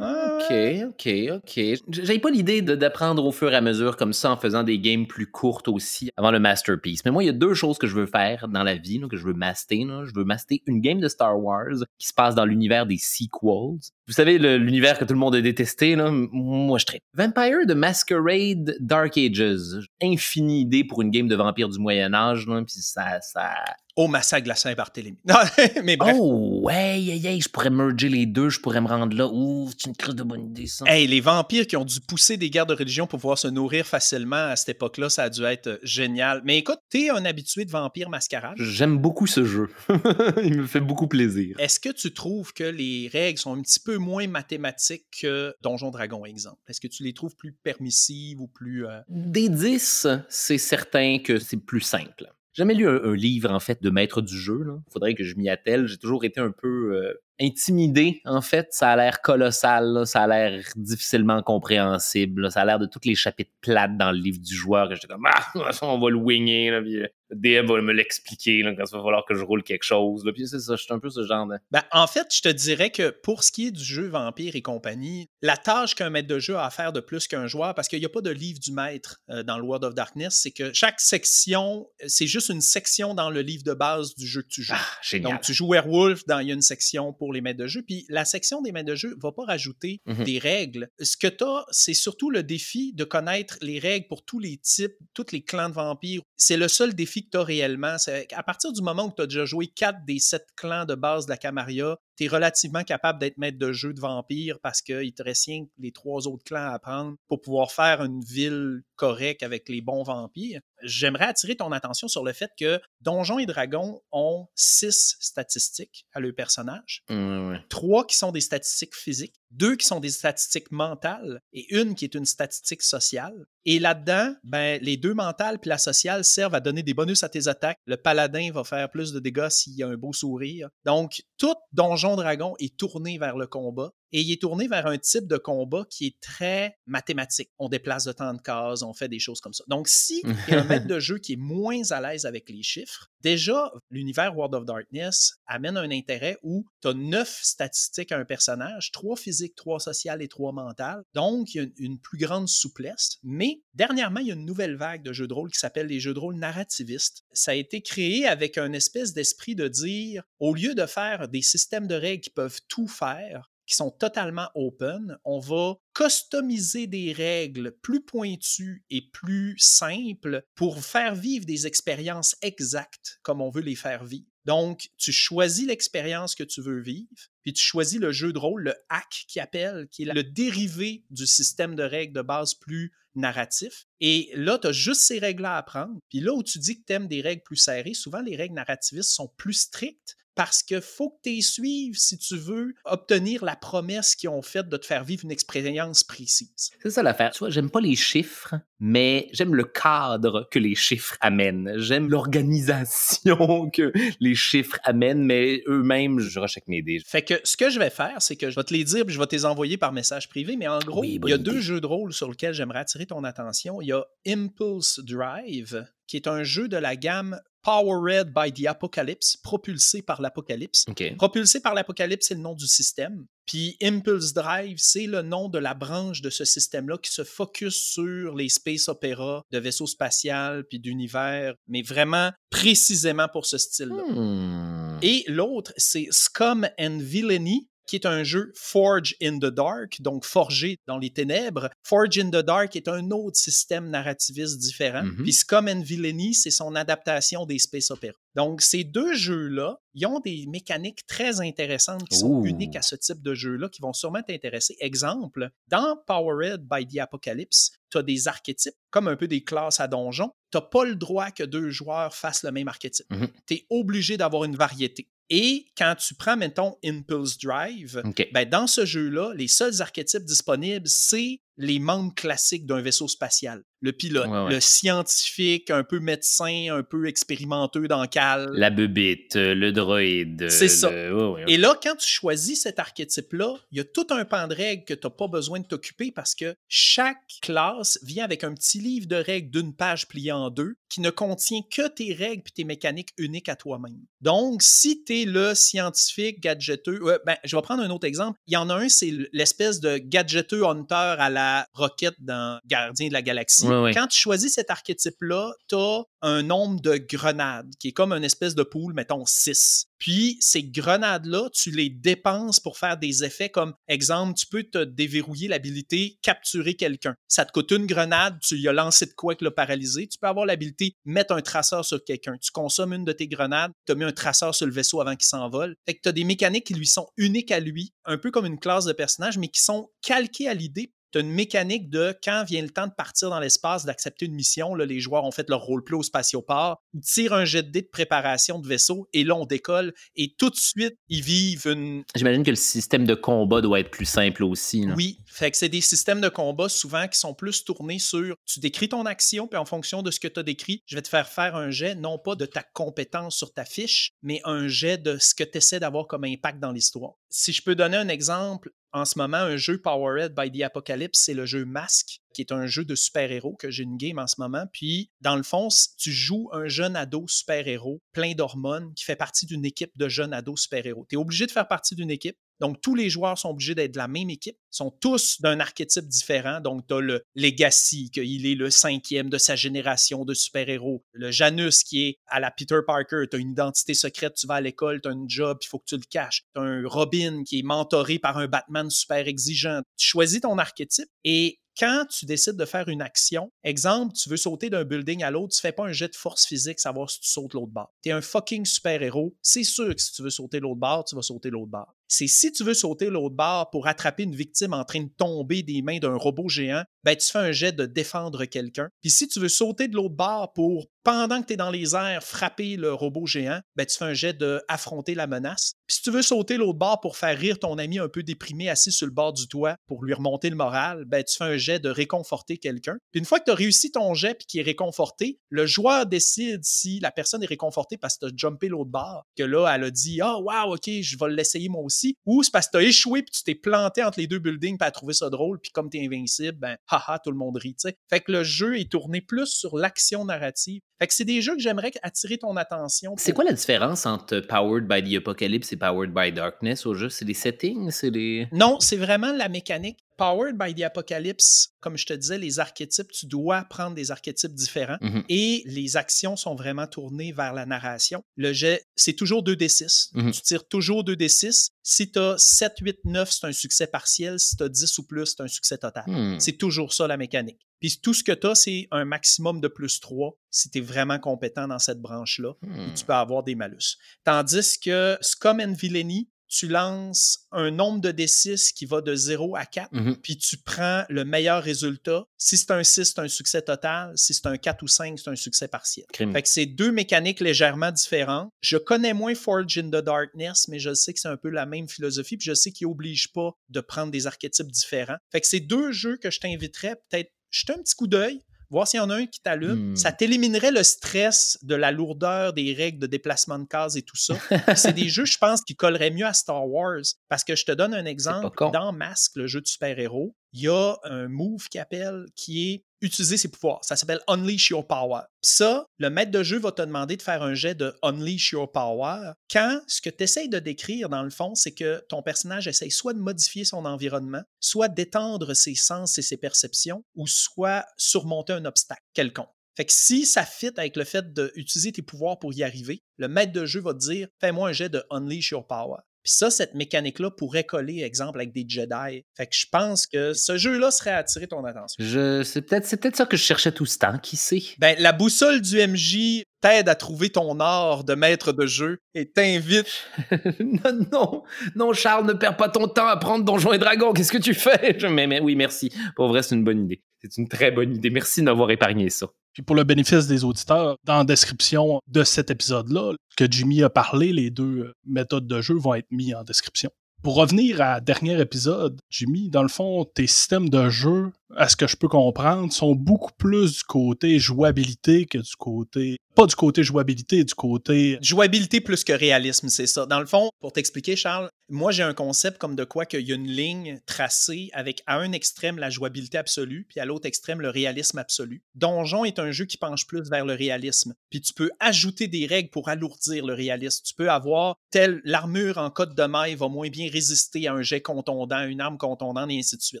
Ok, 0.00 0.52
ok, 0.88 1.08
ok. 1.36 1.60
J'avais 1.88 2.18
pas 2.18 2.30
l'idée 2.30 2.62
d'apprendre 2.62 3.24
au 3.24 3.32
fur 3.32 3.52
et 3.52 3.56
à 3.56 3.60
mesure 3.60 3.96
comme 3.96 4.12
ça 4.12 4.32
en 4.32 4.36
faisant 4.36 4.62
des 4.62 4.78
games 4.78 5.06
plus 5.06 5.26
courtes 5.26 5.68
aussi 5.68 6.10
avant 6.16 6.30
le 6.30 6.40
masterpiece. 6.40 7.04
Mais 7.04 7.10
moi, 7.10 7.22
il 7.22 7.26
y 7.26 7.30
a 7.30 7.34
deux 7.34 7.54
choses 7.54 7.78
que 7.78 7.86
je 7.86 7.94
veux 7.94 8.06
faire 8.06 8.48
dans 8.48 8.62
la 8.62 8.74
vie, 8.74 9.00
que 9.08 9.16
je 9.16 9.24
veux 9.24 9.34
master. 9.34 10.04
Je 10.04 10.12
veux 10.14 10.24
master 10.24 10.58
une 10.66 10.80
game 10.80 11.00
de 11.00 11.08
Star 11.08 11.38
Wars 11.38 11.84
qui 11.98 12.08
se 12.08 12.14
passe 12.14 12.34
dans 12.34 12.44
l'univers 12.44 12.86
des 12.86 12.98
sequels. 12.98 13.78
Vous 14.08 14.14
savez, 14.14 14.38
l'univers 14.38 14.98
que 14.98 15.04
tout 15.04 15.14
le 15.14 15.20
monde 15.20 15.34
a 15.36 15.40
détesté, 15.40 15.96
moi 15.96 16.78
je 16.78 16.86
traite. 16.86 17.02
Vampire 17.14 17.66
de 17.66 17.74
Masquerade 17.74 18.76
Dark 18.80 19.16
Ages. 19.16 19.86
Infinie 20.02 20.62
idée 20.62 20.84
pour 20.84 21.02
une 21.02 21.10
game 21.10 21.28
de 21.28 21.36
vampire 21.36 21.68
du 21.68 21.78
Moyen 21.78 22.12
Âge, 22.12 22.46
puis 22.46 22.74
ça, 22.80 23.20
ça, 23.20 23.54
au 23.96 24.08
massacre 24.08 24.44
de 24.44 24.48
la 24.48 24.54
Saint-Barthélemy. 24.54 25.18
Non, 25.32 25.36
mais 25.84 25.96
bref. 25.96 26.16
Oh, 26.18 26.60
ouais, 26.62 26.98
ouais, 27.06 27.20
ouais, 27.22 27.40
je 27.40 27.48
pourrais 27.48 27.70
merger 27.70 28.08
les 28.08 28.26
deux, 28.26 28.48
je 28.48 28.60
pourrais 28.60 28.80
me 28.80 28.86
rendre 28.88 29.16
là. 29.16 29.28
Ouh, 29.28 29.70
c'est 29.70 29.88
une 29.88 29.96
crise 29.96 30.14
de 30.14 30.22
bonne 30.22 30.46
idée, 30.46 30.66
ça. 30.66 30.84
Hey, 30.86 31.06
les 31.06 31.20
vampires 31.20 31.66
qui 31.66 31.76
ont 31.76 31.84
dû 31.84 32.00
pousser 32.00 32.36
des 32.36 32.50
guerres 32.50 32.66
de 32.66 32.74
religion 32.74 33.06
pour 33.06 33.18
pouvoir 33.18 33.38
se 33.38 33.48
nourrir 33.48 33.86
facilement 33.86 34.48
à 34.48 34.56
cette 34.56 34.70
époque-là, 34.70 35.08
ça 35.08 35.24
a 35.24 35.30
dû 35.30 35.44
être 35.44 35.66
euh, 35.68 35.78
génial. 35.82 36.42
Mais 36.44 36.58
écoute, 36.58 36.78
t'es 36.90 37.10
un 37.10 37.24
habitué 37.24 37.64
de 37.64 37.70
Vampire 37.70 38.08
Mascarade. 38.08 38.56
J'aime 38.58 38.98
beaucoup 38.98 39.26
ce 39.26 39.44
jeu. 39.44 39.68
Il 40.42 40.58
me 40.58 40.66
fait 40.66 40.80
beaucoup 40.80 41.08
plaisir. 41.08 41.56
Est-ce 41.58 41.80
que 41.80 41.90
tu 41.90 42.12
trouves 42.12 42.52
que 42.52 42.64
les 42.64 43.08
règles 43.12 43.38
sont 43.38 43.56
un 43.56 43.62
petit 43.62 43.80
peu 43.80 43.96
moins 43.96 44.26
mathématiques 44.26 45.06
que 45.20 45.54
Donjon 45.62 45.90
Dragon, 45.90 46.24
exemple? 46.24 46.58
Est-ce 46.68 46.80
que 46.80 46.88
tu 46.88 47.02
les 47.02 47.14
trouves 47.14 47.36
plus 47.36 47.52
permissives 47.52 48.40
ou 48.40 48.48
plus... 48.48 48.86
Euh, 48.86 49.00
des 49.08 49.48
10, 49.48 50.06
c'est 50.28 50.58
certain 50.58 51.18
que 51.18 51.38
c'est 51.38 51.56
plus 51.56 51.80
simple 51.80 52.32
jamais 52.52 52.74
lu 52.74 52.88
un, 52.88 53.14
livre 53.14 53.50
en 53.50 53.60
fait 53.60 53.82
de 53.82 53.90
maître 53.90 54.20
du 54.22 54.36
jeu. 54.36 54.64
Il 54.66 54.92
faudrait 54.92 55.14
que 55.14 55.24
je 55.24 55.36
m'y 55.36 55.48
attelle. 55.48 55.86
J'ai 55.86 55.98
toujours 55.98 56.24
été 56.24 56.40
un 56.40 56.50
peu 56.50 56.94
euh, 56.94 57.14
intimidé 57.40 58.20
en 58.24 58.40
fait. 58.40 58.68
Ça 58.70 58.90
a 58.90 58.96
l'air 58.96 59.20
colossal, 59.20 60.06
ça 60.06 60.22
a 60.22 60.26
l'air 60.26 60.64
difficilement 60.76 61.42
compréhensible. 61.42 62.50
Ça 62.50 62.62
a 62.62 62.64
l'air 62.64 62.78
de 62.78 62.86
tous 62.86 63.00
les 63.04 63.14
chapitres 63.14 63.52
plates 63.60 63.96
dans 63.96 64.12
le 64.12 64.18
livre 64.18 64.38
du 64.40 64.54
joueur 64.54 64.88
que 64.88 64.94
j'étais 64.94 65.08
comme 65.08 65.26
ah 65.26 65.52
on 65.82 65.98
va 65.98 66.10
le 66.10 66.16
winger. 66.16 66.70
Là, 66.70 66.82
puis, 66.82 67.02
le 67.32 67.62
DM 67.62 67.66
va 67.66 67.80
me 67.80 67.92
l'expliquer 67.92 68.62
quand 68.62 68.70
il 68.70 68.76
va 68.76 68.86
falloir 68.86 69.24
que 69.26 69.34
je 69.34 69.42
roule 69.42 69.62
quelque 69.62 69.84
chose. 69.84 70.30
Puis 70.34 70.48
c'est 70.48 70.60
ça, 70.60 70.76
je 70.76 70.82
suis 70.82 70.92
un 70.92 70.98
peu 70.98 71.10
ce 71.10 71.24
genre 71.24 71.46
de. 71.46 71.56
Ben, 71.70 71.82
en 71.90 72.06
fait, 72.06 72.26
je 72.34 72.42
te 72.42 72.48
dirais 72.48 72.90
que 72.90 73.10
pour 73.10 73.42
ce 73.42 73.50
qui 73.50 73.68
est 73.68 73.70
du 73.70 73.82
jeu 73.82 74.06
Vampire 74.06 74.54
et 74.54 74.62
compagnie, 74.62 75.30
la 75.40 75.56
tâche 75.56 75.94
qu'un 75.94 76.10
maître 76.10 76.28
de 76.28 76.38
jeu 76.38 76.56
a 76.56 76.66
à 76.66 76.70
faire 76.70 76.92
de 76.92 77.00
plus 77.00 77.26
qu'un 77.28 77.46
joueur, 77.46 77.74
parce 77.74 77.88
qu'il 77.88 77.98
n'y 77.98 78.04
a 78.04 78.10
pas 78.10 78.20
de 78.20 78.30
livre 78.30 78.58
du 78.60 78.72
maître 78.72 79.20
euh, 79.30 79.42
dans 79.42 79.56
le 79.56 79.64
World 79.64 79.84
of 79.84 79.94
Darkness, 79.94 80.40
c'est 80.42 80.50
que 80.50 80.72
chaque 80.72 81.00
section, 81.00 81.88
c'est 82.06 82.26
juste 82.26 82.50
une 82.50 82.60
section 82.60 83.14
dans 83.14 83.30
le 83.30 83.40
livre 83.40 83.64
de 83.64 83.72
base 83.72 84.14
du 84.14 84.26
jeu 84.26 84.42
que 84.42 84.48
tu 84.48 84.62
joues. 84.62 84.74
Ah, 84.76 84.98
génial. 85.02 85.32
Donc, 85.32 85.40
tu 85.40 85.54
joues 85.54 85.72
Werewolf, 85.72 86.26
dans, 86.26 86.40
il 86.40 86.48
y 86.48 86.50
a 86.50 86.54
une 86.54 86.62
section 86.62 87.12
pour 87.12 87.21
les 87.30 87.42
maîtres 87.42 87.58
de 87.60 87.66
jeu, 87.66 87.82
puis 87.82 88.06
la 88.08 88.24
section 88.24 88.62
des 88.62 88.72
maîtres 88.72 88.88
de 88.88 88.94
jeu 88.94 89.14
va 89.20 89.30
pas 89.32 89.44
rajouter 89.44 90.00
Mhm. 90.06 90.24
des 90.24 90.38
règles. 90.38 90.88
Ce 91.00 91.16
que 91.16 91.26
tu 91.26 91.44
as, 91.44 91.64
c'est 91.70 91.94
surtout 91.94 92.30
le 92.30 92.42
défi 92.42 92.92
de 92.94 93.04
connaître 93.04 93.58
les 93.60 93.78
règles 93.78 94.08
pour 94.08 94.24
tous 94.24 94.38
les 94.38 94.56
types, 94.56 94.96
tous 95.14 95.26
les 95.32 95.42
clans 95.42 95.68
de 95.68 95.74
vampires. 95.74 96.22
C'est 96.38 96.56
le 96.56 96.68
seul 96.68 96.94
défi 96.94 97.24
que 97.26 97.30
tu 97.32 97.36
as 97.36 97.44
réellement. 97.44 97.96
À 98.32 98.42
partir 98.42 98.72
du 98.72 98.80
moment 98.80 99.06
où 99.06 99.12
tu 99.14 99.20
as 99.22 99.26
déjà 99.26 99.44
joué 99.44 99.66
quatre 99.66 99.98
des 100.06 100.18
sept 100.18 100.46
clans 100.56 100.86
de 100.86 100.94
base 100.94 101.26
de 101.26 101.30
la 101.30 101.36
Camarilla, 101.36 101.98
tu 102.16 102.24
es 102.24 102.28
relativement 102.28 102.84
capable 102.84 103.18
d'être 103.18 103.38
maître 103.38 103.58
de 103.58 103.72
jeu 103.72 103.92
de 103.92 104.00
vampire 104.00 104.58
parce 104.62 104.82
qu'il 104.82 105.12
te 105.14 105.22
reste 105.22 105.46
rien 105.46 105.64
que 105.64 105.70
les 105.78 105.92
trois 105.92 106.26
autres 106.26 106.44
clans 106.44 106.72
à 106.72 106.78
prendre 106.78 107.16
pour 107.28 107.40
pouvoir 107.40 107.72
faire 107.72 108.02
une 108.02 108.22
ville 108.22 108.82
correcte 108.96 109.42
avec 109.42 109.68
les 109.68 109.80
bons 109.80 110.02
vampires. 110.02 110.60
J'aimerais 110.82 111.26
attirer 111.26 111.56
ton 111.56 111.72
attention 111.72 112.08
sur 112.08 112.24
le 112.24 112.32
fait 112.32 112.50
que 112.58 112.80
Donjons 113.00 113.38
et 113.38 113.46
Dragons 113.46 114.00
ont 114.12 114.46
six 114.54 115.16
statistiques 115.20 116.06
à 116.12 116.20
leur 116.20 116.34
personnage. 116.34 117.02
Ouais. 117.10 117.58
Trois 117.68 118.06
qui 118.06 118.16
sont 118.16 118.32
des 118.32 118.40
statistiques 118.40 118.94
physiques, 118.94 119.34
deux 119.52 119.76
qui 119.76 119.86
sont 119.86 120.00
des 120.00 120.10
statistiques 120.10 120.70
mentales 120.70 121.40
et 121.52 121.74
une 121.74 121.94
qui 121.94 122.04
est 122.04 122.14
une 122.14 122.24
statistique 122.24 122.82
sociale. 122.82 123.46
Et 123.64 123.78
là-dedans, 123.78 124.34
ben, 124.42 124.80
les 124.82 124.96
deux 124.96 125.14
mentales 125.14 125.58
puis 125.58 125.68
la 125.68 125.78
sociale 125.78 126.24
servent 126.24 126.54
à 126.54 126.60
donner 126.60 126.82
des 126.82 126.94
bonus 126.94 127.22
à 127.22 127.28
tes 127.28 127.48
attaques. 127.48 127.78
Le 127.86 127.96
paladin 127.96 128.50
va 128.52 128.64
faire 128.64 128.90
plus 128.90 129.12
de 129.12 129.20
dégâts 129.20 129.48
s'il 129.50 129.74
y 129.74 129.82
a 129.82 129.88
un 129.88 129.96
beau 129.96 130.12
sourire. 130.12 130.68
Donc, 130.84 131.22
tout 131.38 131.54
Donjon 131.72 132.16
Dragon 132.16 132.54
est 132.58 132.76
tourné 132.76 133.18
vers 133.18 133.36
le 133.36 133.46
combat 133.46 133.92
et 134.12 134.20
il 134.20 134.30
est 134.32 134.40
tourné 134.40 134.68
vers 134.68 134.86
un 134.86 134.98
type 134.98 135.26
de 135.26 135.36
combat 135.36 135.84
qui 135.88 136.06
est 136.06 136.20
très 136.20 136.78
mathématique. 136.86 137.50
On 137.58 137.68
déplace 137.68 138.04
de 138.04 138.12
temps 138.12 138.34
de 138.34 138.40
cases, 138.40 138.82
on 138.82 138.92
fait 138.92 139.08
des 139.08 139.18
choses 139.18 139.40
comme 139.40 139.52
ça. 139.52 139.64
Donc, 139.68 139.88
si 139.88 140.22
il 140.48 140.54
y 140.54 140.56
a 140.56 140.60
un 140.60 140.64
maître 140.64 140.86
de 140.86 141.00
jeu 141.00 141.18
qui 141.18 141.34
est 141.34 141.36
moins 141.36 141.82
à 141.90 142.00
l'aise 142.00 142.26
avec 142.26 142.48
les 142.48 142.62
chiffres, 142.62 143.10
déjà, 143.20 143.72
l'univers 143.90 144.36
World 144.36 144.54
of 144.54 144.64
Darkness 144.64 145.34
amène 145.46 145.76
un 145.76 145.90
intérêt 145.90 146.38
où 146.42 146.66
tu 146.80 146.88
as 146.88 146.94
neuf 146.94 147.40
statistiques 147.42 148.12
à 148.12 148.18
un 148.18 148.24
personnage, 148.24 148.90
trois 148.92 149.16
physiques, 149.16 149.54
trois 149.54 149.80
sociales 149.80 150.22
et 150.22 150.28
trois 150.28 150.52
mentales. 150.52 151.02
Donc, 151.14 151.54
il 151.54 151.56
y 151.56 151.60
a 151.60 151.64
une, 151.64 151.72
une 151.78 151.98
plus 151.98 152.18
grande 152.18 152.48
souplesse. 152.48 153.18
Mais 153.22 153.62
dernièrement, 153.74 154.20
il 154.20 154.28
y 154.28 154.30
a 154.30 154.34
une 154.34 154.44
nouvelle 154.44 154.76
vague 154.76 155.02
de 155.02 155.12
jeux 155.12 155.26
de 155.26 155.34
rôle 155.34 155.50
qui 155.50 155.58
s'appelle 155.58 155.86
les 155.86 156.00
jeux 156.00 156.14
de 156.14 156.18
rôle 156.18 156.36
narrativistes. 156.36 157.24
Ça 157.32 157.52
a 157.52 157.54
été 157.54 157.80
créé 157.82 158.26
avec 158.26 158.58
un 158.58 158.72
espèce 158.72 159.12
d'esprit 159.14 159.54
de 159.54 159.68
dire, 159.68 160.22
au 160.38 160.54
lieu 160.54 160.74
de 160.74 160.86
faire 160.86 161.28
des 161.28 161.42
systèmes 161.42 161.86
de 161.86 161.94
règles 161.94 162.22
qui 162.22 162.30
peuvent 162.30 162.60
tout 162.68 162.88
faire, 162.88 163.51
sont 163.76 163.90
totalement 163.90 164.48
open, 164.54 165.18
on 165.24 165.38
va 165.38 165.76
customiser 165.94 166.86
des 166.86 167.12
règles 167.12 167.72
plus 167.82 168.04
pointues 168.04 168.84
et 168.90 169.10
plus 169.12 169.56
simples 169.58 170.44
pour 170.54 170.84
faire 170.84 171.14
vivre 171.14 171.44
des 171.44 171.66
expériences 171.66 172.36
exactes 172.42 173.18
comme 173.22 173.40
on 173.40 173.50
veut 173.50 173.62
les 173.62 173.76
faire 173.76 174.04
vivre. 174.04 174.26
Donc, 174.44 174.88
tu 174.98 175.12
choisis 175.12 175.66
l'expérience 175.66 176.34
que 176.34 176.42
tu 176.42 176.60
veux 176.60 176.80
vivre, 176.80 177.08
puis 177.42 177.52
tu 177.52 177.62
choisis 177.62 178.00
le 178.00 178.10
jeu 178.10 178.32
de 178.32 178.38
rôle, 178.38 178.64
le 178.64 178.74
hack 178.88 179.24
qui 179.28 179.38
appelle, 179.38 179.86
qui 179.90 180.02
est 180.02 180.12
le 180.12 180.24
dérivé 180.24 181.04
du 181.10 181.26
système 181.26 181.76
de 181.76 181.84
règles 181.84 182.14
de 182.14 182.22
base 182.22 182.54
plus 182.54 182.92
narratif. 183.14 183.86
Et 184.00 184.30
là, 184.34 184.58
tu 184.58 184.68
as 184.68 184.72
juste 184.72 185.02
ces 185.02 185.18
règles-là 185.18 185.54
à 185.54 185.58
apprendre. 185.58 186.00
Puis 186.08 186.20
là 186.20 186.32
où 186.32 186.42
tu 186.42 186.58
dis 186.58 186.80
que 186.80 186.84
tu 186.86 186.92
aimes 186.92 187.08
des 187.08 187.20
règles 187.20 187.42
plus 187.42 187.56
serrées, 187.56 187.94
souvent 187.94 188.20
les 188.20 188.36
règles 188.36 188.54
narrativistes 188.54 189.10
sont 189.10 189.28
plus 189.36 189.54
strictes 189.54 190.16
parce 190.34 190.62
qu'il 190.62 190.80
faut 190.80 191.10
que 191.10 191.16
tu 191.24 191.30
les 191.30 191.42
suives 191.42 191.96
si 191.96 192.18
tu 192.18 192.36
veux 192.36 192.74
obtenir 192.84 193.44
la 193.44 193.56
promesse 193.56 194.14
qu'ils 194.14 194.28
ont 194.30 194.42
faite 194.42 194.68
de 194.68 194.76
te 194.76 194.86
faire 194.86 195.04
vivre 195.04 195.24
une 195.24 195.30
expérience 195.30 196.04
précise. 196.04 196.70
C'est 196.82 196.90
ça 196.90 197.02
l'affaire. 197.02 197.30
Tu 197.32 197.38
vois, 197.40 197.50
j'aime 197.50 197.70
pas 197.70 197.80
les 197.80 197.96
chiffres, 197.96 198.54
mais 198.78 199.28
j'aime 199.32 199.54
le 199.54 199.64
cadre 199.64 200.48
que 200.50 200.58
les 200.58 200.74
chiffres 200.74 201.16
amènent. 201.20 201.72
J'aime 201.76 202.08
l'organisation 202.10 203.70
que 203.72 203.92
les 204.20 204.34
chiffres 204.34 204.78
amènent, 204.84 205.24
mais 205.24 205.62
eux-mêmes, 205.66 206.18
je 206.18 206.38
avec 206.42 206.68
mes 206.68 206.82
dés. 206.82 207.00
Fait 207.06 207.22
que 207.22 207.34
ce 207.44 207.56
que 207.56 207.70
je 207.70 207.78
vais 207.78 207.90
faire, 207.90 208.20
c'est 208.20 208.36
que 208.36 208.50
je 208.50 208.56
vais 208.56 208.64
te 208.64 208.74
les 208.74 208.84
dire 208.84 209.04
puis 209.04 209.14
je 209.14 209.20
vais 209.20 209.26
te 209.26 209.34
les 209.34 209.44
envoyer 209.44 209.76
par 209.76 209.92
message 209.92 210.28
privé, 210.28 210.56
mais 210.56 210.68
en 210.68 210.78
gros, 210.80 211.00
Oui, 211.00 211.20
il 211.22 211.30
y 211.30 211.32
a 211.32 211.36
idée. 211.36 211.44
deux 211.50 211.60
jeux 211.60 211.80
de 211.80 211.86
rôle 211.86 212.12
sur 212.12 212.28
lesquels 212.28 212.54
j'aimerais 212.54 212.80
attirer 212.80 213.06
ton 213.06 213.22
attention. 213.24 213.80
Il 213.80 213.88
y 213.88 213.92
a 213.92 214.04
Impulse 214.26 215.00
Drive, 215.00 215.86
qui 216.06 216.16
est 216.16 216.26
un 216.26 216.42
jeu 216.42 216.68
de 216.68 216.76
la 216.76 216.96
gamme 216.96 217.40
Powered 217.62 218.32
by 218.32 218.52
the 218.52 218.66
Apocalypse, 218.66 219.36
propulsé 219.36 220.02
par 220.02 220.20
l'Apocalypse. 220.20 220.84
Propulsé 221.16 221.60
par 221.60 221.74
l'Apocalypse, 221.74 222.26
c'est 222.28 222.34
le 222.34 222.40
nom 222.40 222.54
du 222.54 222.66
système. 222.66 223.26
Puis 223.46 223.76
Impulse 223.82 224.32
Drive, 224.32 224.78
c'est 224.78 225.06
le 225.06 225.22
nom 225.22 225.48
de 225.48 225.58
la 225.58 225.74
branche 225.74 226.22
de 226.22 226.30
ce 226.30 226.44
système-là 226.44 226.96
qui 226.98 227.12
se 227.12 227.24
focus 227.24 227.74
sur 227.74 228.34
les 228.34 228.48
space 228.48 228.88
opéras 228.88 229.42
de 229.50 229.58
vaisseaux 229.58 229.86
spatials 229.86 230.64
puis 230.68 230.78
d'univers, 230.78 231.54
mais 231.66 231.82
vraiment 231.82 232.30
précisément 232.50 233.28
pour 233.32 233.46
ce 233.46 233.58
style-là. 233.58 234.04
Hmm. 234.12 234.98
Et 235.02 235.24
l'autre, 235.26 235.72
c'est 235.76 236.06
Scum 236.10 236.68
and 236.78 236.98
Villainy, 237.00 237.68
qui 237.92 237.96
est 237.96 238.06
un 238.06 238.24
jeu 238.24 238.50
Forge 238.54 239.14
in 239.22 239.36
the 239.36 239.52
Dark, 239.52 240.00
donc 240.00 240.24
forgé 240.24 240.78
dans 240.86 240.96
les 240.96 241.10
ténèbres. 241.10 241.68
Forge 241.82 242.18
in 242.18 242.30
the 242.30 242.42
Dark 242.42 242.74
est 242.74 242.88
un 242.88 243.10
autre 243.10 243.36
système 243.36 243.90
narrativiste 243.90 244.58
différent. 244.58 245.02
Mhm. 245.02 245.24
Puis 245.24 245.34
Scum 245.34 245.68
and 245.68 245.82
Villainy, 245.82 246.32
c'est 246.32 246.50
son 246.50 246.74
adaptation 246.74 247.44
des 247.44 247.58
space 247.58 247.90
opéras. 247.90 248.16
Donc, 248.34 248.62
ces 248.62 248.82
deux 248.82 249.12
jeux-là, 249.12 249.78
ils 249.92 250.06
ont 250.06 250.20
des 250.20 250.46
mécaniques 250.46 251.06
très 251.06 251.42
intéressantes 251.42 252.08
qui 252.08 252.16
sont 252.16 252.42
uniques 252.44 252.76
à 252.76 252.80
ce 252.80 252.96
type 252.96 253.20
de 253.20 253.34
jeu-là, 253.34 253.68
qui 253.68 253.82
vont 253.82 253.92
sûrement 253.92 254.22
t'intéresser. 254.22 254.74
Exemple, 254.80 255.50
dans 255.68 255.98
Powered 256.06 256.62
by 256.66 256.86
the 256.86 257.00
Apocalypse, 257.00 257.72
tu 257.90 257.98
as 257.98 258.02
des 258.02 258.26
archétypes, 258.26 258.72
comme 258.88 259.06
un 259.06 259.16
peu 259.16 259.28
des 259.28 259.44
classes 259.44 259.80
à 259.80 259.86
donjon. 259.86 260.30
Tu 260.50 260.56
n'as 260.56 260.62
pas 260.62 260.86
le 260.86 260.94
droit 260.94 261.30
que 261.30 261.44
deux 261.44 261.68
joueurs 261.68 262.14
fassent 262.14 262.42
le 262.42 262.52
même 262.52 262.68
archétype. 262.68 263.04
Mhm. 263.10 263.28
Tu 263.46 263.54
es 263.54 263.66
obligé 263.68 264.16
d'avoir 264.16 264.44
une 264.44 264.56
variété. 264.56 265.10
Et 265.30 265.66
quand 265.76 265.94
tu 265.96 266.14
prends, 266.14 266.36
mettons, 266.36 266.76
Impulse 266.84 267.38
Drive, 267.38 268.02
ben, 268.32 268.48
dans 268.48 268.66
ce 268.66 268.84
jeu-là, 268.84 269.32
les 269.34 269.48
seuls 269.48 269.80
archétypes 269.80 270.24
disponibles, 270.24 270.88
c'est 270.88 271.40
les 271.62 271.78
membres 271.78 272.14
classiques 272.14 272.66
d'un 272.66 272.80
vaisseau 272.82 273.08
spatial. 273.08 273.62
le 273.84 273.90
pilote, 273.90 274.28
Ouais, 274.28 274.44
ouais. 274.44 274.50
le 274.54 274.60
scientifique, 274.60 275.68
un 275.70 275.82
peu 275.82 275.98
médecin, 275.98 276.66
un 276.70 276.84
peu 276.84 277.08
expérimenteux 277.08 277.88
dans 277.88 278.06
cal. 278.06 278.48
La 278.54 278.70
bebite, 278.70 279.34
euh, 279.34 279.56
le 279.56 279.72
droïde. 279.72 280.48
C'est 280.50 280.66
le- 280.66 280.68
ça. 280.68 280.90
ouais, 281.12 281.44
Et 281.48 281.56
là, 281.56 281.76
quand 281.82 281.96
tu 281.96 282.06
choisis 282.06 282.62
cet 282.62 282.78
archétype-là, 282.78 283.56
il 283.72 283.78
y 283.78 283.80
a 283.80 283.84
tout 283.84 284.06
un 284.10 284.24
pan 284.24 284.46
de 284.46 284.54
règles 284.54 284.84
que 284.84 284.94
tu 284.94 285.04
n'as 285.04 285.10
pas 285.10 285.26
besoin 285.26 285.58
de 285.58 285.66
t'occuper 285.66 286.12
parce 286.12 286.36
que 286.36 286.54
chaque 286.68 287.18
classe 287.42 287.98
vient 288.04 288.24
avec 288.24 288.44
un 288.44 288.54
petit 288.54 288.78
livre 288.78 289.06
de 289.08 289.16
règles 289.16 289.50
d'une 289.50 289.74
page 289.74 290.06
pliée 290.06 290.30
en 290.30 290.48
deux 290.50 290.76
qui 290.88 291.00
ne 291.00 291.10
contient 291.10 291.62
que 291.68 291.88
tes 291.88 292.14
règles 292.14 292.44
et 292.46 292.52
tes 292.54 292.64
mécaniques 292.64 293.10
uniques 293.18 293.48
à 293.48 293.56
toi-même. 293.56 293.98
Donc, 294.20 294.62
si 294.62 295.02
tu 295.04 295.22
es 295.22 295.24
le 295.24 295.54
scientifique 295.56 296.40
gadgeteux, 296.40 297.02
ouais, 297.02 297.18
ben, 297.26 297.36
je 297.42 297.56
vais 297.56 297.62
prendre 297.62 297.82
un 297.82 297.90
autre 297.90 298.06
exemple. 298.06 298.38
Il 298.46 298.52
y 298.54 298.56
en 298.56 298.70
a 298.70 298.74
un, 298.76 298.88
c'est 298.88 299.12
l'espèce 299.32 299.80
de 299.80 299.98
gadgeteux 299.98 300.64
hunter 300.64 300.94
à 301.18 301.28
la 301.30 301.51
roquette 301.72 302.16
dans 302.18 302.60
Gardien 302.66 303.08
de 303.08 303.12
la 303.12 303.22
Galaxie. 303.22 303.66
Quand 303.66 304.06
tu 304.06 304.18
choisis 304.18 304.54
cet 304.54 304.70
archétype-là, 304.70 305.52
tu 305.68 305.74
as 305.74 306.02
un 306.22 306.42
nombre 306.42 306.80
de 306.80 306.96
grenades 306.96 307.72
qui 307.78 307.88
est 307.88 307.92
comme 307.92 308.12
une 308.12 308.24
espèce 308.24 308.54
de 308.54 308.62
pool, 308.62 308.94
mettons 308.94 309.26
6. 309.26 309.86
Puis 309.98 310.36
ces 310.40 310.64
grenades-là, 310.64 311.48
tu 311.52 311.70
les 311.70 311.88
dépenses 311.88 312.58
pour 312.58 312.76
faire 312.76 312.96
des 312.96 313.22
effets 313.22 313.50
comme, 313.50 313.74
exemple, 313.86 314.36
tu 314.36 314.46
peux 314.46 314.64
te 314.64 314.82
déverrouiller 314.82 315.46
l'habilité 315.48 316.18
capturer 316.22 316.74
quelqu'un. 316.74 317.14
Ça 317.28 317.44
te 317.44 317.52
coûte 317.52 317.70
une 317.70 317.86
grenade, 317.86 318.38
tu 318.40 318.56
lui 318.56 318.68
as 318.68 318.72
lancé 318.72 319.06
de 319.06 319.12
quoi 319.12 319.36
que 319.36 319.44
l'a 319.44 319.50
paralysé. 319.50 320.08
Tu 320.08 320.18
peux 320.18 320.26
avoir 320.26 320.44
l'habilité 320.44 320.96
mettre 321.04 321.34
un 321.34 321.40
traceur 321.40 321.84
sur 321.84 322.02
quelqu'un. 322.02 322.36
Tu 322.38 322.50
consommes 322.50 322.92
une 322.92 323.04
de 323.04 323.12
tes 323.12 323.28
grenades, 323.28 323.72
tu 323.86 323.92
as 323.92 323.94
mis 323.94 324.04
un 324.04 324.12
traceur 324.12 324.54
sur 324.54 324.66
le 324.66 324.72
vaisseau 324.72 325.00
avant 325.00 325.14
qu'il 325.14 325.28
s'envole. 325.28 325.76
Fait 325.86 325.94
que 325.94 326.00
tu 326.02 326.08
as 326.08 326.12
des 326.12 326.24
mécaniques 326.24 326.66
qui 326.66 326.74
lui 326.74 326.86
sont 326.86 327.08
uniques 327.16 327.52
à 327.52 327.60
lui, 327.60 327.92
un 328.04 328.18
peu 328.18 328.30
comme 328.30 328.46
une 328.46 328.58
classe 328.58 328.84
de 328.84 328.92
personnage, 328.92 329.38
mais 329.38 329.48
qui 329.48 329.60
sont 329.60 329.90
calquées 330.02 330.48
à 330.48 330.54
l'idée 330.54 330.92
tu 331.12 331.18
as 331.18 331.20
une 331.20 331.30
mécanique 331.30 331.90
de 331.90 332.16
quand 332.24 332.44
vient 332.44 332.62
le 332.62 332.70
temps 332.70 332.86
de 332.86 332.92
partir 332.92 333.30
dans 333.30 333.40
l'espace, 333.40 333.84
d'accepter 333.84 334.26
une 334.26 334.34
mission. 334.34 334.74
Là, 334.74 334.86
les 334.86 335.00
joueurs 335.00 335.24
ont 335.24 335.30
fait 335.30 335.48
leur 335.48 335.60
roleplay 335.60 335.96
au 335.96 336.02
spatioport. 336.02 336.78
Ils 336.94 337.00
tirent 337.00 337.34
un 337.34 337.44
jet 337.44 337.62
de 337.62 337.70
dés 337.70 337.82
de 337.82 337.88
préparation 337.88 338.58
de 338.58 338.66
vaisseau 338.66 339.08
et 339.12 339.24
là, 339.24 339.34
on 339.34 339.46
décolle. 339.46 339.92
Et 340.16 340.34
tout 340.36 340.50
de 340.50 340.56
suite, 340.56 340.96
ils 341.08 341.22
vivent 341.22 341.66
une. 341.66 342.04
J'imagine 342.14 342.42
que 342.42 342.50
le 342.50 342.56
système 342.56 343.06
de 343.06 343.14
combat 343.14 343.60
doit 343.60 343.80
être 343.80 343.90
plus 343.90 344.06
simple 344.06 344.44
aussi. 344.44 344.86
là. 344.86 344.94
Oui, 344.96 345.18
fait 345.26 345.50
que 345.50 345.56
c'est 345.56 345.68
des 345.68 345.80
systèmes 345.80 346.20
de 346.20 346.28
combat 346.28 346.68
souvent 346.68 347.06
qui 347.08 347.18
sont 347.18 347.34
plus 347.34 347.64
tournés 347.64 347.98
sur 347.98 348.36
tu 348.46 348.60
décris 348.60 348.88
ton 348.88 349.06
action, 349.06 349.48
puis 349.48 349.58
en 349.58 349.64
fonction 349.64 350.02
de 350.02 350.10
ce 350.10 350.20
que 350.20 350.28
tu 350.28 350.40
as 350.40 350.42
décrit, 350.42 350.82
je 350.86 350.96
vais 350.96 351.02
te 351.02 351.08
faire 351.08 351.28
faire 351.28 351.56
un 351.56 351.70
jet, 351.70 351.94
non 351.94 352.18
pas 352.18 352.34
de 352.34 352.46
ta 352.46 352.62
compétence 352.62 353.36
sur 353.36 353.52
ta 353.52 353.64
fiche, 353.64 354.12
mais 354.22 354.40
un 354.44 354.68
jet 354.68 354.98
de 354.98 355.18
ce 355.18 355.34
que 355.34 355.44
tu 355.44 355.58
essaies 355.58 355.80
d'avoir 355.80 356.06
comme 356.06 356.24
impact 356.24 356.58
dans 356.58 356.72
l'histoire. 356.72 357.14
Si 357.34 357.54
je 357.54 357.62
peux 357.62 357.74
donner 357.74 357.96
un 357.96 358.08
exemple, 358.08 358.70
en 358.92 359.06
ce 359.06 359.18
moment, 359.18 359.38
un 359.38 359.56
jeu 359.56 359.80
Powered 359.80 360.34
by 360.34 360.52
the 360.52 360.64
Apocalypse, 360.64 361.18
c'est 361.18 361.32
le 361.32 361.46
jeu 361.46 361.64
Mask, 361.64 362.20
qui 362.34 362.42
est 362.42 362.52
un 362.52 362.66
jeu 362.66 362.84
de 362.84 362.94
super-héros 362.94 363.56
que 363.56 363.70
j'ai 363.70 363.84
une 363.84 363.96
game 363.96 364.18
en 364.18 364.26
ce 364.26 364.34
moment. 364.38 364.66
Puis, 364.70 365.10
dans 365.22 365.36
le 365.36 365.42
fond, 365.42 365.68
tu 365.96 366.12
joues 366.12 366.50
un 366.52 366.66
jeune 366.66 366.94
ado 366.94 367.24
super-héros 367.26 368.02
plein 368.12 368.34
d'hormones 368.34 368.92
qui 368.92 369.04
fait 369.04 369.16
partie 369.16 369.46
d'une 369.46 369.64
équipe 369.64 369.96
de 369.96 370.10
jeunes 370.10 370.34
ados 370.34 370.64
super-héros. 370.64 371.06
Tu 371.08 371.14
es 371.14 371.18
obligé 371.18 371.46
de 371.46 371.52
faire 371.52 371.68
partie 371.68 371.94
d'une 371.94 372.10
équipe. 372.10 372.36
Donc, 372.60 372.80
tous 372.80 372.94
les 372.94 373.10
joueurs 373.10 373.38
sont 373.38 373.50
obligés 373.50 373.74
d'être 373.74 373.92
de 373.92 373.98
la 373.98 374.08
même 374.08 374.30
équipe, 374.30 374.56
sont 374.70 374.90
tous 374.90 375.40
d'un 375.40 375.60
archétype 375.60 376.06
différent. 376.06 376.60
Donc, 376.60 376.86
tu 376.86 376.94
as 376.94 377.00
le 377.00 377.22
Legacy, 377.34 378.10
qu'il 378.10 378.46
est 378.46 378.54
le 378.54 378.70
cinquième 378.70 379.30
de 379.30 379.38
sa 379.38 379.56
génération 379.56 380.24
de 380.24 380.34
super-héros. 380.34 381.04
Le 381.12 381.30
Janus, 381.30 381.82
qui 381.82 382.04
est 382.06 382.18
à 382.26 382.40
la 382.40 382.50
Peter 382.50 382.78
Parker. 382.86 383.24
Tu 383.30 383.36
as 383.36 383.40
une 383.40 383.50
identité 383.50 383.94
secrète, 383.94 384.34
tu 384.34 384.46
vas 384.46 384.54
à 384.54 384.60
l'école, 384.60 385.00
tu 385.00 385.08
as 385.08 385.12
un 385.12 385.24
job, 385.26 385.58
il 385.62 385.66
faut 385.66 385.78
que 385.78 385.86
tu 385.86 385.96
le 385.96 386.02
caches. 386.08 386.42
Tu 386.54 386.60
as 386.60 386.64
un 386.64 386.82
Robin 386.86 387.42
qui 387.44 387.60
est 387.60 387.64
mentoré 387.64 388.18
par 388.18 388.38
un 388.38 388.46
Batman 388.46 388.90
super 388.90 389.26
exigeant. 389.28 389.82
Tu 389.96 390.06
choisis 390.06 390.40
ton 390.40 390.58
archétype 390.58 391.08
et 391.24 391.58
quand 391.78 392.04
tu 392.10 392.26
décides 392.26 392.56
de 392.56 392.64
faire 392.64 392.88
une 392.88 393.00
action, 393.00 393.50
exemple, 393.64 394.14
tu 394.14 394.28
veux 394.28 394.36
sauter 394.36 394.68
d'un 394.68 394.84
building 394.84 395.22
à 395.22 395.30
l'autre, 395.30 395.54
tu 395.54 395.60
fais 395.60 395.72
pas 395.72 395.84
un 395.84 395.92
jet 395.92 396.08
de 396.08 396.16
force 396.16 396.46
physique, 396.46 396.78
savoir 396.78 397.10
si 397.10 397.20
tu 397.20 397.30
sautes 397.30 397.54
l'autre 397.54 397.72
barre. 397.72 397.90
Tu 398.02 398.10
es 398.10 398.12
un 398.12 398.20
fucking 398.20 398.64
super-héros. 398.64 399.34
C'est 399.40 399.64
sûr 399.64 399.94
que 399.94 400.00
si 400.00 400.12
tu 400.12 400.22
veux 400.22 400.30
sauter 400.30 400.60
l'autre 400.60 400.80
barre, 400.80 401.04
tu 401.04 401.16
vas 401.16 401.22
sauter 401.22 401.50
l'autre 401.50 401.70
barre. 401.70 401.94
C'est 402.14 402.26
si 402.26 402.52
tu 402.52 402.62
veux 402.62 402.74
sauter 402.74 403.08
l'autre 403.08 403.34
barre 403.34 403.70
pour 403.70 403.86
attraper 403.86 404.24
une 404.24 404.34
victime 404.34 404.74
en 404.74 404.84
train 404.84 405.00
de 405.00 405.08
tomber 405.16 405.62
des 405.62 405.80
mains 405.80 405.98
d'un 405.98 406.14
robot 406.14 406.46
géant, 406.46 406.84
ben 407.04 407.16
tu 407.16 407.26
fais 407.26 407.38
un 407.38 407.52
jet 407.52 407.72
de 407.72 407.86
défendre 407.86 408.44
quelqu'un. 408.44 408.90
Puis 409.00 409.10
si 409.10 409.28
tu 409.28 409.40
veux 409.40 409.48
sauter 409.48 409.88
de 409.88 409.96
l'autre 409.96 410.14
barre 410.14 410.52
pour, 410.52 410.88
pendant 411.04 411.40
que 411.40 411.46
tu 411.46 411.54
es 411.54 411.56
dans 411.56 411.70
les 411.70 411.96
airs, 411.96 412.22
frapper 412.22 412.76
le 412.76 412.92
robot 412.92 413.24
géant, 413.24 413.60
ben 413.76 413.86
tu 413.86 413.96
fais 413.96 414.04
un 414.04 414.12
jet 414.12 414.34
de 414.34 414.62
affronter 414.68 415.14
la 415.14 415.26
menace. 415.26 415.72
Puis 415.86 415.96
si 415.96 416.02
tu 416.02 416.10
veux 416.10 416.20
sauter 416.20 416.58
l'autre 416.58 416.78
barre 416.78 417.00
pour 417.00 417.16
faire 417.16 417.36
rire 417.36 417.58
ton 417.58 417.78
ami 417.78 417.98
un 417.98 418.10
peu 418.10 418.22
déprimé 418.22 418.68
assis 418.68 418.92
sur 418.92 419.06
le 419.06 419.12
bord 419.12 419.32
du 419.32 419.48
toit 419.48 419.76
pour 419.86 420.04
lui 420.04 420.12
remonter 420.12 420.50
le 420.50 420.56
moral, 420.56 421.06
ben 421.06 421.24
tu 421.24 421.34
fais 421.38 421.44
un 421.44 421.56
jet 421.56 421.78
de 421.78 421.88
réconforter 421.88 422.58
quelqu'un. 422.58 422.98
Puis 423.10 423.20
une 423.20 423.24
fois 423.24 423.40
que 423.40 423.46
tu 423.46 423.52
as 423.52 423.54
réussi 423.54 423.90
ton 423.90 424.12
jet 424.12 424.34
puis 424.34 424.46
qu'il 424.46 424.60
est 424.60 424.64
réconforté, 424.64 425.40
le 425.48 425.64
joueur 425.64 426.04
décide 426.04 426.62
si 426.62 427.00
la 427.00 427.10
personne 427.10 427.42
est 427.42 427.46
réconfortée 427.46 427.96
parce 427.96 428.18
que 428.18 428.26
tu 428.26 428.34
as 428.34 428.36
jumpé 428.36 428.68
l'autre 428.68 428.90
barre, 428.90 429.24
que 429.34 429.44
là, 429.44 429.72
elle 429.74 429.84
a 429.84 429.90
dit 429.90 430.20
Ah, 430.20 430.38
wow, 430.38 430.74
ok, 430.74 430.90
je 431.00 431.16
vais 431.18 431.30
l'essayer 431.30 431.70
moi 431.70 431.82
aussi. 431.82 432.01
Ou 432.26 432.42
c'est 432.42 432.50
parce 432.50 432.66
que 432.66 432.78
tu 432.78 432.84
as 432.84 432.88
échoué 432.88 433.22
puis 433.22 433.32
tu 433.32 433.42
t'es 433.44 433.54
planté 433.54 434.02
entre 434.02 434.18
les 434.18 434.26
deux 434.26 434.38
buildings 434.38 434.78
puis 434.78 434.92
trouvé 434.92 435.14
ça 435.14 435.30
drôle, 435.30 435.60
puis 435.60 435.70
comme 435.72 435.90
tu 435.90 435.98
es 435.98 436.06
invincible, 436.06 436.58
ben, 436.58 436.76
haha, 436.88 437.18
tout 437.18 437.30
le 437.30 437.36
monde 437.36 437.56
rit. 437.56 437.76
Fait 438.10 438.20
que 438.20 438.32
le 438.32 438.44
jeu 438.44 438.78
est 438.78 438.90
tourné 438.90 439.20
plus 439.20 439.46
sur 439.46 439.76
l'action 439.76 440.24
narrative. 440.24 440.82
Fait 441.02 441.08
que 441.08 441.14
c'est 441.14 441.24
des 441.24 441.42
jeux 441.42 441.56
que 441.56 441.60
j'aimerais 441.60 441.90
attirer 442.04 442.38
ton 442.38 442.54
attention. 442.56 443.14
C'est 443.18 443.32
quoi 443.32 443.42
la 443.42 443.52
différence 443.54 444.06
entre 444.06 444.38
Powered 444.38 444.86
by 444.86 445.02
the 445.02 445.16
Apocalypse 445.16 445.72
et 445.72 445.76
Powered 445.76 446.14
by 446.14 446.30
Darkness 446.30 446.86
au 446.86 446.94
jeu? 446.94 447.08
C'est 447.08 447.24
des 447.24 447.34
settings? 447.34 447.90
C'est 447.90 448.12
des. 448.12 448.46
Non, 448.52 448.78
c'est 448.78 448.98
vraiment 448.98 449.32
la 449.32 449.48
mécanique. 449.48 449.98
Powered 450.16 450.56
by 450.56 450.72
the 450.76 450.82
Apocalypse, 450.84 451.70
comme 451.80 451.96
je 451.96 452.06
te 452.06 452.12
disais, 452.12 452.38
les 452.38 452.60
archétypes, 452.60 453.10
tu 453.10 453.26
dois 453.26 453.64
prendre 453.64 453.96
des 453.96 454.12
archétypes 454.12 454.54
différents 454.54 454.98
Mhm. 455.00 455.24
et 455.28 455.64
les 455.66 455.96
actions 455.96 456.36
sont 456.36 456.54
vraiment 456.54 456.86
tournées 456.86 457.32
vers 457.32 457.52
la 457.52 457.66
narration. 457.66 458.22
Le 458.36 458.52
jet, 458.52 458.86
c'est 458.94 459.14
toujours 459.14 459.42
2d6. 459.42 460.10
Mhm. 460.14 460.30
Tu 460.30 460.40
tires 460.42 460.68
toujours 460.68 461.02
2d6. 461.02 461.70
Si 461.82 462.12
tu 462.12 462.20
as 462.20 462.36
7, 462.38 462.74
8, 462.80 462.98
9, 463.06 463.28
c'est 463.28 463.46
un 463.48 463.52
succès 463.52 463.88
partiel. 463.88 464.38
Si 464.38 464.54
tu 464.56 464.62
as 464.62 464.68
10 464.68 464.96
ou 464.98 465.02
plus, 465.02 465.26
c'est 465.26 465.42
un 465.42 465.48
succès 465.48 465.78
total. 465.78 466.04
Hmm. 466.06 466.38
C'est 466.38 466.52
toujours 466.58 466.92
ça 466.92 467.08
la 467.08 467.16
mécanique. 467.16 467.58
Puis 467.82 467.98
tout 468.00 468.14
ce 468.14 468.22
que 468.22 468.32
tu 468.32 468.46
as, 468.46 468.54
c'est 468.54 468.86
un 468.92 469.04
maximum 469.04 469.60
de 469.60 469.66
plus 469.68 469.98
3 470.00 470.38
si 470.50 470.70
tu 470.70 470.78
es 470.78 470.80
vraiment 470.80 471.18
compétent 471.18 471.66
dans 471.66 471.80
cette 471.80 472.00
branche-là. 472.00 472.52
Hmm. 472.62 472.94
Tu 472.94 473.04
peux 473.04 473.12
avoir 473.12 473.42
des 473.42 473.56
malus. 473.56 473.96
Tandis 474.24 474.78
que 474.78 475.18
Scum 475.20 475.60
and 475.60 475.74
Villainy, 475.74 476.28
tu 476.54 476.68
lances 476.68 477.46
un 477.50 477.70
nombre 477.70 478.02
de 478.02 478.12
D6 478.12 478.74
qui 478.74 478.84
va 478.84 479.00
de 479.00 479.14
0 479.14 479.56
à 479.56 479.64
4, 479.64 479.88
Mhm. 479.90 480.16
puis 480.16 480.36
tu 480.36 480.58
prends 480.58 481.02
le 481.08 481.24
meilleur 481.24 481.62
résultat. 481.62 482.26
Si 482.36 482.58
c'est 482.58 482.70
un 482.72 482.84
6, 482.84 483.04
c'est 483.14 483.18
un 483.20 483.28
succès 483.28 483.62
total. 483.62 484.12
Si 484.16 484.34
c'est 484.34 484.44
un 484.46 484.58
4 484.58 484.82
ou 484.82 484.86
5, 484.88 485.18
c'est 485.18 485.30
un 485.30 485.34
succès 485.36 485.66
partiel. 485.66 486.04
Crime. 486.12 486.30
Fait 486.32 486.42
que 486.42 486.48
c'est 486.50 486.66
deux 486.66 486.92
mécaniques 486.92 487.40
légèrement 487.40 487.90
différentes. 487.90 488.50
Je 488.60 488.76
connais 488.76 489.14
moins 489.14 489.34
Forge 489.34 489.78
in 489.78 489.88
the 489.88 490.04
Darkness, 490.04 490.68
mais 490.68 490.78
je 490.78 490.92
sais 490.92 491.14
que 491.14 491.20
c'est 491.20 491.28
un 491.28 491.38
peu 491.38 491.48
la 491.48 491.64
même 491.64 491.88
philosophie, 491.88 492.36
puis 492.36 492.44
je 492.44 492.54
sais 492.54 492.70
qu'il 492.70 492.86
n'oblige 492.86 493.32
pas 493.32 493.52
de 493.70 493.80
prendre 493.80 494.12
des 494.12 494.26
archétypes 494.26 494.70
différents. 494.70 495.16
Fait 495.32 495.40
que 495.40 495.46
c'est 495.46 495.60
deux 495.60 495.90
jeux 495.90 496.18
que 496.18 496.30
je 496.30 496.38
t'inviterais 496.38 496.96
peut-être 497.08 497.32
jeter 497.52 497.74
un 497.74 497.78
petit 497.78 497.94
coup 497.94 498.08
d'œil, 498.08 498.42
voir 498.70 498.88
s'il 498.88 498.98
y 498.98 499.00
en 499.00 499.10
a 499.10 499.16
un 499.16 499.26
qui 499.26 499.40
t'allume. 499.40 499.92
Hmm. 499.92 499.96
Ça 499.96 500.10
t'éliminerait 500.10 500.72
le 500.72 500.82
stress 500.82 501.58
de 501.62 501.74
la 501.74 501.92
lourdeur 501.92 502.54
des 502.54 502.72
règles 502.72 502.98
de 502.98 503.06
déplacement 503.06 503.58
de 503.58 503.66
cases 503.66 503.96
et 503.96 504.02
tout 504.02 504.16
ça. 504.16 504.34
C'est 504.74 504.94
des 504.94 505.08
jeux, 505.08 505.26
je 505.26 505.38
pense, 505.38 505.62
qui 505.62 505.76
colleraient 505.76 506.10
mieux 506.10 506.26
à 506.26 506.32
Star 506.32 506.66
Wars. 506.66 507.02
Parce 507.28 507.44
que 507.44 507.54
je 507.54 507.64
te 507.64 507.72
donne 507.72 507.94
un 507.94 508.06
exemple. 508.06 508.56
Dans 508.72 508.92
Mask, 508.92 509.36
le 509.36 509.46
jeu 509.46 509.60
de 509.60 509.66
super-héros, 509.66 510.34
il 510.52 510.62
y 510.62 510.68
a 510.68 510.96
un 511.04 511.28
move 511.28 511.68
qui 511.68 511.78
appelle, 511.78 512.24
qui 512.34 512.72
est 512.72 512.84
utiliser 513.02 513.36
ses 513.36 513.48
pouvoirs. 513.48 513.84
Ça 513.84 513.96
s'appelle 513.96 514.20
Unleash 514.28 514.70
Your 514.70 514.86
Power. 514.86 515.22
Puis 515.42 515.52
ça, 515.52 515.86
le 515.98 516.08
maître 516.08 516.30
de 516.30 516.42
jeu 516.42 516.58
va 516.58 516.72
te 516.72 516.82
demander 516.82 517.16
de 517.16 517.22
faire 517.22 517.42
un 517.42 517.54
jet 517.54 517.74
de 517.74 517.94
Unleash 518.02 518.52
Your 518.52 518.70
Power 518.70 519.32
quand 519.50 519.80
ce 519.86 520.00
que 520.00 520.08
tu 520.08 520.24
essayes 520.24 520.48
de 520.48 520.58
décrire, 520.58 521.08
dans 521.08 521.22
le 521.22 521.30
fond, 521.30 521.54
c'est 521.54 521.74
que 521.74 522.02
ton 522.08 522.22
personnage 522.22 522.68
essaye 522.68 522.90
soit 522.90 523.12
de 523.12 523.18
modifier 523.18 523.64
son 523.64 523.84
environnement, 523.84 524.42
soit 524.60 524.88
d'étendre 524.88 525.54
ses 525.54 525.74
sens 525.74 526.16
et 526.18 526.22
ses 526.22 526.36
perceptions, 526.36 527.04
ou 527.14 527.26
soit 527.26 527.84
surmonter 527.96 528.52
un 528.52 528.64
obstacle 528.64 529.02
quelconque. 529.12 529.50
Fait 529.74 529.86
que 529.86 529.92
si 529.92 530.26
ça 530.26 530.44
fit 530.44 530.72
avec 530.76 530.96
le 530.96 531.04
fait 531.04 531.32
d'utiliser 531.32 531.92
tes 531.92 532.02
pouvoirs 532.02 532.38
pour 532.38 532.52
y 532.52 532.62
arriver, 532.62 533.02
le 533.16 533.28
maître 533.28 533.52
de 533.52 533.64
jeu 533.64 533.80
va 533.80 533.94
te 533.94 533.98
dire 533.98 534.28
fais-moi 534.38 534.68
un 534.68 534.72
jet 534.72 534.90
de 534.90 535.02
Unleash 535.10 535.50
Your 535.50 535.66
Power. 535.66 535.98
Puis 536.24 536.32
ça, 536.34 536.50
cette 536.50 536.74
mécanique-là 536.74 537.30
pourrait 537.30 537.64
coller, 537.64 538.02
exemple, 538.02 538.38
avec 538.38 538.52
des 538.52 538.64
Jedi. 538.68 539.24
Fait 539.36 539.46
que 539.46 539.54
je 539.54 539.66
pense 539.70 540.06
que 540.06 540.32
ce 540.34 540.56
jeu-là 540.56 540.90
serait 540.90 541.10
à 541.10 541.18
attirer 541.18 541.48
ton 541.48 541.64
attention. 541.64 541.96
Je... 541.98 542.42
C'est 542.44 542.62
peut-être 542.62 542.86
c'est 542.86 542.96
peut-être 542.96 543.16
ça 543.16 543.26
que 543.26 543.36
je 543.36 543.42
cherchais 543.42 543.72
tout 543.72 543.86
ce 543.86 543.98
temps. 543.98 544.18
Qui 544.18 544.36
sait? 544.36 544.62
Ben, 544.78 544.94
la 544.98 545.12
boussole 545.12 545.60
du 545.60 545.76
MJ 545.86 546.42
t'aide 546.60 546.88
à 546.88 546.94
trouver 546.94 547.30
ton 547.30 547.58
art 547.58 548.04
de 548.04 548.14
maître 548.14 548.52
de 548.52 548.66
jeu 548.66 548.98
et 549.14 549.30
t'invite. 549.30 549.86
non, 550.60 551.06
non, 551.12 551.42
non, 551.74 551.92
Charles, 551.92 552.26
ne 552.26 552.32
perds 552.34 552.56
pas 552.56 552.68
ton 552.68 552.86
temps 552.86 553.08
à 553.08 553.16
prendre 553.16 553.44
Donjons 553.44 553.72
et 553.72 553.78
Dragons. 553.78 554.12
Qu'est-ce 554.12 554.32
que 554.32 554.38
tu 554.38 554.54
fais? 554.54 554.96
Je- 554.98 555.06
mais, 555.08 555.26
mais 555.26 555.40
oui, 555.40 555.56
merci. 555.56 555.92
Pour 556.14 556.28
vrai, 556.28 556.42
c'est 556.42 556.54
une 556.54 556.64
bonne 556.64 556.84
idée. 556.84 557.02
C'est 557.22 557.40
une 557.40 557.48
très 557.48 557.70
bonne 557.70 557.94
idée. 557.94 558.10
Merci 558.10 558.40
de 558.40 558.46
m'avoir 558.46 558.70
épargné 558.70 559.10
ça. 559.10 559.28
Puis 559.52 559.62
pour 559.62 559.76
le 559.76 559.84
bénéfice 559.84 560.26
des 560.26 560.44
auditeurs, 560.44 560.96
dans 561.04 561.18
la 561.18 561.24
description 561.24 562.00
de 562.08 562.24
cet 562.24 562.50
épisode-là, 562.50 563.12
que 563.36 563.44
Jimmy 563.50 563.82
a 563.82 563.90
parlé, 563.90 564.32
les 564.32 564.50
deux 564.50 564.78
euh, 564.78 564.92
méthodes 565.06 565.46
de 565.46 565.60
jeu 565.60 565.74
vont 565.74 565.94
être 565.94 566.10
mis 566.10 566.34
en 566.34 566.42
description. 566.42 566.90
Pour 567.22 567.36
revenir 567.36 567.80
à 567.80 568.00
dernier 568.00 568.40
épisode, 568.40 568.98
Jimmy, 569.08 569.48
dans 569.48 569.62
le 569.62 569.68
fond, 569.68 570.04
tes 570.04 570.26
systèmes 570.26 570.68
de 570.68 570.88
jeu, 570.88 571.30
à 571.56 571.68
ce 571.68 571.76
que 571.76 571.86
je 571.86 571.96
peux 571.96 572.08
comprendre, 572.08 572.72
sont 572.72 572.96
beaucoup 572.96 573.30
plus 573.38 573.76
du 573.76 573.84
côté 573.84 574.40
jouabilité 574.40 575.26
que 575.26 575.38
du 575.38 575.56
côté 575.56 576.16
pas 576.34 576.46
du 576.46 576.54
côté 576.54 576.82
jouabilité, 576.82 577.44
du 577.44 577.54
côté. 577.54 578.18
Jouabilité 578.22 578.80
plus 578.80 579.04
que 579.04 579.12
réalisme, 579.12 579.68
c'est 579.68 579.86
ça. 579.86 580.06
Dans 580.06 580.20
le 580.20 580.26
fond, 580.26 580.50
pour 580.60 580.72
t'expliquer, 580.72 581.16
Charles, 581.16 581.50
moi 581.72 581.90
j'ai 581.90 582.02
un 582.02 582.14
concept 582.14 582.58
comme 582.58 582.76
de 582.76 582.84
quoi 582.84 583.06
qu'il 583.06 583.26
y 583.26 583.32
a 583.32 583.34
une 583.34 583.48
ligne 583.48 584.00
tracée 584.06 584.70
avec 584.72 585.02
à 585.06 585.16
un 585.16 585.32
extrême 585.32 585.78
la 585.78 585.90
jouabilité 585.90 586.38
absolue, 586.38 586.86
puis 586.88 587.00
à 587.00 587.04
l'autre 587.04 587.26
extrême 587.26 587.60
le 587.60 587.70
réalisme 587.70 588.18
absolu. 588.18 588.62
Donjon 588.74 589.24
est 589.24 589.38
un 589.38 589.50
jeu 589.50 589.64
qui 589.64 589.78
penche 589.78 590.06
plus 590.06 590.28
vers 590.30 590.44
le 590.44 590.54
réalisme. 590.54 591.14
Puis 591.30 591.40
tu 591.40 591.54
peux 591.54 591.70
ajouter 591.80 592.28
des 592.28 592.46
règles 592.46 592.70
pour 592.70 592.88
alourdir 592.88 593.46
le 593.46 593.54
réalisme. 593.54 594.02
Tu 594.04 594.14
peux 594.14 594.30
avoir 594.30 594.76
telle 594.90 595.20
l'armure 595.24 595.78
en 595.78 595.90
code 595.90 596.14
de 596.14 596.24
maille 596.24 596.54
va 596.54 596.68
moins 596.68 596.88
bien 596.88 597.08
résister 597.10 597.66
à 597.66 597.72
un 597.72 597.82
jet 597.82 598.00
contondant, 598.00 598.64
une 598.66 598.80
arme 598.80 598.98
contondante, 598.98 599.50
et 599.50 599.58
ainsi 599.58 599.76
de 599.76 599.82
suite. 599.82 600.00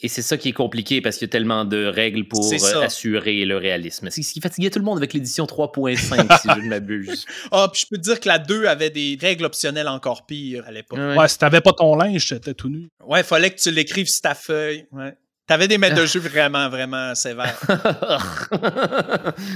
Et 0.00 0.08
c'est 0.08 0.22
ça 0.22 0.36
qui 0.36 0.48
est 0.48 0.52
compliqué 0.52 1.00
parce 1.00 1.16
qu'il 1.18 1.26
y 1.26 1.30
a 1.30 1.32
tellement 1.32 1.64
de 1.64 1.84
règles 1.84 2.26
pour 2.26 2.50
euh, 2.50 2.82
assurer 2.82 3.44
le 3.44 3.56
réalisme. 3.58 4.08
C'est 4.10 4.22
ce 4.22 4.32
qui 4.32 4.40
fatiguait 4.40 4.70
tout 4.70 4.78
le 4.78 4.84
monde 4.84 4.98
avec 4.98 5.12
l'édition 5.12 5.44
3.5 5.44 6.40
si 6.40 6.48
je 6.48 6.60
ne 6.60 6.68
m'abuse. 6.68 7.26
Ah, 7.50 7.68
puis 7.72 7.82
je 7.82 7.86
peux 7.88 7.96
te 7.96 8.02
dire 8.02 8.20
que 8.20 8.28
la 8.28 8.38
2 8.38 8.66
avait 8.66 8.90
des 8.90 9.16
règles 9.20 9.44
optionnelles 9.44 9.88
encore 9.88 10.26
pires 10.26 10.64
à 10.66 10.70
l'époque. 10.70 10.98
Ouais, 10.98 11.28
si 11.28 11.38
pas 11.60 11.72
ton 11.72 11.94
linge, 11.96 12.28
t'étais 12.28 12.54
tout 12.54 12.68
nu. 12.68 12.88
Ouais, 13.04 13.22
fallait 13.22 13.50
que 13.50 13.60
tu 13.60 13.70
l'écrives 13.70 14.08
sur 14.08 14.22
ta 14.22 14.34
feuille. 14.34 14.86
Ouais. 14.92 15.16
T'avais 15.48 15.66
des 15.66 15.78
maîtres 15.78 15.96
de 15.96 16.04
jeu 16.04 16.20
vraiment, 16.20 16.68
vraiment 16.68 17.14
sévères. 17.14 17.58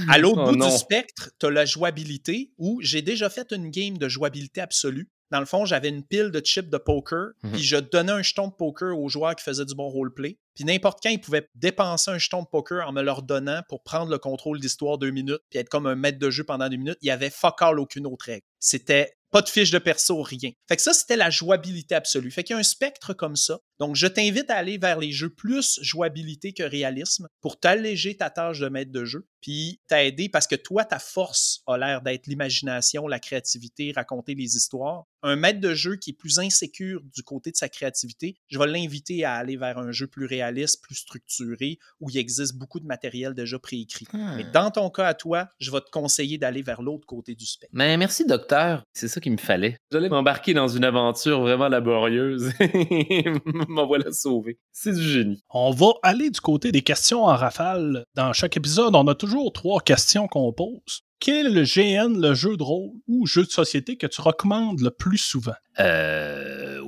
à 0.09 0.17
l'autre 0.17 0.41
oh 0.47 0.51
bout 0.51 0.55
du 0.57 0.71
spectre, 0.71 1.29
t'as 1.37 1.51
la 1.51 1.65
jouabilité 1.65 2.51
où 2.57 2.81
j'ai 2.81 3.03
déjà 3.03 3.29
fait 3.29 3.51
une 3.51 3.69
game 3.69 3.99
de 3.99 4.09
jouabilité 4.09 4.59
absolue. 4.59 5.07
Dans 5.29 5.39
le 5.39 5.45
fond, 5.45 5.65
j'avais 5.65 5.89
une 5.89 6.03
pile 6.03 6.31
de 6.31 6.39
chips 6.43 6.69
de 6.69 6.77
poker, 6.77 7.33
mhm. 7.43 7.51
puis 7.51 7.61
je 7.61 7.77
donnais 7.77 8.11
un 8.11 8.23
jeton 8.23 8.47
de 8.47 8.53
poker 8.53 8.97
aux 8.97 9.07
joueurs 9.07 9.35
qui 9.35 9.43
faisaient 9.43 9.65
du 9.65 9.75
bon 9.75 9.87
roleplay. 9.87 10.39
Puis 10.55 10.63
n'importe 10.65 10.99
quand, 11.01 11.09
ils 11.09 11.21
pouvaient 11.21 11.47
dépenser 11.53 12.09
un 12.09 12.17
jeton 12.17 12.41
de 12.41 12.47
poker 12.47 12.87
en 12.87 12.91
me 12.91 13.03
leur 13.03 13.21
donnant 13.21 13.61
pour 13.69 13.83
prendre 13.83 14.11
le 14.11 14.17
contrôle 14.17 14.59
d'histoire 14.59 14.97
deux 14.97 15.11
minutes, 15.11 15.41
puis 15.51 15.59
être 15.59 15.69
comme 15.69 15.85
un 15.85 15.95
maître 15.95 16.17
de 16.17 16.29
jeu 16.31 16.43
pendant 16.43 16.69
deux 16.69 16.77
minutes. 16.77 16.97
Il 17.01 17.07
y 17.07 17.11
avait 17.11 17.29
fuck 17.29 17.61
all 17.61 17.79
aucune 17.79 18.07
autre 18.07 18.25
règle. 18.25 18.45
C'était 18.59 19.13
pas 19.33 19.41
de 19.41 19.49
fiche 19.49 19.71
de 19.71 19.79
perso, 19.79 20.21
rien. 20.21 20.51
Fait 20.69 20.75
que 20.75 20.81
ça, 20.81 20.93
c'était 20.93 21.15
la 21.15 21.31
jouabilité 21.31 21.95
absolue. 21.95 22.29
Fait 22.29 22.43
qu'il 22.43 22.53
y 22.53 22.57
a 22.57 22.59
un 22.59 22.63
spectre 22.63 23.15
comme 23.15 23.35
ça. 23.35 23.57
Donc, 23.79 23.95
je 23.95 24.05
t'invite 24.05 24.51
à 24.51 24.57
aller 24.57 24.77
vers 24.77 24.99
les 24.99 25.11
jeux 25.11 25.33
plus 25.33 25.79
jouabilité 25.81 26.53
que 26.53 26.61
réalisme 26.61 27.27
pour 27.41 27.59
t'alléger 27.59 28.15
ta 28.15 28.29
tâche 28.29 28.59
de 28.59 28.69
maître 28.69 28.91
de 28.91 29.05
jeu, 29.05 29.27
puis 29.43 29.81
t'aider 29.87 30.29
parce 30.29 30.47
que 30.47 30.55
toi, 30.55 30.85
ta 30.85 30.99
force 30.99 31.61
a 31.67 31.77
l'air 31.77 32.01
d'être 32.01 32.27
l'imagination, 32.27 33.09
la 33.09 33.19
créativité, 33.19 33.91
raconter 33.93 34.35
les 34.35 34.55
histoires. 34.55 35.03
Un 35.21 35.35
maître 35.35 35.59
de 35.59 35.73
jeu 35.73 35.97
qui 35.97 36.11
est 36.11 36.13
plus 36.13 36.39
insécure 36.39 37.01
du 37.13 37.23
côté 37.23 37.51
de 37.51 37.55
sa 37.55 37.69
créativité, 37.69 38.37
je 38.47 38.57
vais 38.57 38.67
l'inviter 38.67 39.23
à 39.25 39.33
aller 39.35 39.57
vers 39.57 39.77
un 39.77 39.91
jeu 39.91 40.07
plus 40.07 40.25
réaliste, 40.25 40.81
plus 40.81 40.95
structuré, 40.95 41.77
où 41.99 42.09
il 42.09 42.17
existe 42.17 42.55
beaucoup 42.55 42.79
de 42.79 42.85
matériel 42.85 43.33
déjà 43.33 43.59
préécrit. 43.59 44.07
Mais 44.13 44.43
hmm. 44.43 44.51
dans 44.51 44.71
ton 44.71 44.89
cas 44.89 45.07
à 45.07 45.13
toi, 45.13 45.49
je 45.59 45.71
vais 45.71 45.81
te 45.81 45.89
conseiller 45.91 46.37
d'aller 46.37 46.61
vers 46.61 46.81
l'autre 46.81 47.05
côté 47.05 47.35
du 47.35 47.45
spectre. 47.45 47.73
Mais 47.73 47.97
merci, 47.97 48.25
docteur. 48.25 48.83
C'est 48.93 49.07
ça 49.09 49.19
qu'il 49.19 49.33
me 49.33 49.37
fallait. 49.37 49.77
J'allais 49.91 50.09
m'embarquer 50.09 50.53
dans 50.53 50.67
une 50.69 50.85
aventure 50.85 51.41
vraiment 51.41 51.67
laborieuse. 51.67 52.53
M'en 53.67 53.87
voilà 53.87 54.11
sauvé. 54.11 54.57
C'est 54.71 54.93
du 54.93 55.03
génie. 55.03 55.43
On 55.49 55.71
va 55.71 55.93
aller 56.01 56.29
du 56.29 56.39
côté 56.39 56.71
des 56.71 56.81
questions 56.81 57.25
en 57.25 57.35
rafale. 57.35 58.05
Dans 58.15 58.31
chaque 58.33 58.55
épisode, 58.55 58.95
on 58.95 59.07
a 59.07 59.15
toujours 59.15 59.32
trois 59.53 59.81
questions 59.81 60.27
qu'on 60.27 60.51
pose. 60.53 61.03
Quel 61.19 61.47
est 61.47 61.49
le 61.49 61.63
GN, 61.63 62.19
le 62.19 62.33
jeu 62.33 62.57
de 62.57 62.63
rôle 62.63 62.91
ou 63.07 63.25
jeu 63.25 63.43
de 63.43 63.49
société 63.49 63.95
que 63.97 64.07
tu 64.07 64.21
recommandes 64.21 64.81
le 64.81 64.91
plus 64.91 65.17
souvent? 65.17 65.53
Euh, 65.79 66.79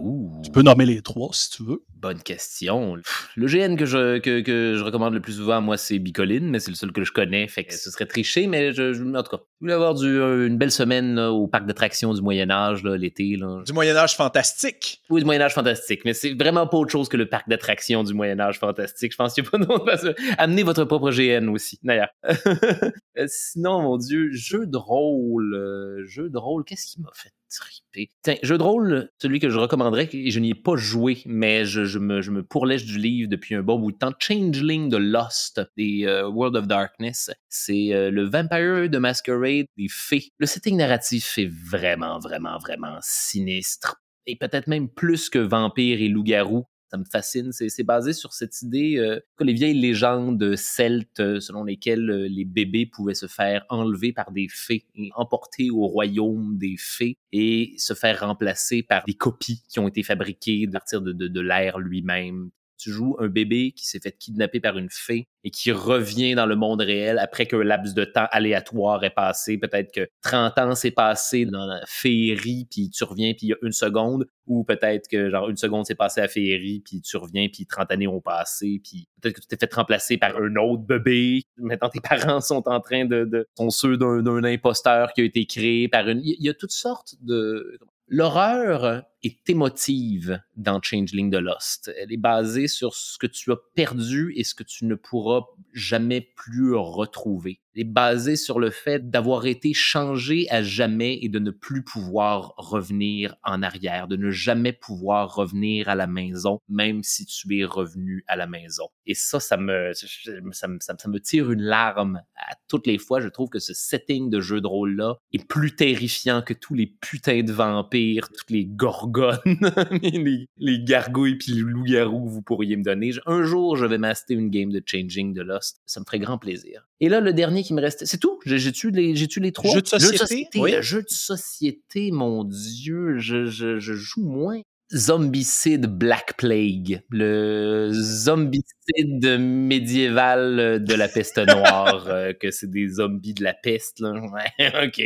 Tu 0.43 0.51
peux 0.51 0.61
nommer 0.61 0.85
les 0.85 1.01
trois 1.01 1.29
si 1.33 1.49
tu 1.49 1.63
veux. 1.63 1.83
Bonne 1.95 2.21
question. 2.21 2.97
Le 3.35 3.47
GN 3.47 3.75
que 3.75 3.85
je, 3.85 4.19
que, 4.19 4.75
je 4.77 4.83
recommande 4.83 5.13
le 5.13 5.19
plus 5.19 5.33
souvent, 5.37 5.59
moi, 5.61 5.77
c'est 5.77 5.97
Bicoline, 5.97 6.49
mais 6.49 6.59
c'est 6.59 6.69
le 6.71 6.75
seul 6.75 6.91
que 6.91 7.03
je 7.03 7.11
connais, 7.11 7.47
fait 7.47 7.63
que 7.63 7.73
ce 7.73 7.89
serait 7.89 8.05
triché, 8.05 8.47
mais 8.47 8.71
je, 8.71 9.01
en 9.01 9.23
tout 9.23 9.37
cas, 9.37 9.43
je 9.43 9.59
voulais 9.61 9.73
avoir 9.73 9.95
du, 9.95 10.07
euh, 10.07 10.47
une 10.47 10.57
belle 10.57 10.71
semaine 10.71 11.17
au 11.19 11.47
parc 11.47 11.65
d'attractions 11.65 12.13
du 12.13 12.21
Moyen-Âge, 12.21 12.83
l'été. 12.83 13.37
Du 13.65 13.73
Moyen-Âge 13.73 14.15
fantastique. 14.15 15.01
Oui, 15.09 15.21
du 15.21 15.25
Moyen-Âge 15.25 15.53
fantastique, 15.53 16.01
mais 16.05 16.13
c'est 16.13 16.33
vraiment 16.33 16.67
pas 16.67 16.77
autre 16.77 16.91
chose 16.91 17.09
que 17.09 17.17
le 17.17 17.27
parc 17.27 17.49
d'attractions 17.49 18.03
du 18.03 18.13
Moyen-Âge 18.13 18.59
fantastique. 18.59 19.13
Je 19.13 19.17
pense 19.17 19.33
qu'il 19.33 19.43
n'y 19.43 19.47
a 19.47 19.51
pas 19.51 19.57
d'autre. 19.65 20.15
Amenez 20.37 20.63
votre 20.63 20.83
propre 20.85 21.11
GN 21.11 21.49
aussi, 21.49 21.79
d'ailleurs. 21.83 22.09
Euh, 23.17 23.27
sinon, 23.29 23.81
mon 23.81 23.95
Dieu, 23.95 24.29
jeu 24.33 24.65
de 24.65 24.75
rôle. 24.75 25.53
Euh, 25.53 26.05
jeu 26.05 26.29
de 26.29 26.37
rôle, 26.37 26.65
qu'est-ce 26.65 26.85
qui 26.85 26.99
m'a 26.99 27.11
fait 27.13 27.31
triper? 27.59 28.09
Tiens, 28.23 28.35
jeu 28.43 28.57
de 28.57 28.63
rôle, 28.63 29.09
celui 29.21 29.39
que 29.39 29.49
je 29.49 29.57
recommanderais, 29.57 30.09
et 30.11 30.31
je 30.31 30.39
n'y 30.39 30.51
ai 30.51 30.55
pas 30.55 30.75
joué, 30.75 31.21
mais 31.25 31.65
je, 31.65 31.99
me, 31.99 32.21
je 32.21 32.31
me 32.31 32.43
pourlèche 32.43 32.85
du 32.85 32.97
livre 32.97 33.29
depuis 33.29 33.55
un 33.55 33.63
bon 33.63 33.79
bout 33.79 33.91
de 33.91 33.97
temps. 33.97 34.13
Changeling 34.19 34.89
de 34.89 34.97
Lost, 34.97 35.61
des 35.77 36.05
euh, 36.05 36.29
World 36.29 36.55
of 36.55 36.67
Darkness. 36.67 37.31
C'est 37.49 37.93
euh, 37.93 38.11
le 38.11 38.23
Vampire 38.23 38.89
de 38.89 38.97
Masquerade 38.97 39.65
des 39.77 39.87
fées. 39.89 40.29
Le 40.37 40.45
setting 40.45 40.77
narratif 40.77 41.37
est 41.37 41.51
vraiment, 41.51 42.19
vraiment, 42.19 42.57
vraiment 42.57 42.97
sinistre 43.01 44.01
et 44.27 44.35
peut-être 44.35 44.67
même 44.67 44.89
plus 44.89 45.29
que 45.29 45.39
vampire 45.39 46.01
et 46.01 46.07
loup-garou 46.07 46.65
ça 46.89 46.97
me 46.97 47.03
fascine. 47.03 47.51
C'est 47.51 47.83
basé 47.83 48.13
sur 48.13 48.33
cette 48.33 48.61
idée, 48.61 48.97
euh, 48.97 49.19
les 49.39 49.53
vieilles 49.53 49.79
légendes 49.79 50.55
celtes 50.55 51.19
euh, 51.19 51.39
selon 51.39 51.63
lesquelles 51.63 52.09
euh, 52.09 52.27
les 52.27 52.45
bébés 52.45 52.85
pouvaient 52.85 53.15
se 53.15 53.27
faire 53.27 53.65
enlever 53.69 54.13
par 54.13 54.31
des 54.31 54.47
fées 54.49 54.85
et 54.95 55.09
emporter 55.15 55.69
au 55.71 55.87
royaume 55.87 56.57
des 56.57 56.75
fées 56.77 57.17
et 57.31 57.73
se 57.77 57.93
faire 57.93 58.21
remplacer 58.21 58.83
par 58.83 59.03
des 59.05 59.13
copies 59.13 59.63
qui 59.69 59.79
ont 59.79 59.87
été 59.87 60.03
fabriquées 60.03 60.65
à 60.67 60.71
partir 60.71 61.01
de, 61.01 61.11
de 61.11 61.41
l'air 61.41 61.79
lui-même, 61.79 62.49
tu 62.77 62.91
joues 62.91 63.15
un 63.19 63.27
bébé 63.27 63.73
qui 63.75 63.85
s'est 63.87 63.99
fait 63.99 64.15
kidnapper 64.17 64.59
par 64.59 64.77
une 64.77 64.89
fée 64.89 65.27
et 65.43 65.51
qui 65.51 65.71
revient 65.71 66.33
dans 66.33 66.47
le 66.47 66.55
monde 66.55 66.81
réel 66.81 67.19
après 67.19 67.45
qu'un 67.45 67.63
laps 67.63 67.93
de 67.93 68.03
temps 68.03 68.27
aléatoire 68.31 69.03
est 69.03 69.13
passé. 69.13 69.57
Peut-être 69.57 69.93
que 69.93 70.07
30 70.23 70.57
ans 70.57 70.75
s'est 70.75 70.91
passé 70.91 71.45
dans 71.45 71.65
la 71.65 71.81
féerie, 71.87 72.67
puis 72.69 72.89
tu 72.89 73.03
reviens, 73.03 73.33
puis 73.33 73.47
il 73.47 73.49
y 73.49 73.53
a 73.53 73.57
une 73.61 73.71
seconde. 73.71 74.25
Ou 74.47 74.63
peut-être 74.63 75.07
que 75.07 75.29
genre 75.29 75.49
une 75.49 75.57
seconde 75.57 75.85
s'est 75.85 75.95
passée 75.95 76.21
à 76.21 76.27
féerie, 76.27 76.81
puis 76.83 77.01
tu 77.01 77.17
reviens, 77.17 77.47
puis 77.51 77.65
30 77.65 77.91
années 77.91 78.07
ont 78.07 78.21
passé. 78.21 78.81
Puis 78.83 79.07
peut-être 79.21 79.35
que 79.35 79.41
tu 79.41 79.47
t'es 79.47 79.57
fait 79.57 79.73
remplacer 79.73 80.17
par 80.17 80.35
un 80.37 80.55
autre 80.55 80.83
bébé. 80.83 81.43
Maintenant, 81.57 81.89
tes 81.89 81.99
parents 82.09 82.41
sont 82.41 82.67
en 82.67 82.79
train 82.79 83.05
de... 83.05 83.25
de 83.25 83.47
sont 83.55 83.69
ceux 83.69 83.97
d'un 83.97 84.43
imposteur 84.43 85.13
qui 85.13 85.21
a 85.21 85.23
été 85.25 85.45
créé 85.45 85.87
par 85.87 86.07
une... 86.09 86.21
Il 86.23 86.43
y 86.43 86.49
a 86.49 86.53
toutes 86.53 86.71
sortes 86.71 87.15
de... 87.21 87.77
L'horreur 88.07 89.03
est 89.23 89.49
émotive 89.49 90.39
dans 90.55 90.79
Changeling 90.79 91.31
de 91.31 91.39
Lost. 91.39 91.91
Elle 91.97 92.13
est 92.13 92.17
basée 92.17 92.67
sur 92.67 92.93
ce 92.93 93.17
que 93.17 93.25
tu 93.25 93.51
as 93.51 93.57
perdu 93.73 94.31
et 94.35 94.43
ce 94.43 94.53
que 94.53 94.63
tu 94.63 94.85
ne 94.85 94.93
pourras 94.93 95.41
jamais 95.73 96.21
plus 96.21 96.75
retrouver. 96.75 97.59
Est 97.75 97.83
basée 97.83 98.35
sur 98.35 98.59
le 98.59 98.69
fait 98.69 99.09
d'avoir 99.09 99.45
été 99.45 99.73
changé 99.73 100.47
à 100.49 100.63
jamais 100.63 101.19
et 101.21 101.29
de 101.29 101.39
ne 101.39 101.51
plus 101.51 101.83
pouvoir 101.83 102.53
revenir 102.57 103.35
en 103.43 103.61
arrière, 103.61 104.07
de 104.07 104.15
ne 104.15 104.31
jamais 104.31 104.73
pouvoir 104.73 105.35
revenir 105.35 105.89
à 105.89 105.95
la 105.95 106.07
maison, 106.07 106.59
même 106.69 107.03
si 107.03 107.25
tu 107.25 107.59
es 107.59 107.65
revenu 107.65 108.23
à 108.27 108.35
la 108.35 108.47
maison. 108.47 108.87
Et 109.05 109.13
ça, 109.13 109.39
ça 109.39 109.57
me, 109.57 109.91
ça, 109.93 110.67
me, 110.67 110.77
ça 110.79 111.07
me 111.07 111.19
tire 111.19 111.51
une 111.51 111.61
larme 111.61 112.21
à 112.35 112.55
toutes 112.67 112.87
les 112.87 112.97
fois. 112.97 113.19
Je 113.19 113.27
trouve 113.27 113.49
que 113.49 113.59
ce 113.59 113.73
setting 113.73 114.29
de 114.29 114.39
jeu 114.39 114.61
de 114.61 114.67
rôle-là 114.67 115.17
est 115.33 115.45
plus 115.47 115.75
terrifiant 115.75 116.41
que 116.41 116.53
tous 116.53 116.73
les 116.73 116.87
putains 116.87 117.43
de 117.43 117.51
vampires, 117.51 118.29
toutes 118.29 118.51
les 118.51 118.65
gorgones 118.65 119.39
les, 120.01 120.47
les, 120.57 120.83
gargouilles 120.83 121.37
puis 121.37 121.53
les 121.53 121.61
loups-garous 121.61 122.25
que 122.25 122.29
vous 122.29 122.41
pourriez 122.41 122.75
me 122.77 122.83
donner. 122.83 123.11
Un 123.25 123.43
jour, 123.43 123.75
je 123.77 123.85
vais 123.85 123.97
master 123.97 124.37
une 124.37 124.49
game 124.49 124.71
de 124.71 124.81
Changing 124.85 125.33
de 125.33 125.41
Lost. 125.41 125.81
Ça 125.85 125.99
me 125.99 126.05
ferait 126.05 126.19
grand 126.19 126.37
plaisir. 126.37 126.87
Et 127.01 127.09
là, 127.09 127.19
le 127.19 127.33
dernier 127.33 127.63
qui 127.63 127.73
me 127.73 127.81
reste, 127.81 128.05
c'est 128.05 128.19
tout? 128.19 128.39
J'ai-tu 128.45 128.89
les, 128.89 129.13
les 129.13 129.51
trois? 129.51 129.73
Jeux 129.73 129.81
de 129.81 129.87
société? 129.87 130.59
Jeux 130.59 130.77
de 130.77 130.81
Jeu 130.81 131.01
de 131.01 131.09
société, 131.09 132.11
mon 132.11 132.43
Dieu, 132.45 133.17
je, 133.17 133.45
je, 133.45 133.79
je 133.79 133.93
joue 133.93 134.23
moins. 134.23 134.61
Zombicide 134.93 135.87
Black 135.87 136.37
Plague, 136.37 137.01
le 137.09 137.89
zombicide 137.91 139.39
médiéval 139.39 140.83
de 140.83 140.93
la 140.93 141.07
peste 141.07 141.37
noire, 141.47 142.05
euh, 142.07 142.33
que 142.33 142.51
c'est 142.51 142.69
des 142.69 142.87
zombies 142.89 143.33
de 143.33 143.43
la 143.43 143.53
peste. 143.53 143.99
Là. 143.99 144.13
Ouais, 144.35 144.85
ok. 144.85 145.01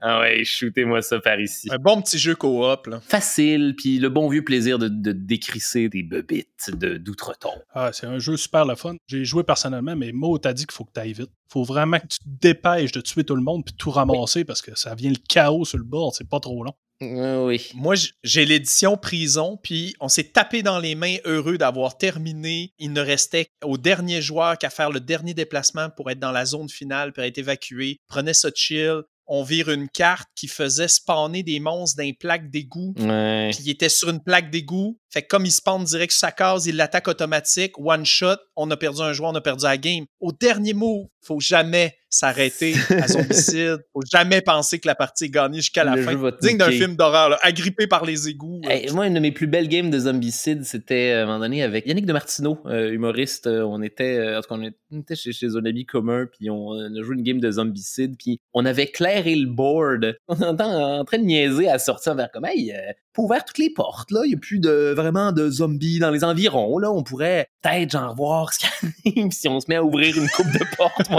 Ah 0.00 0.20
ouais, 0.20 0.44
shootez-moi 0.44 1.02
ça 1.02 1.20
par 1.20 1.38
ici. 1.38 1.68
Un 1.70 1.78
bon 1.78 2.00
petit 2.02 2.18
jeu 2.18 2.34
coop. 2.34 2.86
Là. 2.86 3.00
Facile, 3.00 3.74
puis 3.76 3.98
le 3.98 4.08
bon 4.08 4.28
vieux 4.28 4.42
plaisir 4.44 4.78
de, 4.78 4.88
de 4.88 5.12
décrisser 5.12 5.88
des 5.88 6.02
bebites 6.02 6.70
d'outre-ton. 6.74 7.52
Ah, 7.72 7.90
c'est 7.92 8.06
un 8.06 8.18
jeu 8.18 8.36
super 8.36 8.64
le 8.64 8.74
fun. 8.74 8.96
J'ai 9.06 9.24
joué 9.24 9.44
personnellement, 9.44 9.96
mais 9.96 10.12
Mo 10.12 10.38
t'a 10.38 10.52
dit 10.52 10.66
qu'il 10.66 10.74
faut 10.74 10.84
que 10.84 10.92
tu 10.92 11.00
ailles 11.00 11.12
vite. 11.12 11.30
faut 11.52 11.64
vraiment 11.64 11.98
que 11.98 12.06
tu 12.06 12.18
te 12.18 12.28
dépêches 12.40 12.92
de 12.92 13.00
tuer 13.00 13.24
tout 13.24 13.36
le 13.36 13.42
monde 13.42 13.64
puis 13.64 13.74
tout 13.74 13.90
ramasser 13.90 14.44
parce 14.44 14.62
que 14.62 14.76
ça 14.78 14.94
vient 14.94 15.10
le 15.10 15.16
chaos 15.28 15.64
sur 15.64 15.78
le 15.78 15.84
bord. 15.84 16.14
C'est 16.14 16.28
pas 16.28 16.40
trop 16.40 16.62
long. 16.64 16.74
Oui. 17.00 17.70
Moi, 17.74 17.94
j'ai 18.22 18.44
l'édition 18.44 18.96
prison, 18.96 19.58
puis 19.62 19.94
on 20.00 20.08
s'est 20.08 20.24
tapé 20.32 20.62
dans 20.62 20.78
les 20.78 20.94
mains 20.94 21.16
heureux 21.24 21.56
d'avoir 21.56 21.96
terminé. 21.96 22.72
Il 22.78 22.92
ne 22.92 23.00
restait 23.00 23.48
au 23.64 23.78
dernier 23.78 24.20
joueur 24.20 24.58
qu'à 24.58 24.70
faire 24.70 24.90
le 24.90 25.00
dernier 25.00 25.32
déplacement 25.32 25.88
pour 25.90 26.10
être 26.10 26.18
dans 26.18 26.32
la 26.32 26.44
zone 26.44 26.68
finale, 26.68 27.12
pour 27.12 27.24
être 27.24 27.38
évacué. 27.38 27.98
Prenez 28.06 28.34
ça 28.34 28.50
chill. 28.54 29.02
on 29.32 29.44
vire 29.44 29.70
une 29.70 29.88
carte 29.88 30.28
qui 30.34 30.48
faisait 30.48 30.88
spawner 30.88 31.44
des 31.44 31.60
monstres 31.60 31.96
d'un 31.96 32.10
plaque 32.18 32.50
d'égout. 32.50 32.94
Ouais. 32.98 33.50
Puis 33.52 33.62
il 33.64 33.70
était 33.70 33.88
sur 33.88 34.10
une 34.10 34.20
plaque 34.20 34.50
d'égout. 34.50 34.98
Fait 35.08 35.22
que 35.22 35.28
comme 35.28 35.46
il 35.46 35.52
spawn 35.52 35.84
direct 35.84 36.12
sur 36.12 36.20
sa 36.20 36.32
case, 36.32 36.66
il 36.66 36.74
l'attaque 36.74 37.06
automatique, 37.06 37.78
one 37.78 38.04
shot, 38.04 38.36
on 38.56 38.68
a 38.72 38.76
perdu 38.76 39.00
un 39.02 39.12
joueur, 39.12 39.30
on 39.30 39.36
a 39.36 39.40
perdu 39.40 39.64
la 39.64 39.78
game. 39.78 40.04
Au 40.18 40.32
dernier 40.32 40.74
mot, 40.74 41.10
faut 41.22 41.38
jamais 41.38 41.96
s'arrêter 42.10 42.74
à 42.90 43.06
zombicide. 43.08 43.78
Faut 43.92 44.02
jamais 44.10 44.40
penser 44.40 44.78
que 44.78 44.86
la 44.88 44.94
partie 44.94 45.24
est 45.26 45.30
gagnée 45.30 45.58
jusqu'à 45.58 45.84
la 45.84 45.94
Le 45.96 46.02
fin. 46.02 46.30
Digne 46.42 46.58
d'un 46.58 46.70
film 46.70 46.96
d'horreur, 46.96 47.28
là, 47.30 47.38
agrippé 47.42 47.86
par 47.86 48.04
les 48.04 48.28
égouts. 48.28 48.60
moi, 48.92 49.06
une 49.06 49.14
de 49.14 49.20
mes 49.20 49.32
plus 49.32 49.46
belles 49.46 49.68
games 49.68 49.90
de 49.90 49.98
Zombicide, 49.98 50.64
c'était 50.64 51.12
euh, 51.12 51.20
à 51.20 51.22
un 51.22 51.26
moment 51.26 51.38
donné 51.38 51.62
avec 51.62 51.86
Yannick 51.86 52.06
de 52.06 52.12
Martineau, 52.12 52.58
euh, 52.66 52.90
humoriste. 52.90 53.46
Euh, 53.46 53.62
on 53.62 53.80
était, 53.82 54.18
euh, 54.18 54.38
en 54.38 54.42
tout 54.42 54.48
cas, 54.48 54.54
on 54.58 54.62
était- 54.62 54.76
était 54.98 55.14
chez, 55.16 55.32
chez 55.32 55.46
un 55.56 55.64
ami 55.64 55.86
commun, 55.86 56.26
puis 56.26 56.50
on, 56.50 56.68
on 56.70 56.94
a 56.96 57.02
joué 57.02 57.14
une 57.16 57.22
game 57.22 57.38
de 57.40 57.50
Zombicide, 57.50 58.16
puis 58.18 58.40
on 58.52 58.66
avait 58.66 58.88
clairé 58.88 59.34
le 59.36 59.46
board. 59.46 60.16
On 60.28 60.40
entend 60.42 60.98
en 61.00 61.04
train 61.04 61.18
de 61.18 61.24
niaiser 61.24 61.68
à 61.68 61.78
sortir 61.78 62.14
vers 62.14 62.30
comme, 62.32 62.44
hey, 62.46 62.72
faut 63.14 63.24
ouvrir 63.24 63.44
toutes 63.44 63.58
les 63.58 63.70
portes, 63.70 64.10
là. 64.10 64.20
Il 64.24 64.28
n'y 64.28 64.34
a 64.34 64.38
plus 64.38 64.58
de, 64.60 64.92
vraiment 64.96 65.32
de 65.32 65.50
zombies 65.50 65.98
dans 65.98 66.10
les 66.10 66.24
environs, 66.24 66.78
là. 66.78 66.90
On 66.90 67.02
pourrait 67.02 67.48
peut-être, 67.62 67.90
genre, 67.90 68.14
voir 68.14 68.52
ce 68.52 68.60
qui 68.60 68.66
arrive 68.66 69.30
si 69.32 69.48
on 69.48 69.60
se 69.60 69.66
met 69.68 69.76
à 69.76 69.84
ouvrir 69.84 70.16
une 70.16 70.28
coupe 70.28 70.50
de 70.52 70.76
portes. 70.76 71.10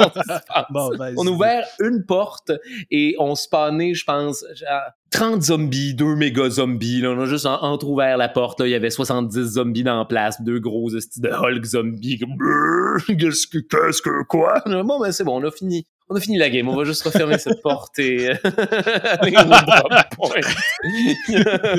Bon, 0.71 0.89
vas-y. 0.97 1.15
On 1.17 1.27
a 1.27 1.29
ouvert 1.29 1.65
une 1.79 2.05
porte 2.05 2.51
et 2.89 3.15
on 3.19 3.35
spawnait, 3.35 3.93
je 3.93 4.05
pense, 4.05 4.43
genre 4.55 4.81
30 5.11 5.43
zombies, 5.43 5.93
deux 5.93 6.15
méga 6.15 6.49
zombies. 6.49 7.01
Là. 7.01 7.09
On 7.09 7.19
a 7.19 7.25
juste 7.25 7.45
en- 7.45 7.61
entrouvert 7.61 8.15
la 8.17 8.29
porte. 8.29 8.61
Là. 8.61 8.67
Il 8.67 8.71
y 8.71 8.75
avait 8.75 8.89
70 8.89 9.55
zombies 9.55 9.83
dans 9.83 9.97
la 9.97 10.05
place, 10.05 10.41
deux 10.41 10.59
gros 10.59 10.89
estis 10.95 11.19
de 11.19 11.29
Hulk 11.29 11.65
zombies. 11.65 12.17
Qu'est-ce 13.07 13.47
que, 13.47 13.57
qu'est-ce 13.59 14.01
que, 14.01 14.23
quoi? 14.23 14.63
Bon, 14.65 14.99
ben 14.99 15.11
c'est 15.11 15.23
bon, 15.23 15.41
on 15.41 15.47
a 15.47 15.51
fini. 15.51 15.85
On 16.11 16.15
a 16.15 16.19
fini 16.19 16.37
la 16.37 16.49
game. 16.49 16.67
On 16.67 16.75
va 16.75 16.83
juste 16.83 17.03
refermer 17.03 17.37
cette 17.37 17.61
porte 17.63 17.97
et 17.97 18.33
point. 20.11 20.41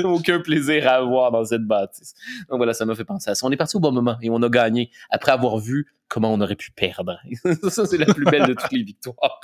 Aucun 0.03 0.39
plaisir 0.39 0.87
à 0.87 0.93
avoir 0.93 1.31
dans 1.31 1.45
cette 1.45 1.61
bâtisse. 1.61 2.15
Donc 2.49 2.57
voilà, 2.57 2.73
ça 2.73 2.83
m'a 2.85 2.95
fait 2.95 3.05
penser 3.05 3.29
à 3.29 3.35
ça. 3.35 3.45
On 3.45 3.51
est 3.51 3.57
parti 3.57 3.77
au 3.77 3.79
bon 3.79 3.91
moment 3.91 4.17
et 4.23 4.31
on 4.31 4.41
a 4.41 4.49
gagné 4.49 4.89
après 5.11 5.31
avoir 5.31 5.59
vu 5.59 5.93
comment 6.07 6.33
on 6.33 6.41
aurait 6.41 6.55
pu 6.55 6.71
perdre. 6.71 7.19
ça, 7.69 7.85
c'est 7.85 7.99
la 7.99 8.11
plus 8.11 8.25
belle 8.25 8.47
de 8.47 8.53
toutes 8.55 8.71
les 8.71 8.81
victoires. 8.81 9.39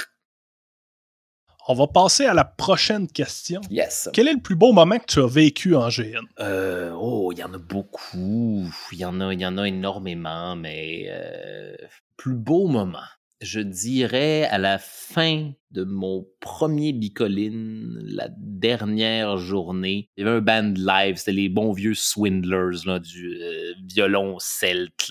On 1.68 1.76
va 1.76 1.86
passer 1.86 2.26
à 2.26 2.34
la 2.34 2.46
prochaine 2.46 3.08
question. 3.08 3.62
Yes. 3.70 4.10
Quel 4.12 4.28
est 4.28 4.34
le 4.34 4.42
plus 4.42 4.56
beau 4.56 4.72
moment 4.72 4.98
que 4.98 5.06
tu 5.06 5.20
as 5.20 5.28
vécu 5.28 5.76
en 5.76 5.90
GN? 5.90 6.26
Euh, 6.40 6.92
oh, 7.00 7.32
il 7.32 7.38
y 7.38 7.44
en 7.44 7.54
a 7.54 7.60
beaucoup. 7.60 8.68
Il 8.92 8.98
y 8.98 9.06
en 9.06 9.22
a, 9.22 9.32
il 9.34 9.40
y 9.40 9.46
en 9.46 9.60
a 9.60 9.68
énormément, 9.68 10.56
mais 10.56 11.06
euh, 11.10 11.76
plus 12.18 12.34
beau 12.34 12.68
moment. 12.68 13.06
Je 13.42 13.62
dirais 13.62 14.46
à 14.46 14.58
la 14.58 14.78
fin 14.80 15.54
de 15.72 15.84
mon 15.84 16.28
premier 16.40 16.94
Bicoline, 16.94 18.00
la 18.04 18.30
dernière 18.38 19.38
journée, 19.38 20.10
il 20.18 20.26
y 20.26 20.28
avait 20.28 20.38
un 20.38 20.42
band 20.42 20.74
live, 20.76 21.18
c'était 21.18 21.32
les 21.32 21.50
bons 21.50 21.74
vieux 21.74 21.94
Swindlers 21.94 22.86
là, 22.86 23.00
du 23.00 23.38
euh, 23.42 23.74
violon 23.86 24.38
celte. 24.40 25.10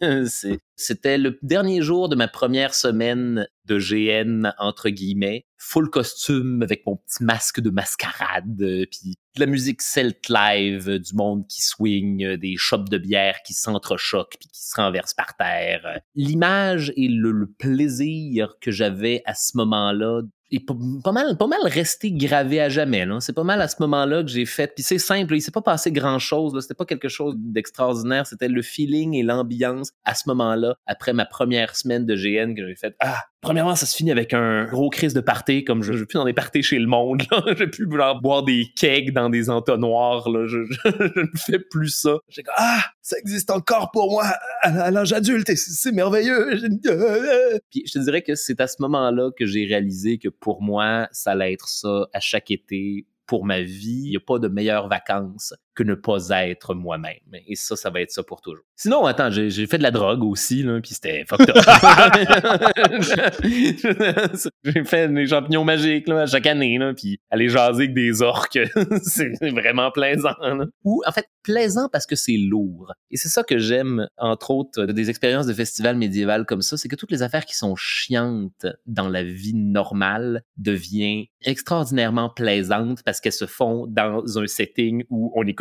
C'était 0.78 1.16
le 1.16 1.38
dernier 1.42 1.80
jour 1.80 2.10
de 2.10 2.16
ma 2.16 2.28
première 2.28 2.74
semaine 2.74 3.48
de 3.64 3.78
GN, 3.78 4.52
entre 4.58 4.90
guillemets. 4.90 5.46
Full 5.58 5.88
costume 5.88 6.62
avec 6.62 6.84
mon 6.86 6.96
petit 6.96 7.24
masque 7.24 7.60
de 7.60 7.70
mascarade, 7.70 8.60
euh, 8.60 8.84
puis 8.90 9.16
de 9.36 9.40
la 9.40 9.46
musique 9.46 9.80
celte 9.80 10.28
live, 10.28 10.88
euh, 10.90 10.98
du 10.98 11.14
monde 11.14 11.46
qui 11.48 11.62
swing, 11.62 12.24
euh, 12.24 12.36
des 12.36 12.56
chopes 12.56 12.90
de 12.90 12.98
bière 12.98 13.38
qui 13.44 13.54
s'entrechoquent 13.54 14.36
puis 14.38 14.50
qui 14.50 14.62
se 14.62 14.76
renversent 14.76 15.14
par 15.14 15.34
terre. 15.36 16.00
L'image 16.14 16.92
et 16.96 17.08
le, 17.08 17.32
le 17.32 17.50
plaisir 17.50 18.56
que 18.60 18.70
j'avais 18.70 19.22
à 19.24 19.34
ce 19.34 19.56
moment-là 19.56 19.95
est 20.50 20.64
pas, 20.64 21.12
mal, 21.12 21.36
pas 21.36 21.48
resté 21.64 22.12
gravé 22.12 22.60
à 22.60 22.68
jamais. 22.68 23.06
C'est 23.20 23.32
pas 23.32 23.44
mal 23.44 23.60
à 23.60 23.68
ce 23.68 23.76
moment-là 23.80 24.22
que 24.22 24.28
j'ai 24.28 24.46
fait. 24.46 24.72
Puis 24.74 24.84
c'est 24.84 24.98
simple, 24.98 25.34
il 25.34 25.40
s'est 25.40 25.50
pas 25.50 25.62
passé 25.62 25.90
grand-chose. 25.90 26.56
C'était 26.60 26.74
pas 26.74 26.84
quelque 26.84 27.08
chose 27.08 27.34
d'extraordinaire. 27.36 28.26
C'était 28.26 28.48
le 28.48 28.62
feeling 28.62 29.14
et 29.14 29.22
l'ambiance 29.22 29.90
à 30.04 30.14
ce 30.14 30.28
moment-là, 30.28 30.76
après 30.86 31.12
ma 31.12 31.26
première 31.26 31.76
semaine 31.76 32.06
de 32.06 32.14
GN, 32.14 32.54
que 32.54 32.66
j'ai 32.66 32.76
fait 32.76 32.94
Ah, 33.00 33.22
premièrement, 33.40 33.74
ça 33.76 33.86
se 33.86 33.96
finit 33.96 34.10
avec 34.10 34.34
un 34.34 34.64
gros 34.64 34.90
crise 34.90 35.14
de 35.14 35.20
party, 35.20 35.64
comme 35.64 35.82
je 35.82 35.92
ne 35.92 36.04
plus 36.04 36.14
dans 36.18 36.24
des 36.24 36.32
parties 36.32 36.62
chez 36.62 36.78
le 36.78 36.86
monde. 36.86 37.22
Je 37.46 37.54
vais 37.54 37.66
plus 37.68 37.88
genre, 37.90 38.20
boire 38.20 38.42
des 38.42 38.66
kegs 38.76 39.12
dans 39.12 39.30
des 39.30 39.50
entonnoirs. 39.50 40.28
Là. 40.28 40.46
Je, 40.46 40.64
je- 40.64 40.74
je 40.84 41.20
ne 41.20 41.26
fais 41.36 41.58
plus 41.58 41.88
ça. 41.90 42.16
J'ai 42.28 42.42
Ah, 42.56 42.82
ça 43.02 43.16
existe 43.18 43.50
encore 43.50 43.90
pour 43.92 44.10
moi 44.10 44.24
à, 44.62 44.82
à 44.84 44.90
l'âge 44.90 45.12
adulte 45.12 45.48
et 45.50 45.56
c'est 45.56 45.92
merveilleux. 45.92 46.56
Je- 46.56 47.58
Puis 47.70 47.84
je 47.86 47.92
te 47.92 47.98
dirais 48.00 48.22
que 48.22 48.34
c'est 48.34 48.60
à 48.60 48.66
ce 48.66 48.76
moment-là 48.80 49.30
que 49.38 49.46
j'ai 49.46 49.64
réalisé 49.66 50.18
que 50.18 50.28
pour 50.28 50.62
moi, 50.62 51.08
ça 51.12 51.32
allait 51.32 51.52
être 51.52 51.68
ça 51.68 52.06
à 52.12 52.20
chaque 52.20 52.50
été 52.50 53.06
pour 53.26 53.44
ma 53.44 53.60
vie. 53.62 54.02
Il 54.04 54.10
n'y 54.10 54.16
a 54.16 54.20
pas 54.20 54.38
de 54.38 54.48
meilleures 54.48 54.88
vacances 54.88 55.54
que 55.76 55.82
ne 55.82 55.94
pas 55.94 56.28
être 56.30 56.74
moi-même. 56.74 57.12
Et 57.46 57.54
ça, 57.54 57.76
ça 57.76 57.90
va 57.90 58.00
être 58.00 58.10
ça 58.10 58.22
pour 58.22 58.40
toujours. 58.40 58.64
Sinon, 58.74 59.04
attends, 59.04 59.30
j'ai 59.30 59.50
j'ai 59.50 59.66
fait 59.66 59.78
de 59.78 59.82
la 59.82 59.90
drogue 59.90 60.24
aussi, 60.24 60.62
là, 60.62 60.80
puis 60.80 60.94
c'était 60.94 61.24
fucked 61.26 61.50
up. 61.50 61.56
j'ai 64.64 64.84
fait 64.84 65.12
des 65.12 65.26
champignons 65.26 65.64
magiques 65.64 66.08
là, 66.08 66.26
chaque 66.26 66.46
année, 66.46 66.78
là, 66.78 66.94
puis 66.94 67.18
aller 67.30 67.48
jaser 67.48 67.84
avec 67.84 67.94
des 67.94 68.22
orques, 68.22 68.58
c'est 69.02 69.30
vraiment 69.50 69.90
plaisant. 69.90 70.34
là. 70.40 70.64
Ou, 70.84 71.02
en 71.06 71.12
fait, 71.12 71.26
plaisant 71.42 71.88
parce 71.90 72.06
que 72.06 72.16
c'est 72.16 72.36
lourd. 72.36 72.92
Et 73.10 73.16
c'est 73.16 73.28
ça 73.28 73.42
que 73.42 73.58
j'aime, 73.58 74.08
entre 74.16 74.50
autres, 74.50 74.84
de 74.84 74.96
des 74.96 75.10
expériences 75.10 75.46
de 75.46 75.52
festival 75.52 75.96
médiéval 75.96 76.46
comme 76.46 76.62
ça, 76.62 76.76
c'est 76.76 76.88
que 76.88 76.96
toutes 76.96 77.12
les 77.12 77.22
affaires 77.22 77.44
qui 77.44 77.54
sont 77.54 77.76
chiantes 77.76 78.66
dans 78.86 79.08
la 79.08 79.22
vie 79.22 79.54
normale 79.54 80.42
deviennent 80.56 81.24
extraordinairement 81.42 82.30
plaisantes 82.30 83.02
parce 83.04 83.20
qu'elles 83.20 83.32
se 83.32 83.46
font 83.46 83.86
dans 83.86 84.38
un 84.38 84.46
setting 84.46 85.04
où 85.10 85.32
on 85.36 85.46
est 85.46 85.54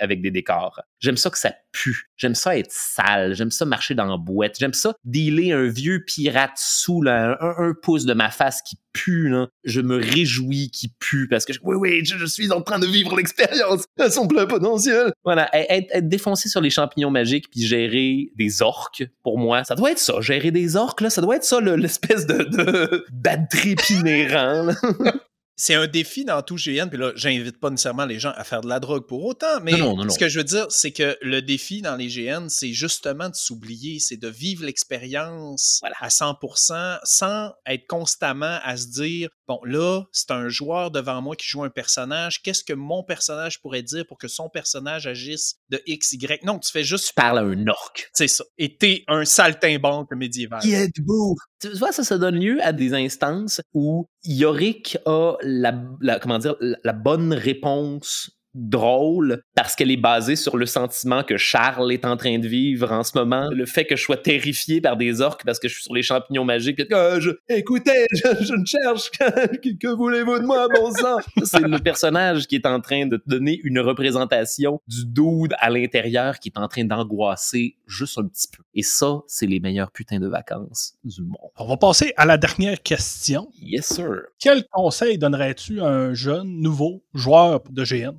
avec 0.00 0.22
des 0.22 0.30
décors. 0.30 0.80
J'aime 1.00 1.16
ça 1.16 1.30
que 1.30 1.38
ça 1.38 1.54
pue. 1.72 2.10
J'aime 2.16 2.34
ça 2.34 2.56
être 2.58 2.70
sale. 2.70 3.34
J'aime 3.34 3.50
ça 3.50 3.64
marcher 3.64 3.94
dans 3.94 4.04
la 4.06 4.16
boîte. 4.16 4.56
J'aime 4.58 4.74
ça 4.74 4.94
dealer 5.04 5.52
un 5.52 5.66
vieux 5.68 6.04
pirate 6.04 6.52
sous 6.56 7.02
un, 7.06 7.36
pouce 7.82 8.04
de 8.04 8.14
ma 8.14 8.30
face 8.30 8.62
qui 8.62 8.76
pue. 8.92 9.32
Je 9.64 9.80
me 9.80 9.96
réjouis 9.96 10.70
qu'il 10.70 10.90
pue 10.98 11.28
parce 11.28 11.44
que 11.44 11.52
je- 11.52 11.60
oui, 11.62 11.76
oui, 11.76 12.04
je, 12.04 12.26
suis 12.26 12.52
en 12.52 12.60
train 12.62 12.78
de 12.78 12.86
vivre 12.86 13.16
l'expérience 13.16 13.84
à 13.98 14.10
son 14.10 14.28
plein 14.28 14.46
potentiel. 14.46 15.12
Voilà, 15.24 15.48
être, 15.52 16.06
défoncé 16.08 16.48
sur 16.48 16.60
les 16.60 16.70
champignons 16.70 17.10
magiques 17.10 17.50
puis 17.50 17.62
gérer 17.66 18.30
des 18.36 18.62
orques, 18.62 19.04
pour 19.22 19.38
moi, 19.38 19.64
ça 19.64 19.74
doit 19.74 19.90
être 19.92 19.98
ça. 19.98 20.20
Gérer 20.20 20.50
des 20.50 20.76
orques, 20.76 21.10
ça 21.10 21.20
doit 21.22 21.36
être 21.36 21.44
ça, 21.44 21.60
le- 21.60 21.76
l'espèce 21.76 22.26
de, 22.26 22.42
de 22.44 23.04
bad 23.12 23.48
trip. 23.48 23.80
C'est 25.56 25.74
un 25.74 25.86
défi 25.86 26.24
dans 26.24 26.40
tout 26.42 26.56
GN, 26.56 26.88
puis 26.88 26.98
là, 26.98 27.12
j'invite 27.14 27.60
pas 27.60 27.68
nécessairement 27.70 28.06
les 28.06 28.18
gens 28.18 28.32
à 28.36 28.42
faire 28.44 28.62
de 28.62 28.68
la 28.68 28.80
drogue 28.80 29.06
pour 29.06 29.24
autant, 29.24 29.60
mais 29.62 29.72
Non, 29.72 29.78
non, 29.78 29.96
non, 29.98 30.04
non. 30.04 30.10
ce 30.10 30.18
que 30.18 30.28
je 30.28 30.38
veux 30.38 30.44
dire, 30.44 30.66
c'est 30.70 30.92
que 30.92 31.16
le 31.20 31.42
défi 31.42 31.82
dans 31.82 31.94
les 31.96 32.08
GN, 32.08 32.48
c'est 32.48 32.72
justement 32.72 33.28
de 33.28 33.34
s'oublier, 33.34 33.98
c'est 34.00 34.16
de 34.16 34.28
vivre 34.28 34.64
l'expérience 34.64 35.78
Voilà. 35.82 35.96
à 36.00 36.08
100% 36.08 36.98
sans 37.04 37.52
être 37.66 37.86
constamment 37.86 38.58
à 38.64 38.76
se 38.76 38.86
dire, 38.88 39.28
bon, 39.46 39.60
là, 39.64 40.02
c'est 40.12 40.30
un 40.30 40.48
joueur 40.48 40.90
devant 40.90 41.20
moi 41.20 41.36
qui 41.36 41.46
joue 41.46 41.62
un 41.64 41.70
personnage, 41.70 42.42
qu'est-ce 42.42 42.64
que 42.64 42.72
mon 42.72 43.02
personnage 43.04 43.60
pourrait 43.60 43.82
dire 43.82 44.06
pour 44.06 44.18
que 44.18 44.28
son 44.28 44.48
personnage 44.48 45.06
agisse 45.06 45.56
de 45.68 45.82
X, 45.86 46.12
Y? 46.12 46.44
Non, 46.44 46.58
tu 46.58 46.70
fais 46.70 46.84
juste, 46.84 47.08
Tu 47.08 47.14
parles 47.14 47.38
à 47.38 47.42
un 47.42 47.66
orque. 47.68 48.10
c'est 48.14 48.28
ça, 48.28 48.44
et 48.58 48.76
t'es 48.76 49.04
un 49.08 49.24
saltimbanque 49.24 50.10
médiéval. 50.12 50.66
êtes-vous? 50.66 51.36
Tu 51.60 51.68
vois, 51.76 51.92
ça, 51.92 52.02
ça 52.04 52.18
donne 52.18 52.36
lieu 52.40 52.58
à 52.64 52.72
des 52.72 52.94
instances 52.94 53.60
où 53.74 54.08
Yorick 54.24 54.98
a 55.04 55.36
la, 55.42 55.74
la- 56.00 56.18
comment 56.18 56.38
dire, 56.38 56.56
la, 56.60 56.92
bonne 56.92 57.32
réponse 57.32 58.30
drôle 58.54 59.42
parce 59.54 59.74
qu'elle 59.76 59.90
est 59.90 59.96
basée 59.96 60.36
sur 60.36 60.56
le 60.56 60.66
sentiment 60.66 61.22
que 61.22 61.36
Charles 61.36 61.92
est 61.92 62.04
en 62.04 62.16
train 62.16 62.38
de 62.38 62.46
vivre 62.48 62.92
en 62.92 63.02
ce 63.02 63.16
moment. 63.16 63.48
Le 63.50 63.66
fait 63.66 63.84
que 63.86 63.96
je 63.96 64.02
sois 64.02 64.16
terrifié 64.16 64.80
par 64.80 64.96
des 64.96 65.20
orques 65.20 65.44
parce 65.44 65.58
que 65.58 65.68
je 65.68 65.74
suis 65.74 65.82
sur 65.84 65.94
les 65.94 66.02
champignons 66.02 66.44
magiques. 66.44 66.76
puis, 66.76 66.86
Ah, 66.92 67.18
je- 67.20 67.30
écoutez, 67.48 68.06
je, 68.12 68.44
je 68.44 68.54
ne 68.54 68.64
cherche 68.64 69.10
que, 69.10 69.56
que- 69.56 69.76
que 69.78 69.88
voulez-vous 69.88 70.38
de 70.38 70.44
moi, 70.46 70.68
bon 70.68 70.90
sang? 70.92 71.18
C'est 71.44 71.60
le 71.60 71.78
personnage 71.78 72.46
qui 72.46 72.56
est 72.56 72.66
en 72.66 72.80
train 72.80 73.06
de 73.06 73.16
te 73.16 73.28
donner 73.28 73.60
une 73.64 73.80
représentation 73.80 74.80
du 74.86 75.04
dude 75.06 75.54
à 75.58 75.70
l'intérieur 75.70 76.38
qui 76.38 76.48
est 76.50 76.58
en 76.58 76.68
train 76.68 76.84
d'angoisser 76.84 77.76
juste 77.86 78.18
un 78.18 78.26
petit 78.26 78.48
peu. 78.48 78.62
Et 78.74 78.82
ça, 78.82 79.20
c'est 79.26 79.46
les 79.46 79.60
meilleurs 79.60 79.90
putains 79.90 80.18
de 80.20 80.26
vacances 80.28 80.94
du 81.04 81.22
monde. 81.22 81.50
On 81.58 81.66
va 81.68 81.76
passer 81.76 82.12
à 82.16 82.24
la 82.26 82.38
dernière 82.38 82.82
question. 82.82 83.48
Yes, 83.60 83.86
sir. 83.94 84.22
Quel 84.38 84.64
conseil 84.70 85.18
donnerais-tu 85.18 85.80
à 85.80 85.86
un 85.88 86.14
jeune, 86.14 86.48
nouveau 86.60 87.02
joueur 87.14 87.60
de 87.70 87.84
GN? 87.84 88.14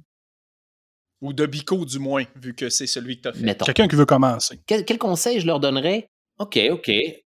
Ou 1.23 1.31
de 1.31 1.45
Bico, 1.45 1.85
du 1.85 1.99
moins, 1.99 2.25
vu 2.35 2.53
que 2.53 2.69
c'est 2.69 2.85
celui 2.85 3.15
que 3.15 3.21
t'as 3.21 3.31
fait. 3.31 3.45
Mettons. 3.45 3.63
Quelqu'un 3.63 3.87
qui 3.87 3.95
veut 3.95 4.05
commencer. 4.05 4.59
Quel, 4.67 4.83
quel 4.83 4.97
conseil 4.97 5.39
je 5.39 5.47
leur 5.47 5.61
donnerais? 5.61 6.09
OK, 6.37 6.59
OK. 6.69 6.91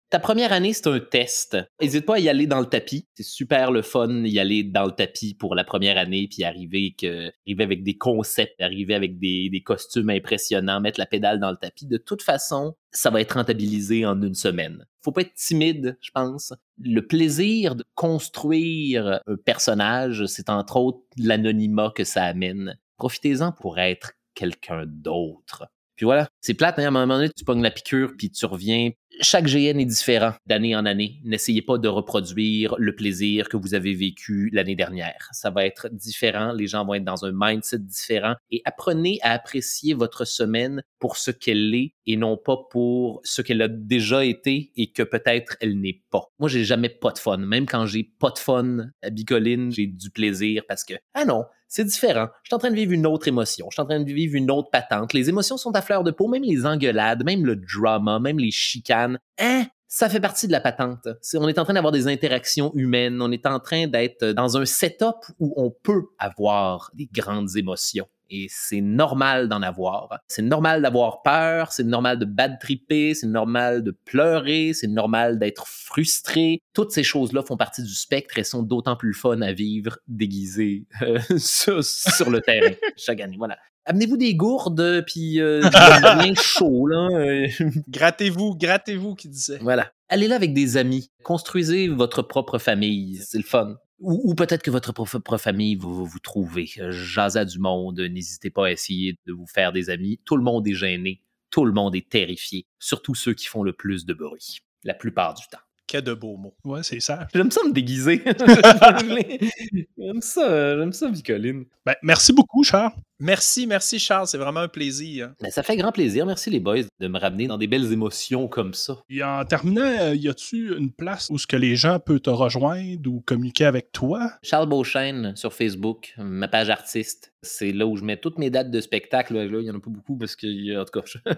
Ta 0.09 0.19
première 0.19 0.53
année, 0.53 0.71
c'est 0.71 0.87
un 0.87 0.99
test. 0.99 1.57
N'hésite 1.81 2.05
pas 2.05 2.15
à 2.15 2.19
y 2.19 2.29
aller 2.29 2.47
dans 2.47 2.61
le 2.61 2.65
tapis. 2.65 3.05
C'est 3.15 3.23
super 3.23 3.69
le 3.71 3.81
fun 3.81 4.23
y 4.23 4.39
aller 4.39 4.63
dans 4.63 4.85
le 4.85 4.91
tapis 4.91 5.33
pour 5.33 5.55
la 5.55 5.65
première 5.65 5.97
année, 5.97 6.29
puis 6.29 6.45
arriver, 6.45 6.95
que, 6.97 7.31
arriver 7.45 7.63
avec 7.63 7.83
des 7.83 7.97
concepts, 7.97 8.61
arriver 8.61 8.95
avec 8.95 9.19
des, 9.19 9.49
des 9.49 9.61
costumes 9.61 10.09
impressionnants, 10.09 10.79
mettre 10.79 10.99
la 10.99 11.05
pédale 11.05 11.41
dans 11.41 11.51
le 11.51 11.57
tapis. 11.57 11.85
De 11.85 11.97
toute 11.97 12.21
façon, 12.21 12.75
ça 12.91 13.09
va 13.09 13.19
être 13.19 13.33
rentabilisé 13.33 14.05
en 14.05 14.21
une 14.21 14.35
semaine. 14.35 14.85
Faut 15.01 15.11
pas 15.11 15.21
être 15.21 15.33
timide, 15.33 15.97
je 16.01 16.11
pense. 16.11 16.53
Le 16.77 17.05
plaisir 17.05 17.75
de 17.75 17.83
construire 17.95 19.21
un 19.27 19.35
personnage, 19.35 20.25
c'est 20.27 20.49
entre 20.49 20.77
autres 20.77 20.99
l'anonymat 21.17 21.91
que 21.93 22.05
ça 22.05 22.23
amène. 22.23 22.77
Profitez-en 23.01 23.51
pour 23.51 23.79
être 23.79 24.11
quelqu'un 24.35 24.85
d'autre. 24.85 25.65
Puis 25.95 26.05
voilà, 26.05 26.27
c'est 26.39 26.53
plate, 26.53 26.77
hein? 26.77 26.83
à 26.83 26.87
un 26.89 26.91
moment 26.91 27.15
donné, 27.15 27.31
tu 27.35 27.43
pognes 27.43 27.63
la 27.63 27.71
piqûre, 27.71 28.11
puis 28.15 28.29
tu 28.29 28.45
reviens. 28.45 28.91
Chaque 29.21 29.47
GN 29.47 29.79
est 29.79 29.85
différent 29.85 30.33
d'année 30.45 30.75
en 30.75 30.85
année. 30.85 31.19
N'essayez 31.23 31.63
pas 31.63 31.79
de 31.79 31.87
reproduire 31.87 32.75
le 32.77 32.93
plaisir 32.93 33.49
que 33.49 33.57
vous 33.57 33.73
avez 33.73 33.95
vécu 33.95 34.51
l'année 34.53 34.75
dernière. 34.75 35.29
Ça 35.31 35.49
va 35.49 35.65
être 35.65 35.89
différent, 35.91 36.51
les 36.53 36.67
gens 36.67 36.85
vont 36.85 36.93
être 36.93 37.03
dans 37.03 37.25
un 37.25 37.31
mindset 37.33 37.79
différent 37.79 38.35
et 38.51 38.61
apprenez 38.65 39.17
à 39.23 39.31
apprécier 39.31 39.95
votre 39.95 40.23
semaine 40.23 40.83
pour 40.99 41.17
ce 41.17 41.31
qu'elle 41.31 41.73
est 41.73 41.95
et 42.05 42.17
non 42.17 42.37
pas 42.37 42.57
pour 42.69 43.21
ce 43.23 43.41
qu'elle 43.41 43.61
a 43.61 43.67
déjà 43.67 44.25
été 44.25 44.71
et 44.75 44.91
que 44.91 45.03
peut-être 45.03 45.57
elle 45.61 45.79
n'est 45.79 46.01
pas. 46.09 46.31
Moi, 46.39 46.49
j'ai 46.49 46.63
jamais 46.63 46.89
pas 46.89 47.11
de 47.11 47.19
fun. 47.19 47.37
Même 47.37 47.65
quand 47.65 47.85
j'ai 47.85 48.03
pas 48.03 48.31
de 48.31 48.39
fun 48.39 48.77
à 49.01 49.09
Bicoline, 49.09 49.71
j'ai 49.71 49.87
du 49.87 50.09
plaisir 50.09 50.63
parce 50.67 50.83
que, 50.83 50.95
ah 51.13 51.25
non, 51.25 51.45
c'est 51.67 51.85
différent. 51.85 52.27
Je 52.43 52.49
suis 52.49 52.55
en 52.55 52.59
train 52.59 52.71
de 52.71 52.75
vivre 52.75 52.91
une 52.91 53.07
autre 53.07 53.27
émotion. 53.27 53.67
Je 53.69 53.75
suis 53.75 53.81
en 53.81 53.85
train 53.85 53.99
de 53.99 54.11
vivre 54.11 54.35
une 54.35 54.51
autre 54.51 54.69
patente. 54.71 55.13
Les 55.13 55.29
émotions 55.29 55.57
sont 55.57 55.71
à 55.75 55.81
fleur 55.81 56.03
de 56.03 56.11
peau, 56.11 56.27
même 56.27 56.43
les 56.43 56.65
engueulades, 56.65 57.23
même 57.23 57.45
le 57.45 57.55
drama, 57.55 58.19
même 58.19 58.39
les 58.39 58.51
chicanes. 58.51 59.19
Hein? 59.39 59.65
Ça 59.87 60.07
fait 60.07 60.21
partie 60.21 60.47
de 60.47 60.53
la 60.53 60.61
patente. 60.61 61.07
on 61.33 61.47
est 61.49 61.59
en 61.59 61.65
train 61.65 61.73
d'avoir 61.73 61.91
des 61.91 62.07
interactions 62.07 62.71
humaines. 62.75 63.21
On 63.21 63.29
est 63.31 63.45
en 63.45 63.59
train 63.59 63.87
d'être 63.87 64.25
dans 64.27 64.57
un 64.57 64.65
setup 64.65 65.17
où 65.37 65.53
on 65.57 65.69
peut 65.69 66.03
avoir 66.17 66.91
des 66.93 67.09
grandes 67.11 67.57
émotions 67.57 68.07
et 68.31 68.47
c'est 68.49 68.81
normal 68.81 69.49
d'en 69.49 69.61
avoir. 69.61 70.19
C'est 70.27 70.41
normal 70.41 70.81
d'avoir 70.81 71.21
peur, 71.21 71.73
c'est 71.73 71.83
normal 71.83 72.17
de 72.17 72.25
bad 72.25 72.57
tripper, 72.59 73.13
c'est 73.13 73.27
normal 73.27 73.83
de 73.83 73.91
pleurer, 73.91 74.71
c'est 74.73 74.87
normal 74.87 75.37
d'être 75.37 75.67
frustré. 75.67 76.61
Toutes 76.73 76.91
ces 76.91 77.03
choses-là 77.03 77.43
font 77.43 77.57
partie 77.57 77.83
du 77.83 77.93
spectre 77.93 78.37
et 78.37 78.43
sont 78.43 78.63
d'autant 78.63 78.95
plus 78.95 79.13
fun 79.13 79.41
à 79.41 79.51
vivre 79.51 79.97
déguisées 80.07 80.85
euh, 81.01 81.19
sur, 81.37 82.29
le 82.29 82.39
terrain 82.39 82.73
chaque 82.95 83.19
année. 83.19 83.35
Voilà. 83.37 83.57
Amenez-vous 83.85 84.17
des 84.17 84.35
gourdes, 84.35 85.03
puis 85.07 85.41
euh, 85.41 85.61
rien 85.63 86.33
chaud, 86.41 86.87
là. 86.87 87.09
Euh. 87.11 87.47
grattez-vous, 87.89 88.55
grattez-vous, 88.55 89.15
qui 89.15 89.27
disait. 89.27 89.57
Voilà. 89.59 89.91
Allez 90.07 90.27
là 90.27 90.35
avec 90.35 90.53
des 90.53 90.77
amis. 90.77 91.09
Construisez 91.23 91.87
votre 91.87 92.21
propre 92.21 92.59
famille. 92.59 93.17
C'est 93.25 93.39
le 93.39 93.43
fun. 93.43 93.75
Ou, 94.01 94.33
peut-être 94.33 94.63
que 94.63 94.71
votre 94.71 94.91
propre 94.93 95.37
famille 95.37 95.75
va 95.75 95.87
vous, 95.87 96.05
vous 96.05 96.19
trouver. 96.19 96.69
Jaza 96.89 97.45
du 97.45 97.59
monde, 97.59 97.99
n'hésitez 97.99 98.49
pas 98.49 98.67
à 98.67 98.71
essayer 98.71 99.17
de 99.27 99.33
vous 99.33 99.45
faire 99.45 99.71
des 99.71 99.89
amis. 99.91 100.19
Tout 100.25 100.37
le 100.37 100.43
monde 100.43 100.67
est 100.67 100.73
gêné, 100.73 101.21
tout 101.51 101.65
le 101.65 101.71
monde 101.71 101.95
est 101.95 102.09
terrifié, 102.09 102.65
surtout 102.79 103.13
ceux 103.13 103.33
qui 103.33 103.45
font 103.45 103.61
le 103.61 103.73
plus 103.73 104.05
de 104.05 104.13
bruit, 104.13 104.61
la 104.83 104.95
plupart 104.95 105.35
du 105.35 105.43
temps. 105.51 105.59
Que 105.87 105.99
de 105.99 106.13
beaux 106.13 106.37
mots. 106.37 106.55
Ouais, 106.63 106.83
c'est 106.83 107.01
ça. 107.01 107.27
J'aime 107.35 107.51
ça 107.51 107.61
me 107.63 107.73
déguiser. 107.73 108.23
j'aime 109.97 110.21
ça, 110.21 110.77
j'aime 110.77 110.93
ça, 110.93 111.09
Vicoline. 111.09 111.65
Ben, 111.85 111.95
merci 112.01 112.33
beaucoup, 112.33 112.63
Charles. 112.63 112.93
Merci, 113.23 113.67
merci 113.67 113.99
Charles, 113.99 114.25
c'est 114.25 114.39
vraiment 114.39 114.61
un 114.61 114.67
plaisir. 114.67 115.31
Ben, 115.41 115.51
ça 115.51 115.61
fait 115.61 115.77
grand 115.77 115.91
plaisir, 115.91 116.25
merci 116.25 116.49
les 116.49 116.59
boys 116.59 116.81
de 116.99 117.07
me 117.07 117.19
ramener 117.19 117.45
dans 117.45 117.59
des 117.59 117.67
belles 117.67 117.93
émotions 117.93 118.47
comme 118.47 118.73
ça. 118.73 118.97
Et 119.11 119.23
en 119.23 119.45
terminant, 119.45 119.83
euh, 119.83 120.15
y 120.15 120.27
a-tu 120.27 120.75
une 120.75 120.91
place 120.91 121.27
où 121.29 121.37
ce 121.37 121.45
que 121.45 121.55
les 121.55 121.75
gens 121.75 121.99
peuvent 121.99 122.19
te 122.19 122.31
rejoindre 122.31 123.07
ou 123.07 123.21
communiquer 123.21 123.65
avec 123.65 123.91
toi? 123.91 124.31
Charles 124.41 124.67
Beauchesne 124.67 125.35
sur 125.35 125.53
Facebook, 125.53 126.15
ma 126.17 126.47
page 126.47 126.71
artiste. 126.71 127.31
C'est 127.43 127.71
là 127.71 127.87
où 127.87 127.97
je 127.97 128.03
mets 128.03 128.17
toutes 128.17 128.37
mes 128.37 128.51
dates 128.51 128.69
de 128.69 128.79
spectacle. 128.81 129.33
Là, 129.33 129.59
il 129.59 129.65
y 129.65 129.71
en 129.71 129.75
a 129.75 129.79
pas 129.79 129.89
beaucoup 129.89 130.15
parce 130.15 130.35
que, 130.35 130.79
en 130.79 130.85
tout 130.85 130.99
cas, 130.99 131.31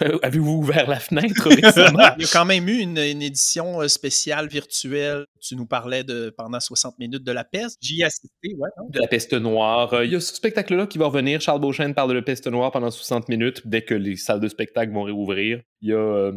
avez-vous 0.22 0.54
ouvert 0.54 0.88
la 0.88 0.98
fenêtre? 0.98 1.48
Récemment? 1.62 2.10
Il 2.18 2.24
y 2.24 2.26
a 2.26 2.30
quand 2.32 2.44
même 2.44 2.68
eu 2.68 2.78
une, 2.78 2.98
édition 2.98 3.80
euh, 3.80 3.86
spéciale 3.86 4.48
virtuelle. 4.48 5.26
Tu 5.40 5.54
nous 5.54 5.66
parlais 5.66 6.02
de 6.02 6.34
pendant 6.36 6.58
60 6.58 6.98
minutes 6.98 7.22
de 7.22 7.30
la 7.30 7.44
peste. 7.44 7.78
J'y 7.80 8.00
ai 8.00 8.04
assisté, 8.04 8.54
ouais. 8.56 8.68
De 8.88 8.98
la 8.98 9.06
peste 9.06 9.32
noire. 9.34 9.94
Euh, 9.94 10.04
il 10.04 10.12
y 10.12 10.16
a 10.16 10.20
ce 10.20 10.34
spectacle-là 10.34 10.88
qui 10.88 10.98
va 10.98 11.06
revenir 11.06 11.23
Charles 11.40 11.60
Beauchesne 11.60 11.94
parle 11.94 12.10
de 12.10 12.14
la 12.14 12.22
peste 12.22 12.46
noire 12.46 12.70
pendant 12.70 12.90
60 12.90 13.28
minutes 13.28 13.62
dès 13.66 13.82
que 13.82 13.94
les 13.94 14.16
salles 14.16 14.40
de 14.40 14.48
spectacle 14.48 14.92
vont 14.92 15.02
réouvrir. 15.02 15.62
Il 15.80 15.90
y 15.90 15.92
a 15.92 15.96
euh, 15.96 16.32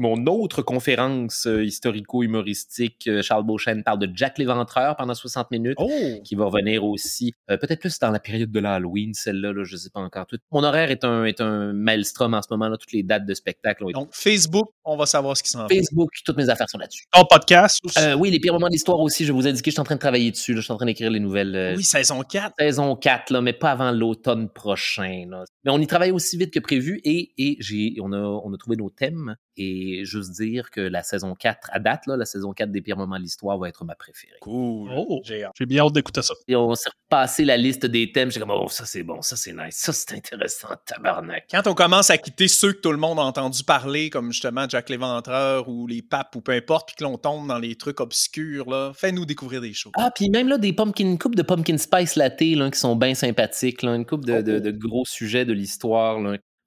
mon 0.00 0.26
autre 0.26 0.62
conférence 0.62 1.46
euh, 1.46 1.62
historico-humoristique, 1.62 3.06
euh, 3.06 3.22
Charles 3.22 3.44
Beauchesne 3.44 3.84
parle 3.84 3.98
de 3.98 4.08
Jack 4.14 4.38
l'Éventreur 4.38 4.96
pendant 4.96 5.14
60 5.14 5.50
minutes, 5.50 5.76
oh! 5.78 5.90
qui 6.24 6.34
va 6.34 6.46
revenir 6.46 6.84
aussi, 6.84 7.34
euh, 7.50 7.58
peut-être 7.58 7.80
plus 7.80 7.98
dans 7.98 8.10
la 8.10 8.18
période 8.18 8.50
de 8.50 8.60
l'Halloween, 8.60 9.12
celle-là, 9.12 9.52
je 9.62 9.74
ne 9.74 9.78
sais 9.78 9.90
pas 9.90 10.00
encore 10.00 10.26
tout. 10.26 10.38
Mon 10.50 10.64
horaire 10.64 10.90
est 10.90 11.04
un, 11.04 11.24
est 11.24 11.42
un 11.42 11.74
maelstrom 11.74 12.32
en 12.32 12.40
ce 12.40 12.48
moment, 12.50 12.68
là, 12.68 12.78
toutes 12.78 12.92
les 12.92 13.02
dates 13.02 13.26
de 13.26 13.34
spectacle. 13.34 13.84
Donc, 13.92 14.08
Facebook, 14.12 14.70
on 14.84 14.96
va 14.96 15.04
savoir 15.04 15.36
ce 15.36 15.42
qui 15.42 15.50
s'en 15.50 15.68
fait. 15.68 15.76
Facebook, 15.76 16.10
toutes 16.24 16.38
mes 16.38 16.48
affaires 16.48 16.70
sont 16.70 16.78
là-dessus. 16.78 17.04
Ton 17.12 17.24
podcast 17.24 17.78
aussi? 17.84 17.98
oui, 18.16 18.30
les 18.30 18.40
pires 18.40 18.54
moments 18.54 18.68
de 18.68 18.72
l'histoire 18.72 18.98
aussi, 19.00 19.26
je 19.26 19.32
vous 19.32 19.46
ai 19.46 19.50
indiqué, 19.50 19.70
je 19.70 19.74
suis 19.74 19.80
en 19.80 19.84
train 19.84 19.96
de 19.96 20.00
travailler 20.00 20.30
dessus, 20.30 20.56
je 20.56 20.62
suis 20.62 20.72
en 20.72 20.76
train 20.76 20.86
d'écrire 20.86 21.10
les 21.10 21.20
nouvelles. 21.20 21.74
oui, 21.76 21.84
saison 21.84 22.22
4. 22.22 22.54
Saison 22.58 22.96
4, 22.96 23.30
là, 23.32 23.42
mais 23.42 23.52
pas 23.52 23.72
avant 23.72 23.92
l'automne 23.92 24.48
prochain. 24.48 25.26
Mais 25.64 25.70
on 25.70 25.78
y 25.78 25.86
travaille 25.86 26.10
aussi 26.10 26.38
vite 26.38 26.54
que 26.54 26.60
prévu 26.60 27.02
et, 27.04 27.32
et 27.36 27.58
j'ai, 27.60 27.96
on, 28.00 28.12
a, 28.12 28.18
on 28.18 28.52
a 28.54 28.56
trouvé 28.56 28.76
nos 28.76 28.88
thèmes 28.88 29.36
et 29.60 29.89
juste 30.04 30.32
dire 30.32 30.70
que 30.70 30.80
la 30.80 31.02
saison 31.02 31.34
4, 31.34 31.70
à 31.72 31.78
date, 31.78 32.06
là, 32.06 32.16
la 32.16 32.24
saison 32.24 32.52
4 32.52 32.70
des 32.70 32.80
pires 32.80 32.96
moments 32.96 33.18
de 33.18 33.22
l'histoire 33.22 33.58
va 33.58 33.68
être 33.68 33.84
ma 33.84 33.94
préférée. 33.94 34.38
Cool. 34.40 34.90
Oh, 34.94 35.20
j'ai 35.24 35.66
bien 35.66 35.84
hâte 35.84 35.92
d'écouter 35.92 36.22
ça. 36.22 36.34
Et 36.48 36.56
on 36.56 36.74
s'est 36.74 36.90
repassé 36.90 37.44
la 37.44 37.56
liste 37.56 37.86
des 37.86 38.12
thèmes. 38.12 38.30
J'ai 38.30 38.40
comme, 38.40 38.50
oh, 38.50 38.68
ça 38.68 38.84
c'est 38.84 39.02
bon, 39.02 39.22
ça 39.22 39.36
c'est 39.36 39.52
nice, 39.52 39.76
ça 39.76 39.92
c'est 39.92 40.14
intéressant, 40.14 40.68
tabarnak. 40.86 41.46
Quand 41.50 41.66
on 41.66 41.74
commence 41.74 42.10
à 42.10 42.18
quitter 42.18 42.48
ceux 42.48 42.72
que 42.72 42.80
tout 42.80 42.92
le 42.92 42.98
monde 42.98 43.18
a 43.18 43.22
entendu 43.22 43.64
parler, 43.64 44.10
comme 44.10 44.32
justement 44.32 44.68
Jack 44.68 44.88
l'Éventreur 44.88 45.68
ou 45.68 45.86
les 45.86 46.02
papes 46.02 46.34
ou 46.36 46.40
peu 46.40 46.52
importe, 46.52 46.88
puis 46.88 46.96
que 46.96 47.04
l'on 47.04 47.18
tombe 47.18 47.46
dans 47.46 47.58
les 47.58 47.76
trucs 47.76 48.00
obscurs, 48.00 48.68
là, 48.68 48.92
fais-nous 48.94 49.24
découvrir 49.24 49.60
des 49.60 49.72
choses. 49.72 49.92
Ah, 49.96 50.10
puis 50.14 50.30
même 50.30 50.48
là, 50.48 50.58
des 50.58 50.72
pumpkin, 50.72 51.04
une 51.04 51.18
coupe 51.18 51.34
de 51.34 51.42
pumpkin 51.42 51.76
spice 51.78 52.16
latte 52.16 52.40
là, 52.40 52.70
qui 52.70 52.78
sont 52.78 52.96
bien 52.96 53.14
sympathiques, 53.14 53.82
là, 53.82 53.94
une 53.94 54.06
coupe 54.06 54.24
de, 54.24 54.40
de, 54.40 54.58
de, 54.58 54.70
gros 54.70 55.04
sujets 55.04 55.44
de 55.44 55.52
l'histoire. 55.52 56.18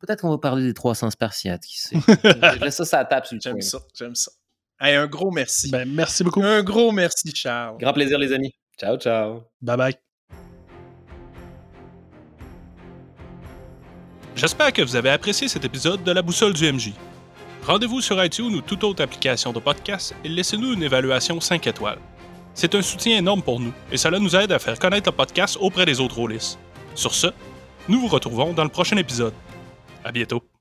Peut-être 0.05 0.19
qu'on 0.19 0.31
va 0.31 0.37
parler 0.37 0.63
des 0.65 0.73
300 0.73 1.11
Spartiates, 1.11 1.63
qui 1.63 1.79
sait. 1.79 1.95
je 2.07 2.59
laisse 2.59 2.75
ça, 2.75 2.83
ça 2.83 3.05
tape 3.05 3.25
sur 3.25 3.35
le 3.35 3.41
J'aime 3.41 3.61
ça, 3.61 3.79
j'aime 3.97 4.15
ça. 4.15 4.31
un 4.81 5.07
gros 5.07 5.31
merci. 5.31 5.71
Ben, 5.71 5.87
merci 5.87 6.25
beaucoup. 6.25 6.43
Un 6.43 6.61
gros 6.61 6.91
merci, 6.91 7.33
Charles. 7.33 7.77
Grand 7.79 7.93
plaisir, 7.93 8.19
les 8.19 8.33
amis. 8.33 8.53
Ciao, 8.77 8.97
ciao. 8.97 9.43
Bye 9.61 9.77
bye. 9.77 9.95
J'espère 14.35 14.73
que 14.73 14.81
vous 14.81 14.97
avez 14.97 15.09
apprécié 15.09 15.47
cet 15.47 15.63
épisode 15.63 16.03
de 16.03 16.11
La 16.11 16.21
Boussole 16.21 16.51
du 16.51 16.69
MJ. 16.69 16.91
Rendez-vous 17.65 18.01
sur 18.01 18.21
iTunes 18.21 18.55
ou 18.55 18.59
toute 18.59 18.83
autre 18.83 19.01
application 19.01 19.53
de 19.53 19.61
podcast 19.61 20.13
et 20.25 20.27
laissez-nous 20.27 20.73
une 20.73 20.83
évaluation 20.83 21.39
5 21.39 21.65
étoiles. 21.65 21.99
C'est 22.53 22.75
un 22.75 22.81
soutien 22.81 23.19
énorme 23.19 23.41
pour 23.41 23.61
nous 23.61 23.71
et 23.89 23.95
cela 23.95 24.19
nous 24.19 24.35
aide 24.35 24.51
à 24.51 24.59
faire 24.59 24.77
connaître 24.77 25.09
le 25.09 25.15
podcast 25.15 25.57
auprès 25.61 25.85
des 25.85 26.01
autres 26.01 26.17
rôlistes. 26.17 26.59
Sur 26.93 27.13
ce, 27.13 27.27
nous 27.87 28.01
vous 28.01 28.07
retrouvons 28.07 28.51
dans 28.51 28.63
le 28.65 28.69
prochain 28.69 28.97
épisode. 28.97 29.33
À 30.03 30.11
bientôt. 30.11 30.52